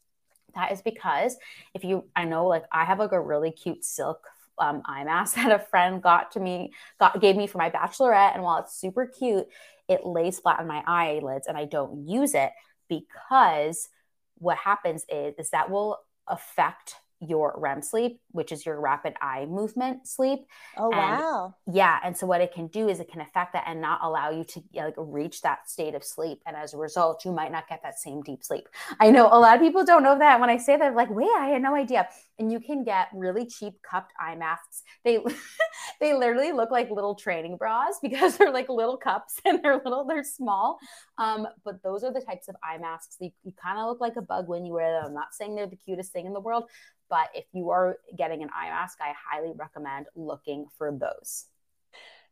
That 0.57 0.71
is 0.71 0.81
because 0.81 1.37
if 1.73 1.83
you, 1.83 2.05
I 2.15 2.25
know 2.25 2.47
like 2.47 2.65
I 2.71 2.83
have 2.83 2.99
like 2.99 3.11
a 3.11 3.21
really 3.21 3.51
cute 3.51 3.85
silk 3.85 4.27
um, 4.57 4.81
eye 4.85 5.03
mask 5.03 5.35
that 5.37 5.51
a 5.51 5.59
friend 5.59 6.01
got 6.01 6.31
to 6.31 6.39
me, 6.39 6.73
got 6.99 7.21
gave 7.21 7.35
me 7.35 7.47
for 7.47 7.59
my 7.59 7.69
bachelorette. 7.69 8.33
And 8.33 8.43
while 8.43 8.57
it's 8.57 8.75
super 8.75 9.05
cute, 9.05 9.47
it 9.87 10.05
lays 10.05 10.39
flat 10.39 10.59
on 10.59 10.67
my 10.67 10.83
eyelids 10.85 11.47
and 11.47 11.55
I 11.55 11.65
don't 11.65 12.07
use 12.07 12.33
it 12.33 12.51
because 12.89 13.87
what 14.39 14.57
happens 14.57 15.05
is, 15.09 15.35
is 15.37 15.51
that 15.51 15.69
will 15.69 15.99
affect 16.27 16.95
your 17.19 17.53
REM 17.57 17.81
sleep, 17.81 18.19
which 18.31 18.51
is 18.51 18.65
your 18.65 18.79
rapid 18.79 19.15
eye 19.21 19.45
movement 19.45 20.07
sleep. 20.07 20.39
Oh 20.77 20.91
and, 20.91 20.99
wow. 20.99 21.55
Yeah, 21.71 21.99
and 22.03 22.15
so 22.15 22.27
what 22.27 22.41
it 22.41 22.53
can 22.53 22.67
do 22.67 22.87
is 22.89 22.99
it 22.99 23.11
can 23.11 23.21
affect 23.21 23.53
that 23.53 23.63
and 23.67 23.81
not 23.81 23.99
allow 24.03 24.29
you 24.29 24.43
to 24.43 24.63
like 24.75 24.95
reach 24.97 25.41
that 25.41 25.69
state 25.69 25.95
of 25.95 26.03
sleep 26.03 26.41
and 26.45 26.55
as 26.55 26.73
a 26.73 26.77
result 26.77 27.25
you 27.25 27.31
might 27.31 27.51
not 27.51 27.67
get 27.67 27.81
that 27.83 27.99
same 27.99 28.21
deep 28.21 28.43
sleep. 28.43 28.67
I 28.99 29.09
know 29.11 29.27
a 29.27 29.39
lot 29.39 29.55
of 29.55 29.61
people 29.61 29.83
don't 29.83 30.03
know 30.03 30.17
that 30.17 30.39
when 30.39 30.49
I 30.49 30.57
say 30.57 30.77
that 30.77 30.95
like, 30.95 31.09
"Wait, 31.09 31.29
I 31.37 31.47
had 31.47 31.61
no 31.61 31.75
idea." 31.75 32.07
And 32.39 32.51
you 32.51 32.59
can 32.59 32.83
get 32.83 33.07
really 33.13 33.45
cheap 33.45 33.73
cupped 33.81 34.13
eye 34.19 34.35
masks. 34.35 34.83
They 35.03 35.19
they 35.99 36.13
literally 36.13 36.51
look 36.51 36.71
like 36.71 36.89
little 36.91 37.15
training 37.15 37.57
bras 37.57 37.95
because 38.01 38.37
they're 38.37 38.51
like 38.51 38.69
little 38.69 38.97
cups 38.97 39.39
and 39.45 39.61
they're 39.63 39.81
little 39.83 40.05
they're 40.05 40.23
small. 40.23 40.79
Um, 41.17 41.47
but 41.65 41.81
those 41.83 42.03
are 42.03 42.13
the 42.13 42.21
types 42.21 42.47
of 42.47 42.55
eye 42.63 42.77
masks. 42.77 43.17
You, 43.19 43.31
you 43.43 43.53
kind 43.61 43.79
of 43.79 43.87
look 43.87 44.01
like 44.01 44.15
a 44.17 44.21
bug 44.21 44.47
when 44.47 44.65
you 44.65 44.73
wear 44.73 44.91
them. 44.91 45.07
I'm 45.07 45.13
not 45.13 45.33
saying 45.33 45.55
they're 45.55 45.67
the 45.67 45.75
cutest 45.75 46.13
thing 46.13 46.25
in 46.25 46.33
the 46.33 46.39
world, 46.39 46.65
but 47.09 47.29
if 47.33 47.45
you 47.53 47.69
are 47.69 47.97
getting 48.17 48.43
an 48.43 48.49
eye 48.55 48.69
mask, 48.69 48.99
I 49.01 49.13
highly 49.29 49.53
recommend 49.55 50.07
looking 50.15 50.67
for 50.77 50.91
those. 50.91 51.45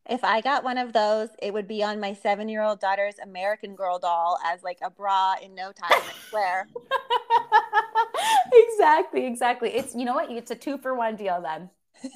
If 0.08 0.24
I 0.24 0.42
got 0.42 0.64
one 0.64 0.78
of 0.78 0.94
those, 0.94 1.30
it 1.42 1.52
would 1.52 1.68
be 1.68 1.82
on 1.84 2.00
my 2.00 2.14
seven 2.14 2.48
year 2.48 2.62
old 2.62 2.80
daughter's 2.80 3.16
American 3.18 3.76
Girl 3.76 3.98
doll 3.98 4.38
as 4.46 4.62
like 4.62 4.78
a 4.84 4.92
bra 4.92 5.36
in 5.42 5.56
no 5.56 5.72
time, 5.72 5.90
I 5.92 6.14
swear. 6.30 6.68
exactly, 8.54 9.26
exactly. 9.26 9.70
It's, 9.70 9.96
you 9.96 10.06
know 10.06 10.14
what? 10.14 10.32
It's 10.32 10.52
a 10.52 10.56
two 10.56 10.78
for 10.78 10.96
one 10.96 11.16
deal 11.16 11.42
then. 11.42 11.70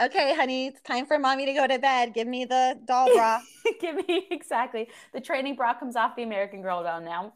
okay, 0.00 0.34
honey, 0.34 0.66
it's 0.66 0.82
time 0.82 1.06
for 1.06 1.18
mommy 1.18 1.46
to 1.46 1.52
go 1.52 1.66
to 1.66 1.78
bed. 1.78 2.14
Give 2.14 2.26
me 2.26 2.44
the 2.44 2.78
doll 2.86 3.12
bra. 3.14 3.40
Give 3.80 3.96
me 4.08 4.26
exactly. 4.30 4.88
The 5.12 5.20
training 5.20 5.56
bra 5.56 5.74
comes 5.74 5.96
off 5.96 6.16
the 6.16 6.22
American 6.22 6.62
Girl 6.62 6.82
doll 6.82 7.00
now. 7.00 7.32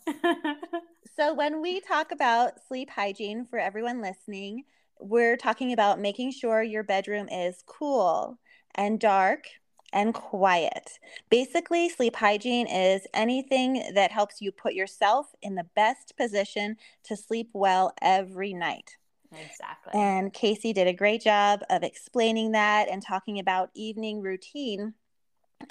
so, 1.17 1.35
when 1.35 1.61
we 1.61 1.81
talk 1.81 2.13
about 2.13 2.55
sleep 2.67 2.91
hygiene 2.91 3.45
for 3.45 3.59
everyone 3.59 4.01
listening, 4.01 4.65
we're 5.01 5.37
talking 5.37 5.73
about 5.73 6.01
making 6.01 6.33
sure 6.33 6.63
your 6.63 6.83
bedroom 6.83 7.29
is 7.29 7.63
cool 7.67 8.39
and 8.75 8.99
dark 8.99 9.47
and 9.93 10.15
quiet. 10.15 10.99
Basically, 11.31 11.89
sleep 11.89 12.17
hygiene 12.17 12.67
is 12.67 13.07
anything 13.15 13.83
that 13.95 14.11
helps 14.11 14.41
you 14.41 14.53
put 14.53 14.75
yourself 14.75 15.35
in 15.43 15.55
the 15.55 15.67
best 15.75 16.17
position 16.17 16.77
to 17.05 17.17
sleep 17.17 17.51
well 17.53 17.93
every 18.03 18.53
night. 18.53 18.97
Exactly. 19.33 19.93
And 19.95 20.33
Casey 20.33 20.73
did 20.73 20.87
a 20.87 20.93
great 20.93 21.23
job 21.23 21.61
of 21.71 21.83
explaining 21.83 22.53
that 22.53 22.89
and 22.89 23.03
talking 23.03 23.39
about 23.39 23.71
evening 23.75 24.21
routine. 24.21 24.95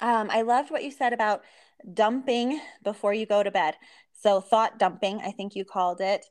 Um, 0.00 0.28
I 0.30 0.42
loved 0.42 0.70
what 0.70 0.84
you 0.84 0.90
said 0.90 1.12
about 1.12 1.42
dumping 1.94 2.60
before 2.82 3.14
you 3.14 3.26
go 3.26 3.42
to 3.42 3.50
bed. 3.50 3.74
So, 4.12 4.40
thought 4.40 4.78
dumping, 4.78 5.20
I 5.24 5.30
think 5.30 5.54
you 5.54 5.64
called 5.64 6.00
it. 6.00 6.26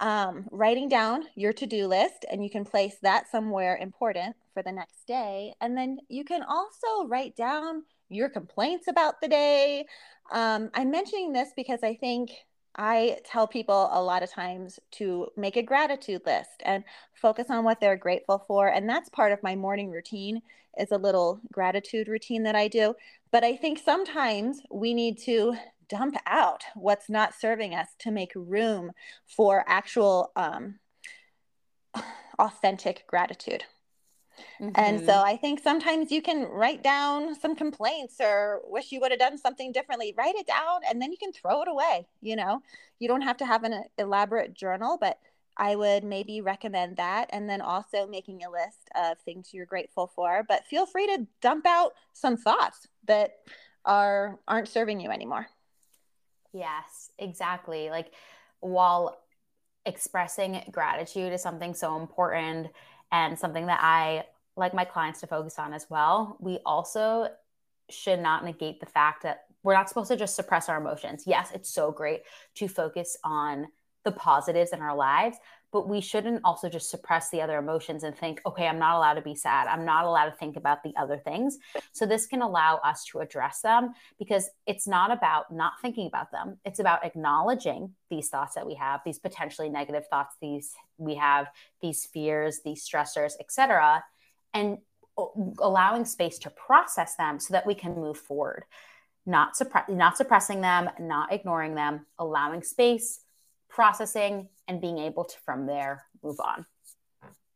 Um, 0.00 0.46
writing 0.50 0.88
down 0.88 1.24
your 1.36 1.52
to 1.52 1.66
do 1.66 1.86
list, 1.86 2.24
and 2.30 2.42
you 2.42 2.48
can 2.48 2.64
place 2.64 2.96
that 3.02 3.30
somewhere 3.30 3.76
important 3.76 4.34
for 4.54 4.62
the 4.62 4.72
next 4.72 5.06
day. 5.06 5.52
And 5.60 5.76
then 5.76 5.98
you 6.08 6.24
can 6.24 6.42
also 6.42 7.06
write 7.06 7.36
down 7.36 7.84
your 8.08 8.28
complaints 8.28 8.88
about 8.88 9.20
the 9.20 9.28
day. 9.28 9.84
Um, 10.32 10.70
I'm 10.74 10.90
mentioning 10.90 11.32
this 11.32 11.50
because 11.54 11.80
I 11.82 11.94
think 11.94 12.30
I 12.76 13.18
tell 13.24 13.46
people 13.46 13.88
a 13.92 14.02
lot 14.02 14.22
of 14.22 14.30
times 14.30 14.78
to 14.92 15.28
make 15.36 15.56
a 15.56 15.62
gratitude 15.62 16.22
list 16.24 16.62
and 16.64 16.84
focus 17.14 17.46
on 17.50 17.64
what 17.64 17.80
they're 17.80 17.96
grateful 17.96 18.42
for. 18.46 18.68
And 18.68 18.88
that's 18.88 19.08
part 19.08 19.32
of 19.32 19.42
my 19.42 19.56
morning 19.56 19.90
routine 19.90 20.40
is 20.78 20.92
a 20.92 20.98
little 20.98 21.40
gratitude 21.52 22.08
routine 22.08 22.44
that 22.44 22.54
I 22.54 22.68
do. 22.68 22.94
But 23.32 23.44
I 23.44 23.56
think 23.56 23.78
sometimes 23.78 24.62
we 24.70 24.94
need 24.94 25.18
to 25.24 25.54
dump 25.90 26.16
out 26.26 26.64
what's 26.74 27.10
not 27.10 27.34
serving 27.34 27.74
us 27.74 27.88
to 27.98 28.10
make 28.10 28.32
room 28.34 28.92
for 29.26 29.64
actual 29.66 30.32
um, 30.36 30.78
authentic 32.38 33.04
gratitude. 33.06 33.64
Mm-hmm. 34.60 34.70
And 34.74 35.00
so 35.00 35.12
mm-hmm. 35.12 35.26
I 35.26 35.36
think 35.36 35.60
sometimes 35.60 36.10
you 36.10 36.22
can 36.22 36.44
write 36.44 36.82
down 36.82 37.34
some 37.34 37.54
complaints 37.54 38.16
or 38.20 38.60
wish 38.64 38.92
you 38.92 39.00
would 39.00 39.10
have 39.10 39.20
done 39.20 39.36
something 39.36 39.72
differently. 39.72 40.14
Write 40.16 40.36
it 40.36 40.46
down 40.46 40.80
and 40.88 41.02
then 41.02 41.10
you 41.10 41.18
can 41.18 41.32
throw 41.32 41.62
it 41.62 41.68
away. 41.68 42.06
You 42.22 42.36
know, 42.36 42.62
you 42.98 43.08
don't 43.08 43.22
have 43.22 43.36
to 43.38 43.46
have 43.46 43.64
an 43.64 43.84
elaborate 43.98 44.54
journal, 44.54 44.96
but 44.98 45.18
I 45.56 45.76
would 45.76 46.04
maybe 46.04 46.40
recommend 46.40 46.96
that. 46.96 47.28
And 47.32 47.48
then 47.50 47.60
also 47.60 48.06
making 48.06 48.42
a 48.44 48.50
list 48.50 48.88
of 48.94 49.18
things 49.18 49.50
you're 49.52 49.66
grateful 49.66 50.10
for. 50.14 50.44
But 50.48 50.66
feel 50.66 50.86
free 50.86 51.06
to 51.08 51.26
dump 51.42 51.66
out 51.66 51.92
some 52.12 52.36
thoughts 52.36 52.86
that 53.06 53.32
are 53.84 54.38
aren't 54.46 54.68
serving 54.68 55.00
you 55.00 55.10
anymore. 55.10 55.46
Yes, 56.52 57.10
exactly. 57.18 57.90
Like 57.90 58.12
while 58.60 59.18
expressing 59.86 60.62
gratitude 60.70 61.32
is 61.32 61.42
something 61.42 61.74
so 61.74 61.96
important 61.96 62.68
and 63.12 63.38
something 63.38 63.66
that 63.66 63.80
I 63.82 64.24
like 64.56 64.74
my 64.74 64.84
clients 64.84 65.20
to 65.20 65.26
focus 65.26 65.58
on 65.58 65.72
as 65.72 65.86
well. 65.88 66.36
We 66.40 66.58
also 66.66 67.28
should 67.88 68.20
not 68.20 68.44
negate 68.44 68.80
the 68.80 68.86
fact 68.86 69.22
that 69.22 69.44
we're 69.62 69.74
not 69.74 69.88
supposed 69.88 70.10
to 70.10 70.16
just 70.16 70.36
suppress 70.36 70.68
our 70.68 70.80
emotions. 70.80 71.24
Yes, 71.26 71.50
it's 71.54 71.68
so 71.68 71.90
great 71.90 72.22
to 72.56 72.68
focus 72.68 73.16
on 73.24 73.68
the 74.04 74.12
positives 74.12 74.72
in 74.72 74.80
our 74.80 74.94
lives, 74.94 75.36
but 75.72 75.88
we 75.88 76.00
shouldn't 76.00 76.40
also 76.44 76.68
just 76.68 76.90
suppress 76.90 77.30
the 77.30 77.40
other 77.40 77.58
emotions 77.58 78.02
and 78.02 78.16
think, 78.16 78.40
okay, 78.44 78.66
I'm 78.66 78.78
not 78.78 78.96
allowed 78.96 79.14
to 79.14 79.22
be 79.22 79.34
sad. 79.34 79.68
I'm 79.68 79.84
not 79.84 80.04
allowed 80.04 80.26
to 80.26 80.36
think 80.36 80.56
about 80.56 80.82
the 80.82 80.92
other 80.96 81.18
things. 81.18 81.58
So, 81.92 82.06
this 82.06 82.26
can 82.26 82.42
allow 82.42 82.76
us 82.78 83.04
to 83.06 83.20
address 83.20 83.60
them 83.60 83.94
because 84.18 84.50
it's 84.66 84.88
not 84.88 85.10
about 85.10 85.52
not 85.52 85.74
thinking 85.80 86.06
about 86.06 86.32
them. 86.32 86.58
It's 86.64 86.80
about 86.80 87.04
acknowledging 87.04 87.94
these 88.10 88.28
thoughts 88.28 88.54
that 88.54 88.66
we 88.66 88.74
have, 88.74 89.00
these 89.04 89.18
potentially 89.18 89.68
negative 89.68 90.06
thoughts, 90.08 90.36
these 90.40 90.74
we 90.98 91.14
have, 91.14 91.48
these 91.80 92.04
fears, 92.04 92.60
these 92.64 92.86
stressors, 92.86 93.32
etc., 93.40 94.04
and 94.52 94.78
allowing 95.58 96.04
space 96.04 96.38
to 96.38 96.50
process 96.50 97.16
them 97.16 97.38
so 97.38 97.52
that 97.52 97.66
we 97.66 97.74
can 97.74 97.94
move 97.94 98.18
forward. 98.18 98.64
Not, 99.26 99.54
not 99.88 100.16
suppressing 100.16 100.60
them, 100.60 100.88
not 100.98 101.32
ignoring 101.32 101.74
them, 101.74 102.06
allowing 102.18 102.62
space, 102.62 103.20
processing, 103.70 104.48
and 104.68 104.80
being 104.80 104.98
able 104.98 105.24
to 105.24 105.36
from 105.44 105.66
there 105.66 106.04
move 106.22 106.38
on. 106.40 106.66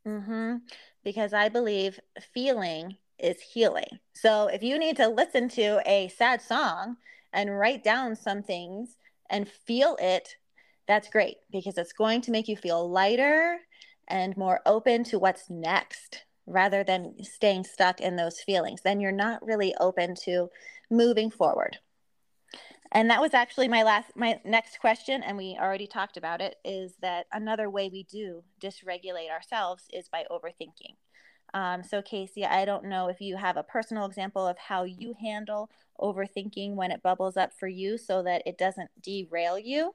Mm-hmm. 0.07 0.57
Because 1.03 1.33
I 1.33 1.49
believe 1.49 2.01
feeling 2.33 2.97
is 3.19 3.41
healing. 3.41 3.99
So 4.15 4.49
if 4.49 4.63
you 4.63 4.79
need 4.79 4.97
to 4.97 5.09
listen 5.09 5.49
to 5.51 5.81
a 5.87 6.09
sad 6.09 6.43
song 6.43 6.97
and 7.33 7.57
write 7.59 7.85
down 7.85 8.17
some 8.17 8.43
things 8.43 8.97
and 9.31 9.49
feel 9.49 9.97
it, 10.01 10.37
that's 10.87 11.09
great 11.09 11.37
because 11.51 11.79
it's 11.79 11.93
going 11.93 12.21
to 12.23 12.31
make 12.31 12.49
you 12.49 12.57
feel 12.57 12.91
lighter 12.91 13.59
and 14.09 14.37
more 14.37 14.61
open 14.67 15.05
to 15.05 15.19
what's 15.19 15.49
next 15.49 16.25
rather 16.47 16.85
than 16.85 17.15
staying 17.23 17.65
stuck 17.65 18.01
in 18.01 18.17
those 18.17 18.41
feelings. 18.41 18.83
Then 18.83 19.01
you're 19.01 19.13
not 19.13 19.45
really 19.45 19.75
open 19.81 20.15
to 20.25 20.51
moving 20.91 21.31
forward. 21.31 21.79
And 22.95 23.11
that 23.11 23.21
was 23.21 23.35
actually 23.35 23.67
my 23.67 23.83
last, 23.83 24.13
my 24.15 24.41
next 24.45 24.79
question, 24.79 25.25
and 25.25 25.37
we 25.37 25.59
already 25.61 25.89
talked 25.89 26.17
about 26.17 26.41
it. 26.41 26.55
Is 26.65 26.95
that 27.03 27.27
another 27.33 27.69
way 27.69 27.89
we 27.93 28.05
do 28.05 28.45
dysregulate 28.63 29.31
ourselves 29.31 29.85
is 29.93 30.09
by 30.09 30.25
overthinking. 30.31 30.95
Um, 31.53 31.83
so, 31.83 32.03
Casey, 32.03 32.45
I 32.45 32.65
don't 32.65 32.85
know 32.85 33.09
if 33.09 33.21
you 33.21 33.37
have 33.37 33.57
a 33.57 33.65
personal 33.65 34.07
example 34.07 34.47
of 34.47 34.57
how 34.59 34.85
you 34.85 35.15
handle 35.21 35.71
overthinking 36.01 36.75
when 36.75 36.93
it 36.93 37.03
bubbles 37.03 37.37
up 37.37 37.53
for 37.53 37.67
you 37.67 37.99
so 37.99 38.23
that 38.23 38.43
it 38.47 38.59
doesn't 38.59 38.91
derail 39.03 39.59
you. 39.59 39.95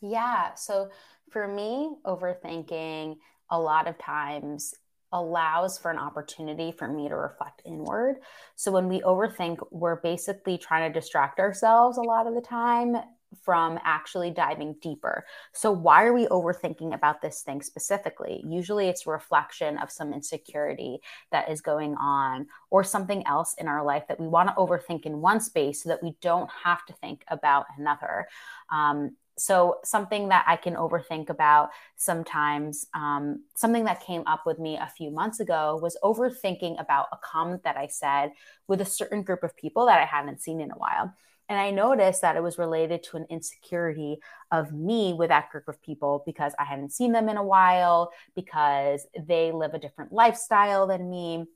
Yeah. 0.00 0.54
So, 0.54 0.90
for 1.30 1.46
me, 1.46 1.92
overthinking 2.04 3.16
a 3.50 3.60
lot 3.60 3.86
of 3.86 3.98
times 3.98 4.74
allows 5.12 5.78
for 5.78 5.90
an 5.90 5.98
opportunity 5.98 6.72
for 6.72 6.88
me 6.88 7.08
to 7.08 7.16
reflect 7.16 7.62
inward. 7.64 8.16
So 8.56 8.70
when 8.70 8.88
we 8.88 9.00
overthink, 9.00 9.58
we're 9.70 10.00
basically 10.00 10.58
trying 10.58 10.92
to 10.92 11.00
distract 11.00 11.40
ourselves 11.40 11.98
a 11.98 12.02
lot 12.02 12.26
of 12.26 12.34
the 12.34 12.40
time 12.40 12.96
from 13.42 13.78
actually 13.84 14.30
diving 14.30 14.74
deeper. 14.80 15.24
So 15.52 15.70
why 15.70 16.04
are 16.04 16.12
we 16.12 16.26
overthinking 16.26 16.94
about 16.94 17.20
this 17.20 17.42
thing 17.42 17.62
specifically? 17.62 18.42
Usually 18.46 18.88
it's 18.88 19.06
a 19.06 19.10
reflection 19.10 19.78
of 19.78 19.90
some 19.90 20.12
insecurity 20.12 21.00
that 21.30 21.50
is 21.50 21.60
going 21.60 21.94
on 21.96 22.46
or 22.70 22.84
something 22.84 23.26
else 23.26 23.54
in 23.58 23.68
our 23.68 23.84
life 23.84 24.04
that 24.08 24.20
we 24.20 24.28
want 24.28 24.48
to 24.48 24.54
overthink 24.54 25.04
in 25.04 25.20
one 25.20 25.40
space 25.40 25.82
so 25.82 25.90
that 25.90 26.02
we 26.02 26.16
don't 26.20 26.50
have 26.64 26.84
to 26.86 26.92
think 26.94 27.24
about 27.28 27.66
another. 27.76 28.26
Um, 28.70 29.16
so 29.38 29.78
something 29.84 30.28
that 30.28 30.44
i 30.46 30.56
can 30.56 30.74
overthink 30.74 31.28
about 31.30 31.70
sometimes 31.96 32.86
um, 32.94 33.42
something 33.54 33.84
that 33.84 34.04
came 34.04 34.22
up 34.26 34.44
with 34.44 34.58
me 34.58 34.76
a 34.76 34.92
few 34.96 35.10
months 35.10 35.40
ago 35.40 35.78
was 35.80 35.96
overthinking 36.02 36.80
about 36.80 37.06
a 37.12 37.16
comment 37.18 37.62
that 37.62 37.76
i 37.76 37.86
said 37.86 38.32
with 38.66 38.80
a 38.80 38.84
certain 38.84 39.22
group 39.22 39.42
of 39.42 39.56
people 39.56 39.86
that 39.86 40.00
i 40.00 40.04
hadn't 40.04 40.40
seen 40.42 40.60
in 40.60 40.70
a 40.70 40.78
while. 40.78 41.14
And 41.48 41.58
i 41.58 41.70
noticed 41.70 42.20
that 42.22 42.36
it 42.36 42.42
was 42.42 42.58
related 42.58 43.02
to 43.04 43.16
an 43.16 43.26
insecurity 43.30 44.18
of 44.50 44.72
me 44.72 45.14
with 45.14 45.28
that 45.30 45.50
group 45.50 45.68
of 45.68 45.80
people 45.80 46.22
because 46.26 46.52
i 46.58 46.64
hadn't 46.64 46.92
seen 46.92 47.12
them 47.12 47.28
in 47.28 47.36
a 47.38 47.42
while 47.42 48.10
because 48.34 49.06
they 49.26 49.50
live 49.52 49.72
a 49.74 49.78
different 49.78 50.12
lifestyle 50.12 50.86
than 50.86 51.08
me 51.10 51.46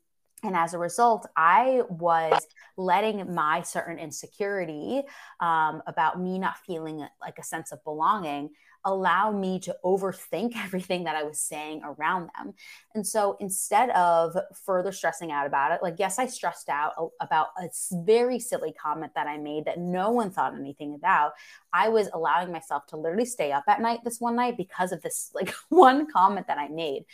and 0.42 0.56
as 0.56 0.74
a 0.74 0.78
result, 0.78 1.26
I 1.36 1.82
was 1.88 2.46
letting 2.76 3.32
my 3.34 3.62
certain 3.62 3.98
insecurity 3.98 5.02
um, 5.40 5.82
about 5.86 6.20
me 6.20 6.38
not 6.38 6.58
feeling 6.58 7.06
like 7.20 7.38
a 7.38 7.44
sense 7.44 7.72
of 7.72 7.82
belonging 7.84 8.50
allow 8.84 9.30
me 9.30 9.60
to 9.60 9.76
overthink 9.84 10.56
everything 10.64 11.04
that 11.04 11.16
I 11.16 11.22
was 11.22 11.40
saying 11.40 11.82
around 11.84 12.30
them. 12.36 12.54
And 12.94 13.06
so 13.06 13.36
instead 13.40 13.90
of 13.90 14.36
further 14.64 14.92
stressing 14.92 15.30
out 15.30 15.46
about 15.46 15.72
it, 15.72 15.82
like, 15.82 15.96
yes, 15.98 16.18
I 16.18 16.26
stressed 16.26 16.68
out 16.68 16.92
about 17.20 17.48
a 17.58 17.68
very 18.04 18.38
silly 18.38 18.72
comment 18.72 19.12
that 19.14 19.26
I 19.26 19.38
made 19.38 19.66
that 19.66 19.78
no 19.78 20.10
one 20.10 20.30
thought 20.30 20.54
anything 20.54 20.94
about. 20.94 21.32
I 21.72 21.88
was 21.88 22.08
allowing 22.12 22.52
myself 22.52 22.86
to 22.88 22.96
literally 22.96 23.24
stay 23.24 23.52
up 23.52 23.64
at 23.68 23.80
night 23.80 24.00
this 24.04 24.20
one 24.20 24.36
night 24.36 24.56
because 24.56 24.92
of 24.92 25.02
this, 25.02 25.30
like, 25.34 25.54
one 25.68 26.10
comment 26.10 26.48
that 26.48 26.58
I 26.58 26.68
made. 26.68 27.04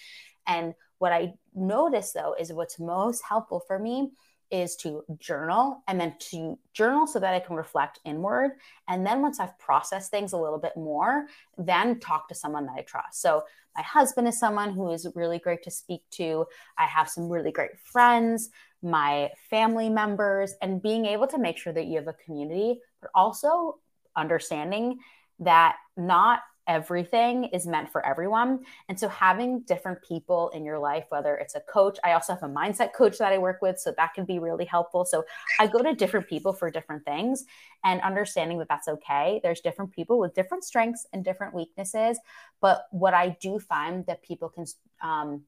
And 0.47 0.74
what 0.99 1.12
I 1.12 1.34
notice 1.55 2.12
though 2.12 2.34
is 2.38 2.53
what's 2.53 2.78
most 2.78 3.22
helpful 3.28 3.61
for 3.66 3.78
me 3.78 4.11
is 4.51 4.76
to 4.76 5.05
journal 5.18 5.82
and 5.86 6.01
then 6.01 6.14
to 6.18 6.59
journal 6.72 7.07
so 7.07 7.20
that 7.20 7.34
I 7.34 7.40
can 7.40 7.57
reflect 7.57 8.01
inward. 8.05 8.53
And 8.88 9.07
then 9.07 9.20
once 9.20 9.40
I've 9.40 9.59
processed 9.59 10.11
things 10.11 10.32
a 10.32 10.38
little 10.38 10.59
bit 10.59 10.76
more, 10.76 11.26
then 11.57 12.01
talk 12.01 12.28
to 12.28 12.34
someone 12.34 12.66
that 12.66 12.76
I 12.78 12.82
trust. 12.82 13.20
So 13.20 13.44
my 13.76 13.82
husband 13.82 14.26
is 14.26 14.38
someone 14.38 14.72
who 14.72 14.90
is 14.90 15.07
really 15.14 15.38
great 15.38 15.62
to 15.64 15.70
speak 15.70 16.03
to. 16.12 16.46
I 16.76 16.86
have 16.86 17.09
some 17.09 17.28
really 17.28 17.53
great 17.53 17.78
friends, 17.78 18.51
my 18.82 19.30
family 19.51 19.88
members, 19.88 20.55
and 20.62 20.82
being 20.82 21.07
able 21.07 21.26
to 21.28 21.38
make 21.38 21.59
sure 21.59 21.72
that 21.72 21.86
you 21.86 21.96
have 21.96 22.09
a 22.09 22.14
community, 22.14 22.80
but 23.01 23.11
also 23.14 23.76
understanding 24.16 24.99
that 25.40 25.76
not 25.96 26.40
everything 26.69 27.45
is 27.45 27.66
meant 27.66 27.91
for 27.91 28.05
everyone. 28.05 28.61
And 28.89 29.01
so 29.01 29.09
having 29.09 29.61
different 29.61 30.03
people 30.07 30.51
in 30.51 30.64
your 30.64 30.79
life, 30.79 31.07
whether 31.09 31.35
it's 31.37 31.55
a 31.55 31.61
coach, 31.61 31.99
I 32.05 32.12
also 32.12 32.35
have 32.35 32.43
a 32.43 32.49
mindset 32.49 32.93
coach 32.93 33.19
that 33.19 33.33
I 33.33 33.39
work 33.39 33.61
with. 33.62 33.81
So 33.81 33.93
that 33.97 34.12
can 34.14 34.27
be 34.27 34.39
really 34.39 34.66
helpful. 34.66 35.07
So 35.07 35.25
I 35.59 35.66
go 35.66 35.83
to 35.83 35.95
different 35.95 36.29
people 36.29 36.53
for 36.53 36.71
different 36.71 37.05
things 37.05 37.47
and 37.85 38.01
understanding 38.03 38.59
that 38.59 38.69
that's 38.69 38.87
okay. 38.87 39.41
There's 39.43 39.61
different 39.61 39.93
people 39.93 40.19
with 40.19 40.35
different 40.35 40.62
strengths 40.62 41.07
and 41.12 41.25
different 41.25 41.55
weaknesses. 41.55 42.19
But 42.61 42.87
what 42.91 43.14
I 43.14 43.37
do 43.41 43.59
find 43.59 44.05
that 44.07 44.23
people 44.23 44.51
can 44.51 44.66
um, 45.03 45.45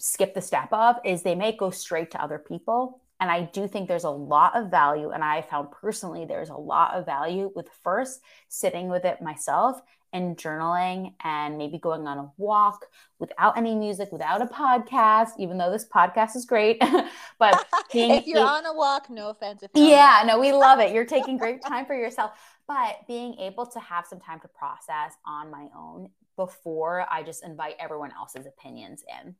skip 0.00 0.34
the 0.34 0.40
step 0.40 0.72
of 0.72 0.96
is 1.04 1.22
they 1.22 1.34
may 1.34 1.52
go 1.52 1.70
straight 1.70 2.10
to 2.12 2.22
other 2.22 2.38
people 2.38 3.02
and 3.20 3.30
I 3.30 3.42
do 3.42 3.68
think 3.68 3.88
there's 3.88 4.04
a 4.04 4.10
lot 4.10 4.56
of 4.56 4.70
value, 4.70 5.10
and 5.10 5.22
I 5.22 5.40
found 5.40 5.70
personally 5.70 6.24
there's 6.24 6.50
a 6.50 6.56
lot 6.56 6.94
of 6.94 7.06
value 7.06 7.50
with 7.54 7.68
first 7.82 8.20
sitting 8.48 8.88
with 8.88 9.04
it 9.04 9.22
myself 9.22 9.80
and 10.14 10.36
journaling 10.38 11.12
and 11.24 11.58
maybe 11.58 11.76
going 11.76 12.06
on 12.06 12.18
a 12.18 12.30
walk 12.36 12.86
without 13.18 13.58
any 13.58 13.74
music, 13.74 14.10
without 14.12 14.40
a 14.40 14.46
podcast, 14.46 15.30
even 15.38 15.58
though 15.58 15.72
this 15.72 15.86
podcast 15.86 16.36
is 16.36 16.46
great. 16.46 16.80
but 17.38 17.66
if 17.92 18.26
you're 18.26 18.46
on 18.46 18.64
a 18.64 18.72
walk, 18.72 19.10
no 19.10 19.30
offense. 19.30 19.62
yeah, 19.74 20.22
no, 20.24 20.38
we 20.38 20.52
love 20.52 20.78
it. 20.78 20.92
You're 20.92 21.04
taking 21.04 21.36
great 21.36 21.60
time 21.62 21.84
for 21.84 21.94
yourself. 21.94 22.30
But 22.68 23.00
being 23.08 23.34
able 23.40 23.66
to 23.66 23.80
have 23.80 24.06
some 24.06 24.20
time 24.20 24.40
to 24.40 24.48
process 24.48 25.14
on 25.26 25.50
my 25.50 25.68
own 25.76 26.08
before 26.36 27.04
I 27.10 27.24
just 27.24 27.44
invite 27.44 27.74
everyone 27.80 28.12
else's 28.12 28.46
opinions 28.46 29.02
in. 29.24 29.34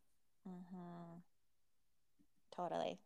Mm-hmm. 0.49 1.20
Totally. 2.57 2.99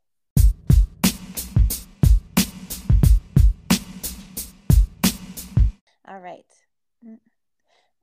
All 6.09 6.19
right. 6.19 6.47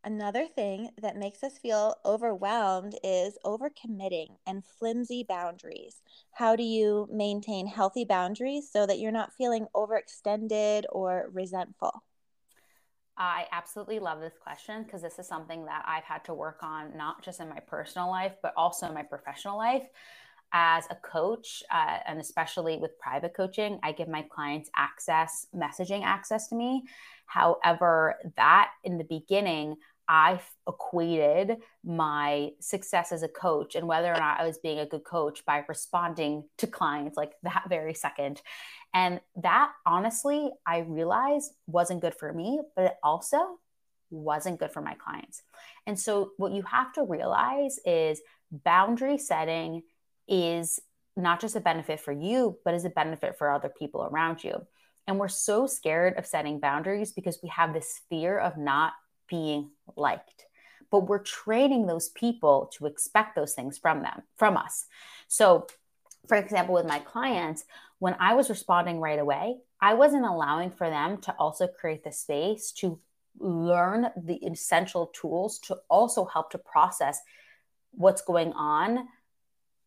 Another 0.06 0.46
thing 0.46 0.92
that 1.02 1.18
makes 1.18 1.44
us 1.44 1.58
feel 1.58 1.96
overwhelmed 2.06 2.94
is 3.04 3.40
overcommitting 3.44 4.38
and 4.46 4.64
flimsy 4.64 5.26
boundaries. 5.28 6.04
How 6.30 6.56
do 6.56 6.62
you 6.62 7.10
maintain 7.12 7.66
healthy 7.66 8.06
boundaries 8.06 8.70
so 8.72 8.86
that 8.86 9.00
you're 9.00 9.12
not 9.12 9.34
feeling 9.34 9.66
overextended 9.76 10.84
or 10.92 11.32
resentful? 11.34 12.04
I 13.18 13.48
absolutely 13.52 13.98
love 13.98 14.20
this 14.20 14.38
question 14.40 14.84
because 14.84 15.02
this 15.02 15.18
is 15.18 15.28
something 15.28 15.66
that 15.66 15.84
I've 15.88 16.04
had 16.04 16.24
to 16.26 16.36
work 16.36 16.60
on, 16.62 16.96
not 16.96 17.24
just 17.24 17.40
in 17.40 17.50
my 17.50 17.60
personal 17.60 18.08
life, 18.08 18.34
but 18.44 18.54
also 18.56 18.86
in 18.88 18.94
my 18.94 19.04
professional 19.04 19.58
life. 19.58 19.88
As 20.54 20.86
a 20.92 20.96
coach, 20.96 21.64
uh, 21.72 21.98
and 22.06 22.20
especially 22.20 22.78
with 22.78 23.00
private 23.00 23.34
coaching, 23.36 23.80
I 23.82 23.92
give 23.92 24.08
my 24.08 24.22
clients 24.30 24.70
access, 24.76 25.48
messaging 25.54 26.04
access 26.04 26.48
to 26.50 26.56
me. 26.56 26.84
However, 27.26 28.16
that 28.38 28.70
in 28.84 28.98
the 28.98 29.04
beginning, 29.04 29.76
I 30.08 30.40
equated 30.68 31.58
my 31.84 32.52
success 32.60 33.12
as 33.12 33.24
a 33.24 33.28
coach 33.28 33.76
and 33.76 33.88
whether 33.88 34.14
or 34.14 34.18
not 34.18 34.40
I 34.40 34.46
was 34.46 34.58
being 34.58 34.80
a 34.80 34.86
good 34.86 35.04
coach 35.04 35.44
by 35.46 35.64
responding 35.68 36.44
to 36.60 36.68
clients 36.68 37.18
like 37.18 37.34
that 37.44 37.66
very 37.70 37.94
second. 37.94 38.42
And 38.94 39.20
that 39.42 39.72
honestly, 39.86 40.50
I 40.66 40.80
realized 40.80 41.52
wasn't 41.68 42.02
good 42.02 42.16
for 42.16 42.32
me, 42.32 42.62
but 42.76 42.86
it 42.86 42.96
also 43.04 43.60
wasn't 44.10 44.60
good 44.60 44.72
for 44.72 44.82
my 44.82 44.94
clients. 44.96 45.42
And 45.88 46.00
so, 46.00 46.32
what 46.38 46.54
you 46.54 46.62
have 46.64 46.94
to 46.94 47.04
realize 47.04 47.80
is 47.86 48.22
boundary 48.52 49.18
setting 49.18 49.82
is 50.28 50.80
not 51.18 51.40
just 51.40 51.56
a 51.56 51.62
benefit 51.62 52.00
for 52.00 52.12
you, 52.12 52.58
but 52.66 52.74
is 52.74 52.86
a 52.86 52.90
benefit 52.90 53.38
for 53.38 53.52
other 53.52 53.70
people 53.70 54.04
around 54.04 54.44
you. 54.44 54.66
And 55.08 55.20
we're 55.20 55.28
so 55.28 55.68
scared 55.68 56.18
of 56.18 56.26
setting 56.26 56.60
boundaries 56.60 57.12
because 57.12 57.40
we 57.44 57.50
have 57.50 57.74
this 57.74 58.02
fear 58.10 58.38
of 58.38 58.58
not 58.58 58.94
being 59.28 59.72
liked. 59.96 60.46
But 60.92 61.08
we're 61.08 61.20
training 61.20 61.88
those 61.88 62.10
people 62.10 62.72
to 62.78 62.86
expect 62.86 63.36
those 63.36 63.54
things 63.54 63.78
from 63.78 64.02
them, 64.02 64.24
from 64.38 64.58
us. 64.58 64.86
So, 65.28 65.68
for 66.28 66.38
example, 66.38 66.74
with 66.76 66.86
my 66.86 67.00
clients, 67.00 67.66
when 68.00 68.16
I 68.20 68.34
was 68.34 68.50
responding 68.50 69.00
right 69.00 69.20
away, 69.20 69.58
I 69.82 69.94
wasn't 69.94 70.26
allowing 70.26 70.72
for 70.72 70.90
them 70.90 71.18
to 71.22 71.36
also 71.38 71.68
create 71.68 72.04
the 72.04 72.12
space 72.12 72.72
to 72.74 73.00
learn 73.40 74.08
the 74.16 74.36
essential 74.46 75.08
tools 75.08 75.60
to 75.60 75.78
also 75.90 76.26
help 76.26 76.52
to 76.52 76.58
process 76.58 77.20
what's 77.92 78.22
going 78.22 78.54
on 78.54 79.08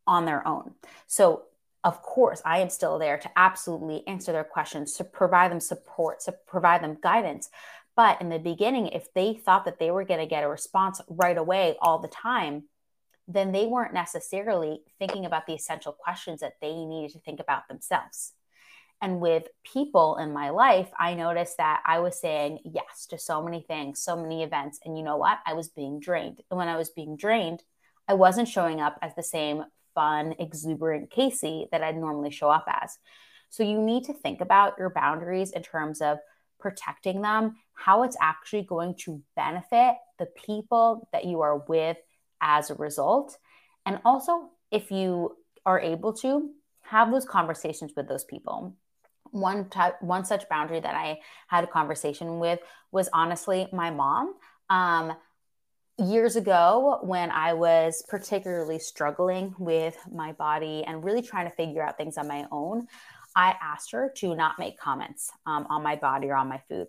on 0.06 0.24
their 0.24 0.46
own. 0.46 0.74
So 1.06 1.44
of 1.84 2.02
course, 2.02 2.42
I 2.44 2.58
am 2.58 2.70
still 2.70 2.98
there 2.98 3.18
to 3.18 3.30
absolutely 3.36 4.06
answer 4.06 4.32
their 4.32 4.44
questions, 4.44 4.94
to 4.94 5.04
provide 5.04 5.50
them 5.50 5.60
support, 5.60 6.20
to 6.20 6.32
provide 6.32 6.82
them 6.82 6.98
guidance. 7.00 7.50
But 7.98 8.20
in 8.20 8.28
the 8.28 8.38
beginning, 8.38 8.86
if 8.86 9.12
they 9.12 9.34
thought 9.34 9.64
that 9.64 9.80
they 9.80 9.90
were 9.90 10.04
going 10.04 10.20
to 10.20 10.26
get 10.26 10.44
a 10.44 10.48
response 10.48 11.00
right 11.08 11.36
away 11.36 11.76
all 11.80 11.98
the 11.98 12.06
time, 12.06 12.68
then 13.26 13.50
they 13.50 13.66
weren't 13.66 13.92
necessarily 13.92 14.82
thinking 15.00 15.26
about 15.26 15.48
the 15.48 15.54
essential 15.54 15.90
questions 15.90 16.38
that 16.38 16.60
they 16.60 16.84
needed 16.84 17.10
to 17.14 17.18
think 17.18 17.40
about 17.40 17.66
themselves. 17.66 18.34
And 19.02 19.18
with 19.20 19.48
people 19.64 20.16
in 20.18 20.32
my 20.32 20.50
life, 20.50 20.88
I 20.96 21.14
noticed 21.14 21.56
that 21.56 21.82
I 21.84 21.98
was 21.98 22.20
saying 22.20 22.60
yes 22.64 23.04
to 23.08 23.18
so 23.18 23.42
many 23.42 23.62
things, 23.62 24.00
so 24.00 24.14
many 24.14 24.44
events. 24.44 24.78
And 24.84 24.96
you 24.96 25.02
know 25.02 25.16
what? 25.16 25.40
I 25.44 25.54
was 25.54 25.66
being 25.66 25.98
drained. 25.98 26.40
And 26.52 26.58
when 26.58 26.68
I 26.68 26.76
was 26.76 26.90
being 26.90 27.16
drained, 27.16 27.64
I 28.06 28.14
wasn't 28.14 28.46
showing 28.46 28.80
up 28.80 28.96
as 29.02 29.16
the 29.16 29.24
same 29.24 29.64
fun, 29.96 30.36
exuberant 30.38 31.10
Casey 31.10 31.66
that 31.72 31.82
I'd 31.82 31.96
normally 31.96 32.30
show 32.30 32.48
up 32.48 32.66
as. 32.68 32.96
So 33.50 33.64
you 33.64 33.82
need 33.82 34.04
to 34.04 34.14
think 34.14 34.40
about 34.40 34.78
your 34.78 34.90
boundaries 34.90 35.50
in 35.50 35.64
terms 35.64 36.00
of 36.00 36.18
protecting 36.58 37.22
them, 37.22 37.56
how 37.78 38.02
it's 38.02 38.16
actually 38.20 38.62
going 38.62 38.94
to 39.04 39.22
benefit 39.36 39.94
the 40.18 40.26
people 40.26 41.08
that 41.12 41.24
you 41.24 41.40
are 41.40 41.58
with 41.68 41.96
as 42.40 42.70
a 42.70 42.74
result. 42.74 43.38
And 43.86 44.00
also, 44.04 44.50
if 44.70 44.90
you 44.90 45.36
are 45.64 45.80
able 45.80 46.12
to, 46.14 46.50
have 46.82 47.12
those 47.12 47.24
conversations 47.24 47.92
with 47.96 48.08
those 48.08 48.24
people. 48.24 48.74
One 49.30 49.70
one 50.00 50.24
such 50.24 50.48
boundary 50.48 50.80
that 50.80 50.94
I 50.94 51.18
had 51.48 51.64
a 51.64 51.66
conversation 51.66 52.38
with 52.38 52.60
was 52.90 53.10
honestly 53.12 53.68
my 53.72 53.90
mom. 53.90 54.34
Um, 54.70 55.12
years 55.98 56.36
ago 56.36 57.00
when 57.02 57.30
I 57.30 57.52
was 57.52 58.02
particularly 58.08 58.78
struggling 58.78 59.54
with 59.58 59.98
my 60.10 60.32
body 60.32 60.84
and 60.86 61.04
really 61.04 61.22
trying 61.22 61.48
to 61.48 61.54
figure 61.56 61.82
out 61.82 61.98
things 61.98 62.16
on 62.16 62.26
my 62.26 62.46
own, 62.50 62.86
I 63.36 63.54
asked 63.60 63.92
her 63.92 64.10
to 64.16 64.34
not 64.34 64.58
make 64.58 64.78
comments 64.78 65.30
um, 65.44 65.66
on 65.68 65.82
my 65.82 65.96
body 65.96 66.28
or 66.28 66.36
on 66.36 66.48
my 66.48 66.62
food. 66.68 66.88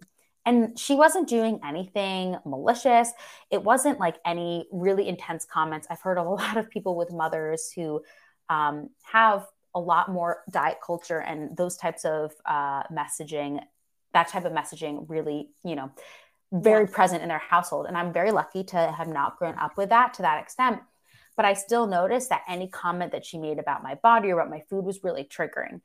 And 0.49 0.79
she 0.79 0.95
wasn't 0.95 1.29
doing 1.29 1.59
anything 1.63 2.35
malicious. 2.43 3.11
It 3.51 3.63
wasn't 3.63 3.99
like 3.99 4.15
any 4.25 4.65
really 4.71 5.07
intense 5.07 5.45
comments. 5.45 5.85
I've 5.91 6.01
heard 6.01 6.17
of 6.17 6.25
a 6.25 6.29
lot 6.43 6.57
of 6.57 6.71
people 6.71 6.95
with 6.95 7.11
mothers 7.13 7.71
who 7.71 8.01
um, 8.49 8.89
have 9.03 9.45
a 9.75 9.79
lot 9.79 10.09
more 10.09 10.39
diet 10.49 10.79
culture 10.83 11.19
and 11.19 11.55
those 11.55 11.77
types 11.77 12.03
of 12.03 12.31
uh, 12.47 12.81
messaging, 12.91 13.61
that 14.13 14.29
type 14.29 14.43
of 14.43 14.51
messaging 14.51 15.05
really, 15.07 15.51
you 15.63 15.75
know, 15.75 15.91
very 16.51 16.85
yeah. 16.85 16.95
present 16.95 17.21
in 17.21 17.29
their 17.29 17.37
household. 17.37 17.85
And 17.85 17.95
I'm 17.95 18.11
very 18.11 18.31
lucky 18.31 18.63
to 18.63 18.91
have 18.97 19.07
not 19.07 19.37
grown 19.37 19.55
up 19.59 19.77
with 19.77 19.89
that 19.89 20.15
to 20.15 20.23
that 20.23 20.41
extent. 20.41 20.79
But 21.37 21.45
I 21.45 21.53
still 21.53 21.85
noticed 21.85 22.29
that 22.29 22.41
any 22.47 22.67
comment 22.67 23.11
that 23.11 23.23
she 23.23 23.37
made 23.37 23.59
about 23.59 23.83
my 23.83 23.93
body 23.93 24.31
or 24.31 24.39
about 24.39 24.49
my 24.49 24.63
food 24.67 24.83
was 24.83 25.03
really 25.03 25.25
triggering. 25.25 25.81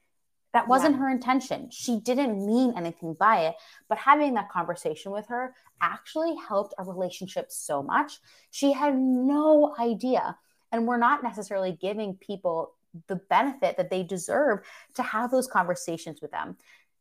That 0.54 0.68
wasn't 0.68 0.94
yeah. 0.94 1.02
her 1.02 1.10
intention. 1.10 1.68
She 1.70 2.00
didn't 2.00 2.46
mean 2.46 2.72
anything 2.76 3.14
by 3.14 3.48
it. 3.48 3.56
But 3.88 3.98
having 3.98 4.34
that 4.34 4.50
conversation 4.50 5.12
with 5.12 5.26
her 5.26 5.54
actually 5.82 6.34
helped 6.48 6.74
our 6.78 6.90
relationship 6.90 7.50
so 7.50 7.82
much. 7.82 8.20
She 8.50 8.72
had 8.72 8.96
no 8.96 9.74
idea. 9.78 10.38
And 10.72 10.86
we're 10.86 10.96
not 10.96 11.22
necessarily 11.22 11.76
giving 11.78 12.14
people 12.14 12.72
the 13.08 13.16
benefit 13.16 13.76
that 13.76 13.90
they 13.90 14.02
deserve 14.04 14.60
to 14.94 15.02
have 15.02 15.30
those 15.30 15.48
conversations 15.48 16.22
with 16.22 16.30
them 16.30 16.56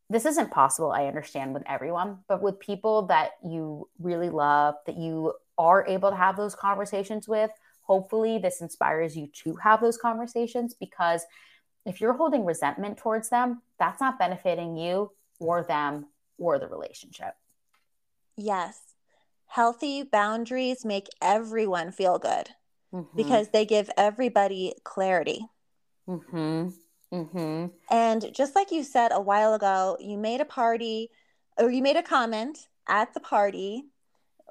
this 0.10 0.26
isn't 0.26 0.52
possible, 0.52 0.92
I 0.92 1.06
understand, 1.06 1.54
with 1.54 1.64
everyone, 1.66 2.20
but 2.28 2.42
with 2.42 2.60
people 2.60 3.04
that 3.08 3.32
you 3.44 3.90
really 4.00 4.30
love, 4.30 4.76
that 4.86 4.98
you 4.98 5.34
are 5.58 5.86
able 5.88 6.10
to 6.10 6.16
have 6.16 6.36
those 6.36 6.56
conversations 6.56 7.28
with, 7.28 7.52
hopefully 7.82 8.38
this 8.38 8.62
inspires 8.62 9.16
you 9.16 9.28
to 9.44 9.56
have 9.56 9.82
those 9.82 9.98
conversations 9.98 10.74
because 10.74 11.26
if 11.86 12.00
you're 12.00 12.14
holding 12.14 12.46
resentment 12.46 12.98
towards 12.98 13.30
them, 13.30 13.62
that's 13.80 14.00
not 14.00 14.20
benefiting 14.20 14.78
you 14.78 15.12
or 15.40 15.64
them 15.64 16.08
or 16.38 16.60
the 16.60 16.68
relationship. 16.68 17.36
Yes. 18.38 18.80
Healthy 19.48 20.04
boundaries 20.04 20.84
make 20.86 21.08
everyone 21.22 21.92
feel 21.92 22.18
good 22.18 22.50
mm-hmm. 22.94 23.16
because 23.16 23.50
they 23.50 23.66
give 23.66 23.90
everybody 23.98 24.74
clarity. 24.84 25.46
Mm-hmm. 26.08 26.70
Mm-hmm. 27.14 27.66
And 27.92 28.34
just 28.34 28.56
like 28.56 28.72
you 28.72 28.84
said 28.84 29.12
a 29.12 29.22
while 29.22 29.54
ago, 29.54 29.98
you 30.00 30.18
made 30.18 30.42
a 30.42 30.46
party 30.46 31.12
or 31.58 31.70
you 31.70 31.84
made 31.84 31.98
a 31.98 32.04
comment 32.04 32.68
at 32.88 33.14
the 33.14 33.20
party 33.20 33.84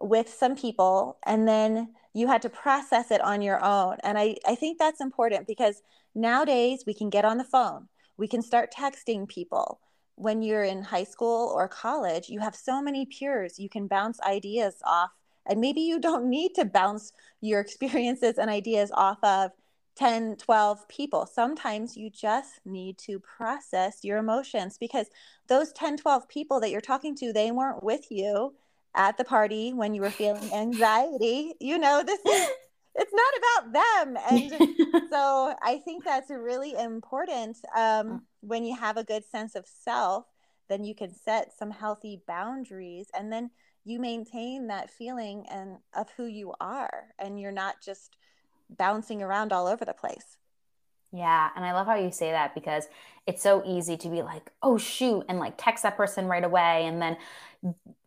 with 0.01 0.29
some 0.29 0.55
people 0.55 1.19
and 1.27 1.49
then 1.49 1.89
you 2.15 2.29
had 2.29 2.43
to 2.43 2.51
process 2.51 3.11
it 3.11 3.21
on 3.21 3.43
your 3.43 3.63
own. 3.65 3.97
And 4.03 4.19
I, 4.19 4.37
I 4.47 4.55
think 4.55 4.79
that's 4.79 5.01
important 5.01 5.47
because 5.47 5.83
nowadays 6.15 6.85
we 6.87 6.95
can 6.95 7.11
get 7.11 7.25
on 7.25 7.39
the 7.39 7.45
phone, 7.45 7.89
we 8.17 8.29
can 8.29 8.43
start 8.43 8.73
texting 8.73 9.29
people. 9.29 9.81
When 10.17 10.43
you're 10.43 10.65
in 10.65 10.83
high 10.83 11.05
school 11.05 11.51
or 11.55 11.69
college, 11.69 12.29
you 12.29 12.41
have 12.41 12.55
so 12.55 12.83
many 12.83 13.07
peers 13.07 13.59
you 13.59 13.69
can 13.69 13.87
bounce 13.87 14.21
ideas 14.21 14.77
off 14.85 15.11
And 15.47 15.61
maybe 15.61 15.81
you 15.81 15.99
don't 15.99 16.29
need 16.31 16.55
to 16.55 16.65
bounce 16.65 17.13
your 17.41 17.61
experiences 17.61 18.39
and 18.39 18.51
ideas 18.51 18.91
off 18.95 19.19
of 19.25 19.51
10, 19.97 20.37
12 20.37 20.89
people. 20.89 21.27
Sometimes 21.27 21.97
you 21.97 22.11
just 22.11 22.61
need 22.65 22.99
to 22.99 23.19
process 23.21 24.05
your 24.05 24.19
emotions 24.19 24.79
because 24.79 25.09
those 25.49 25.73
10, 25.73 25.99
12 25.99 26.29
people 26.29 26.61
that 26.61 26.71
you're 26.71 26.81
talking 26.81 27.15
to, 27.17 27.33
they 27.33 27.51
weren't 27.51 27.83
with 27.83 28.11
you 28.11 28.55
at 28.95 29.17
the 29.17 29.25
party 29.25 29.73
when 29.73 29.95
you 29.95 30.03
were 30.03 30.11
feeling 30.11 30.53
anxiety. 30.55 31.55
You 31.61 31.79
know, 31.79 32.03
this 32.03 32.21
is 32.21 32.49
it's 32.95 33.13
not 33.13 33.65
about 33.65 33.73
them. 33.73 34.19
And 34.31 35.11
so 35.11 35.55
I 35.63 35.79
think 35.85 36.05
that's 36.05 36.31
really 36.31 36.75
important. 36.75 37.59
Um, 37.77 38.23
when 38.41 38.65
you 38.65 38.77
have 38.77 38.97
a 38.97 39.05
good 39.05 39.25
sense 39.25 39.55
of 39.55 39.67
self, 39.67 40.27
then 40.69 40.85
you 40.85 40.95
can 40.95 41.15
set 41.15 41.53
some 41.57 41.71
healthy 41.71 42.23
boundaries 42.27 43.09
and 43.15 43.33
then 43.33 43.51
you 43.85 43.99
maintain 43.99 44.69
that 44.69 44.91
feeling 44.91 45.45
and 45.51 45.79
of 45.95 46.09
who 46.17 46.27
you 46.27 46.55
are 46.61 47.09
and 47.19 47.41
you're 47.41 47.53
not 47.53 47.77
just 47.85 48.17
bouncing 48.71 49.23
around 49.23 49.53
all 49.53 49.67
over 49.67 49.85
the 49.85 49.93
place. 49.93 50.37
Yeah, 51.15 51.51
and 51.55 51.65
I 51.65 51.73
love 51.73 51.87
how 51.87 51.97
you 51.97 52.11
say 52.11 52.31
that 52.31 52.55
because 52.55 52.89
it's 53.27 53.43
so 53.43 53.63
easy 53.67 53.99
to 53.99 54.09
be 54.09 54.23
like, 54.23 54.51
"Oh 54.63 54.79
shoot," 54.79 55.25
and 55.29 55.39
like 55.39 55.55
text 55.59 55.83
that 55.83 55.97
person 55.97 56.27
right 56.27 56.43
away 56.43 56.87
and 56.87 57.03
then 57.03 57.19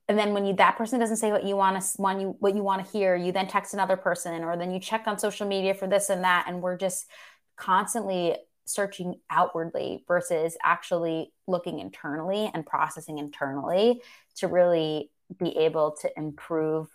and 0.07 0.17
then 0.17 0.33
when 0.33 0.45
you 0.45 0.53
that 0.55 0.77
person 0.77 0.99
doesn't 0.99 1.17
say 1.17 1.31
what 1.31 1.45
you 1.45 1.55
want 1.55 1.81
to 1.81 2.01
want 2.01 2.21
you 2.21 2.35
what 2.39 2.55
you 2.55 2.63
want 2.63 2.85
to 2.85 2.91
hear, 2.91 3.15
you 3.15 3.31
then 3.31 3.47
text 3.47 3.73
another 3.73 3.97
person 3.97 4.43
or 4.43 4.55
then 4.57 4.71
you 4.71 4.79
check 4.79 5.03
on 5.07 5.17
social 5.17 5.47
media 5.47 5.73
for 5.73 5.87
this 5.87 6.09
and 6.09 6.23
that 6.23 6.45
and 6.47 6.61
we're 6.61 6.77
just 6.77 7.07
constantly 7.55 8.35
searching 8.65 9.19
outwardly 9.29 10.03
versus 10.07 10.57
actually 10.63 11.31
looking 11.47 11.79
internally 11.79 12.49
and 12.53 12.65
processing 12.65 13.17
internally 13.17 14.01
to 14.35 14.47
really 14.47 15.11
be 15.39 15.55
able 15.57 15.95
to 16.01 16.09
improve 16.17 16.87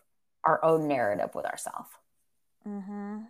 our 0.44 0.64
own 0.64 0.88
narrative 0.88 1.30
with 1.34 1.46
ourselves. 1.46 1.90
Mm-hmm. 2.66 3.20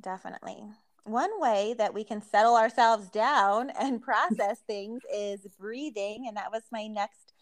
Definitely. 0.00 0.64
One 1.04 1.40
way 1.40 1.74
that 1.78 1.92
we 1.92 2.04
can 2.04 2.22
settle 2.22 2.56
ourselves 2.56 3.08
down 3.10 3.70
and 3.78 4.02
process 4.02 4.58
things 4.66 5.02
is 5.12 5.46
breathing. 5.58 6.26
And 6.28 6.36
that 6.36 6.50
was 6.50 6.62
my 6.72 6.86
next 6.86 7.33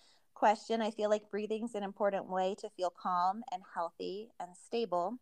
question. 0.43 0.83
I 0.83 0.91
feel 0.91 1.09
like 1.09 1.31
breathing 1.31 1.67
is 1.67 1.77
an 1.77 1.85
important 1.85 2.29
way 2.29 2.57
to 2.59 2.69
feel 2.71 2.93
calm 3.01 3.45
and 3.53 3.63
healthy 3.77 4.29
and 4.41 4.51
stable. 4.57 5.19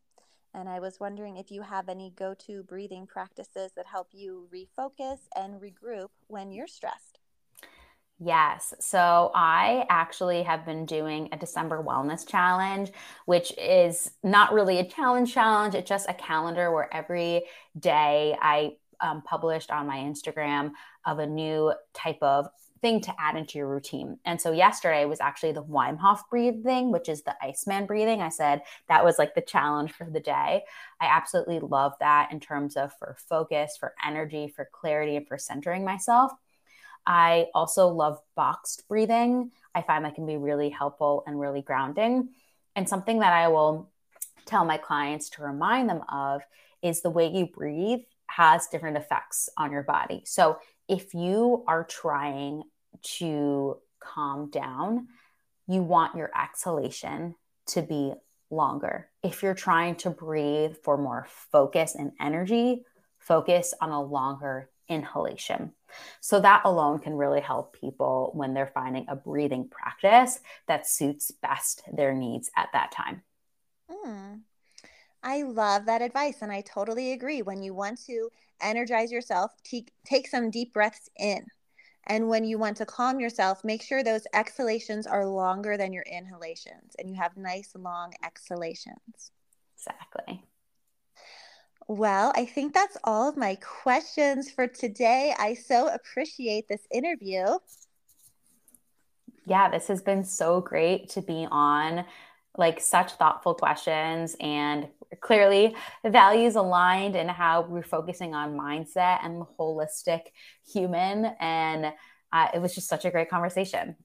And 0.54 0.66
I 0.66 0.80
was 0.80 0.98
wondering 0.98 1.36
if 1.36 1.50
you 1.50 1.60
have 1.60 1.90
any 1.90 2.14
go 2.16 2.32
to 2.46 2.62
breathing 2.62 3.06
practices 3.06 3.70
that 3.76 3.84
help 3.84 4.08
you 4.12 4.48
refocus 4.50 5.18
and 5.36 5.60
regroup 5.60 6.08
when 6.28 6.52
you're 6.52 6.66
stressed. 6.66 7.18
Yes. 8.18 8.72
So 8.80 9.30
I 9.34 9.84
actually 9.90 10.42
have 10.44 10.64
been 10.64 10.86
doing 10.86 11.28
a 11.32 11.36
December 11.36 11.82
wellness 11.82 12.26
challenge, 12.26 12.90
which 13.26 13.52
is 13.58 14.12
not 14.24 14.54
really 14.54 14.78
a 14.78 14.88
challenge 14.88 15.34
challenge. 15.34 15.74
It's 15.74 15.86
just 15.86 16.08
a 16.08 16.14
calendar 16.14 16.72
where 16.72 16.88
every 16.94 17.42
day 17.78 18.38
I 18.40 18.70
um, 19.02 19.20
published 19.20 19.70
on 19.70 19.86
my 19.86 19.98
Instagram 19.98 20.70
of 21.04 21.18
a 21.18 21.26
new 21.26 21.74
type 21.92 22.22
of 22.22 22.46
thing 22.80 23.00
to 23.02 23.14
add 23.18 23.36
into 23.36 23.58
your 23.58 23.68
routine. 23.68 24.18
And 24.24 24.40
so 24.40 24.52
yesterday 24.52 25.04
was 25.04 25.20
actually 25.20 25.52
the 25.52 25.62
Wim 25.62 25.98
Hof 25.98 26.28
breathing, 26.30 26.90
which 26.90 27.08
is 27.08 27.22
the 27.22 27.34
Iceman 27.42 27.86
breathing. 27.86 28.22
I 28.22 28.28
said 28.30 28.62
that 28.88 29.04
was 29.04 29.18
like 29.18 29.34
the 29.34 29.40
challenge 29.40 29.92
for 29.92 30.08
the 30.10 30.20
day. 30.20 30.64
I 31.00 31.06
absolutely 31.06 31.60
love 31.60 31.92
that 32.00 32.32
in 32.32 32.40
terms 32.40 32.76
of 32.76 32.92
for 32.98 33.16
focus, 33.28 33.76
for 33.78 33.94
energy, 34.04 34.52
for 34.54 34.68
clarity, 34.72 35.16
and 35.16 35.26
for 35.28 35.38
centering 35.38 35.84
myself. 35.84 36.32
I 37.06 37.46
also 37.54 37.88
love 37.88 38.18
boxed 38.36 38.86
breathing. 38.88 39.50
I 39.74 39.82
find 39.82 40.04
that 40.04 40.14
can 40.14 40.26
be 40.26 40.36
really 40.36 40.70
helpful 40.70 41.22
and 41.26 41.40
really 41.40 41.62
grounding. 41.62 42.30
And 42.76 42.88
something 42.88 43.20
that 43.20 43.32
I 43.32 43.48
will 43.48 43.90
tell 44.46 44.64
my 44.64 44.76
clients 44.76 45.30
to 45.30 45.42
remind 45.42 45.88
them 45.88 46.02
of 46.10 46.42
is 46.82 47.02
the 47.02 47.10
way 47.10 47.28
you 47.28 47.46
breathe 47.46 48.00
has 48.26 48.68
different 48.68 48.96
effects 48.96 49.48
on 49.58 49.72
your 49.72 49.82
body. 49.82 50.22
So 50.24 50.58
if 50.91 51.14
you 51.14 51.62
are 51.68 51.84
trying 51.84 52.64
to 53.03 53.78
calm 54.01 54.51
down, 54.51 55.07
you 55.68 55.82
want 55.84 56.16
your 56.16 56.32
exhalation 56.36 57.36
to 57.68 57.80
be 57.80 58.12
longer. 58.51 59.09
If 59.22 59.45
you're 59.45 59.55
trying 59.55 59.95
to 59.97 60.11
breathe 60.11 60.76
for 60.82 60.99
more 60.99 61.28
focus 61.53 61.95
and 61.95 62.11
energy, 62.20 62.82
focus 63.20 63.72
on 63.80 63.91
a 63.91 64.03
longer 64.03 64.68
inhalation. 64.88 65.72
So 66.20 66.41
that 66.41 66.62
alone 66.64 66.99
can 66.99 67.14
really 67.14 67.41
help 67.41 67.80
people 67.80 68.32
when 68.34 68.53
they're 68.53 68.72
finding 68.74 69.07
a 69.09 69.14
breathing 69.14 69.68
practice 69.68 70.41
that 70.66 70.88
suits 70.88 71.30
best 71.30 71.82
their 71.93 72.12
needs 72.12 72.51
at 72.57 72.70
that 72.72 72.91
time. 72.91 73.22
Mm. 73.88 74.41
I 75.22 75.43
love 75.43 75.86
that 75.86 76.03
advice 76.03 76.38
and 76.41 76.51
I 76.51 76.62
totally 76.62 77.12
agree. 77.12 77.43
When 77.43 77.62
you 77.62 77.74
want 77.74 78.05
to 78.07 78.30
energize 78.62 79.12
yourself, 79.12 79.52
take, 79.64 79.92
take 80.04 80.28
some 80.28 80.50
deep 80.50 80.72
breaths 80.72 81.08
in. 81.16 81.46
And 82.06 82.28
when 82.28 82.44
you 82.44 82.58
want 82.58 82.76
to 82.78 82.86
calm 82.86 83.20
yourself, 83.20 83.62
make 83.62 83.82
sure 83.82 84.02
those 84.02 84.26
exhalations 84.34 85.06
are 85.06 85.26
longer 85.26 85.76
than 85.76 85.92
your 85.92 86.04
inhalations 86.11 86.96
and 86.98 87.08
you 87.08 87.16
have 87.16 87.36
nice 87.36 87.72
long 87.76 88.12
exhalations. 88.24 89.32
Exactly. 89.76 90.44
Well, 91.88 92.32
I 92.36 92.46
think 92.46 92.72
that's 92.72 92.96
all 93.04 93.28
of 93.28 93.36
my 93.36 93.56
questions 93.56 94.50
for 94.50 94.66
today. 94.66 95.34
I 95.38 95.54
so 95.54 95.88
appreciate 95.88 96.68
this 96.68 96.86
interview. 96.92 97.46
Yeah, 99.44 99.68
this 99.68 99.88
has 99.88 100.00
been 100.00 100.22
so 100.22 100.61
great 100.61 101.08
to 101.11 101.22
be 101.22 101.48
on. 101.50 102.04
Like, 102.57 102.80
such 102.80 103.12
thoughtful 103.12 103.55
questions, 103.55 104.36
and 104.40 104.88
clearly 105.20 105.74
values 106.05 106.57
aligned 106.57 107.16
and 107.16 107.30
how 107.30 107.62
we're 107.62 107.82
focusing 107.82 108.34
on 108.34 108.57
mindset 108.57 109.18
and 109.24 109.40
the 109.40 109.46
holistic 109.59 110.22
human. 110.72 111.32
And 111.40 111.92
uh, 112.32 112.48
it 112.55 112.61
was 112.61 112.74
just 112.74 112.88
such 112.88 113.05
a 113.05 113.11
great 113.11 113.30
conversation. 113.30 113.96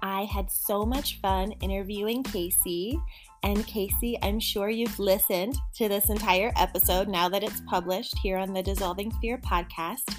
I 0.00 0.24
had 0.24 0.50
so 0.50 0.84
much 0.84 1.20
fun 1.20 1.52
interviewing 1.60 2.22
Casey. 2.22 2.98
And 3.42 3.66
Casey, 3.66 4.18
I'm 4.22 4.40
sure 4.40 4.68
you've 4.68 4.98
listened 4.98 5.56
to 5.76 5.88
this 5.88 6.10
entire 6.10 6.52
episode 6.56 7.08
now 7.08 7.28
that 7.28 7.42
it's 7.42 7.62
published 7.68 8.18
here 8.18 8.36
on 8.36 8.52
the 8.52 8.62
Dissolving 8.62 9.10
Fear 9.20 9.38
podcast. 9.38 10.14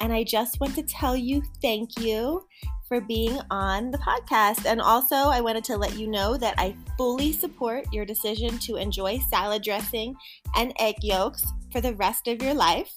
And 0.00 0.12
I 0.12 0.24
just 0.24 0.60
want 0.60 0.74
to 0.74 0.82
tell 0.82 1.16
you 1.16 1.42
thank 1.62 1.98
you 2.00 2.46
for 2.88 3.00
being 3.00 3.38
on 3.50 3.90
the 3.90 3.98
podcast. 3.98 4.66
And 4.66 4.80
also, 4.80 5.16
I 5.16 5.40
wanted 5.40 5.64
to 5.64 5.76
let 5.76 5.98
you 5.98 6.06
know 6.06 6.36
that 6.36 6.54
I 6.58 6.76
fully 6.96 7.32
support 7.32 7.86
your 7.92 8.04
decision 8.04 8.58
to 8.60 8.76
enjoy 8.76 9.18
salad 9.30 9.62
dressing 9.62 10.14
and 10.56 10.72
egg 10.78 10.96
yolks 11.02 11.44
for 11.72 11.80
the 11.80 11.94
rest 11.94 12.28
of 12.28 12.42
your 12.42 12.54
life 12.54 12.92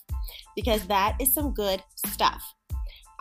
because 0.56 0.86
that 0.88 1.16
is 1.20 1.34
some 1.34 1.54
good 1.54 1.82
stuff. 2.06 2.42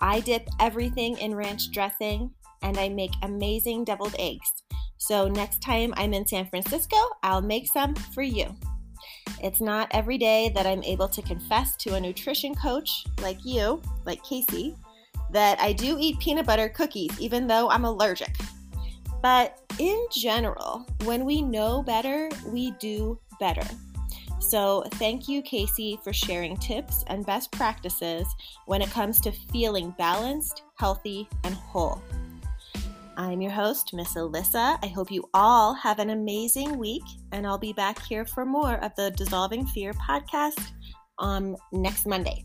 I 0.00 0.20
dip 0.20 0.48
everything 0.60 1.18
in 1.18 1.34
ranch 1.34 1.70
dressing 1.70 2.30
and 2.62 2.76
I 2.78 2.88
make 2.88 3.12
amazing 3.22 3.84
deviled 3.84 4.16
eggs. 4.18 4.62
So 4.98 5.28
next 5.28 5.62
time 5.62 5.94
I'm 5.96 6.12
in 6.12 6.26
San 6.26 6.46
Francisco, 6.46 6.96
I'll 7.22 7.42
make 7.42 7.68
some 7.68 7.94
for 7.94 8.22
you. 8.22 8.54
It's 9.42 9.60
not 9.60 9.88
every 9.92 10.18
day 10.18 10.50
that 10.54 10.66
I'm 10.66 10.82
able 10.82 11.08
to 11.08 11.22
confess 11.22 11.76
to 11.76 11.94
a 11.94 12.00
nutrition 12.00 12.54
coach 12.54 13.04
like 13.20 13.38
you, 13.44 13.80
like 14.04 14.22
Casey, 14.24 14.76
that 15.32 15.60
I 15.60 15.72
do 15.72 15.96
eat 16.00 16.18
peanut 16.18 16.46
butter 16.46 16.68
cookies 16.68 17.18
even 17.20 17.46
though 17.46 17.70
I'm 17.70 17.84
allergic. 17.84 18.34
But 19.22 19.60
in 19.78 20.06
general, 20.12 20.86
when 21.04 21.24
we 21.24 21.42
know 21.42 21.82
better, 21.82 22.28
we 22.46 22.72
do 22.72 23.18
better. 23.38 23.66
So, 24.40 24.84
thank 24.94 25.28
you, 25.28 25.42
Casey, 25.42 25.98
for 26.02 26.12
sharing 26.12 26.56
tips 26.56 27.04
and 27.08 27.26
best 27.26 27.50
practices 27.52 28.26
when 28.66 28.80
it 28.80 28.90
comes 28.90 29.20
to 29.20 29.32
feeling 29.32 29.94
balanced, 29.98 30.62
healthy, 30.76 31.28
and 31.44 31.54
whole. 31.54 32.00
I'm 33.18 33.40
your 33.40 33.50
host, 33.50 33.92
Miss 33.92 34.14
Alissa. 34.14 34.78
I 34.80 34.86
hope 34.86 35.10
you 35.10 35.28
all 35.34 35.74
have 35.74 35.98
an 35.98 36.10
amazing 36.10 36.78
week, 36.78 37.02
and 37.32 37.48
I'll 37.48 37.58
be 37.58 37.72
back 37.72 38.00
here 38.06 38.24
for 38.24 38.46
more 38.46 38.76
of 38.76 38.94
the 38.94 39.10
Dissolving 39.10 39.66
Fear 39.66 39.92
podcast 39.94 40.70
on 41.18 41.56
next 41.72 42.06
Monday. 42.06 42.44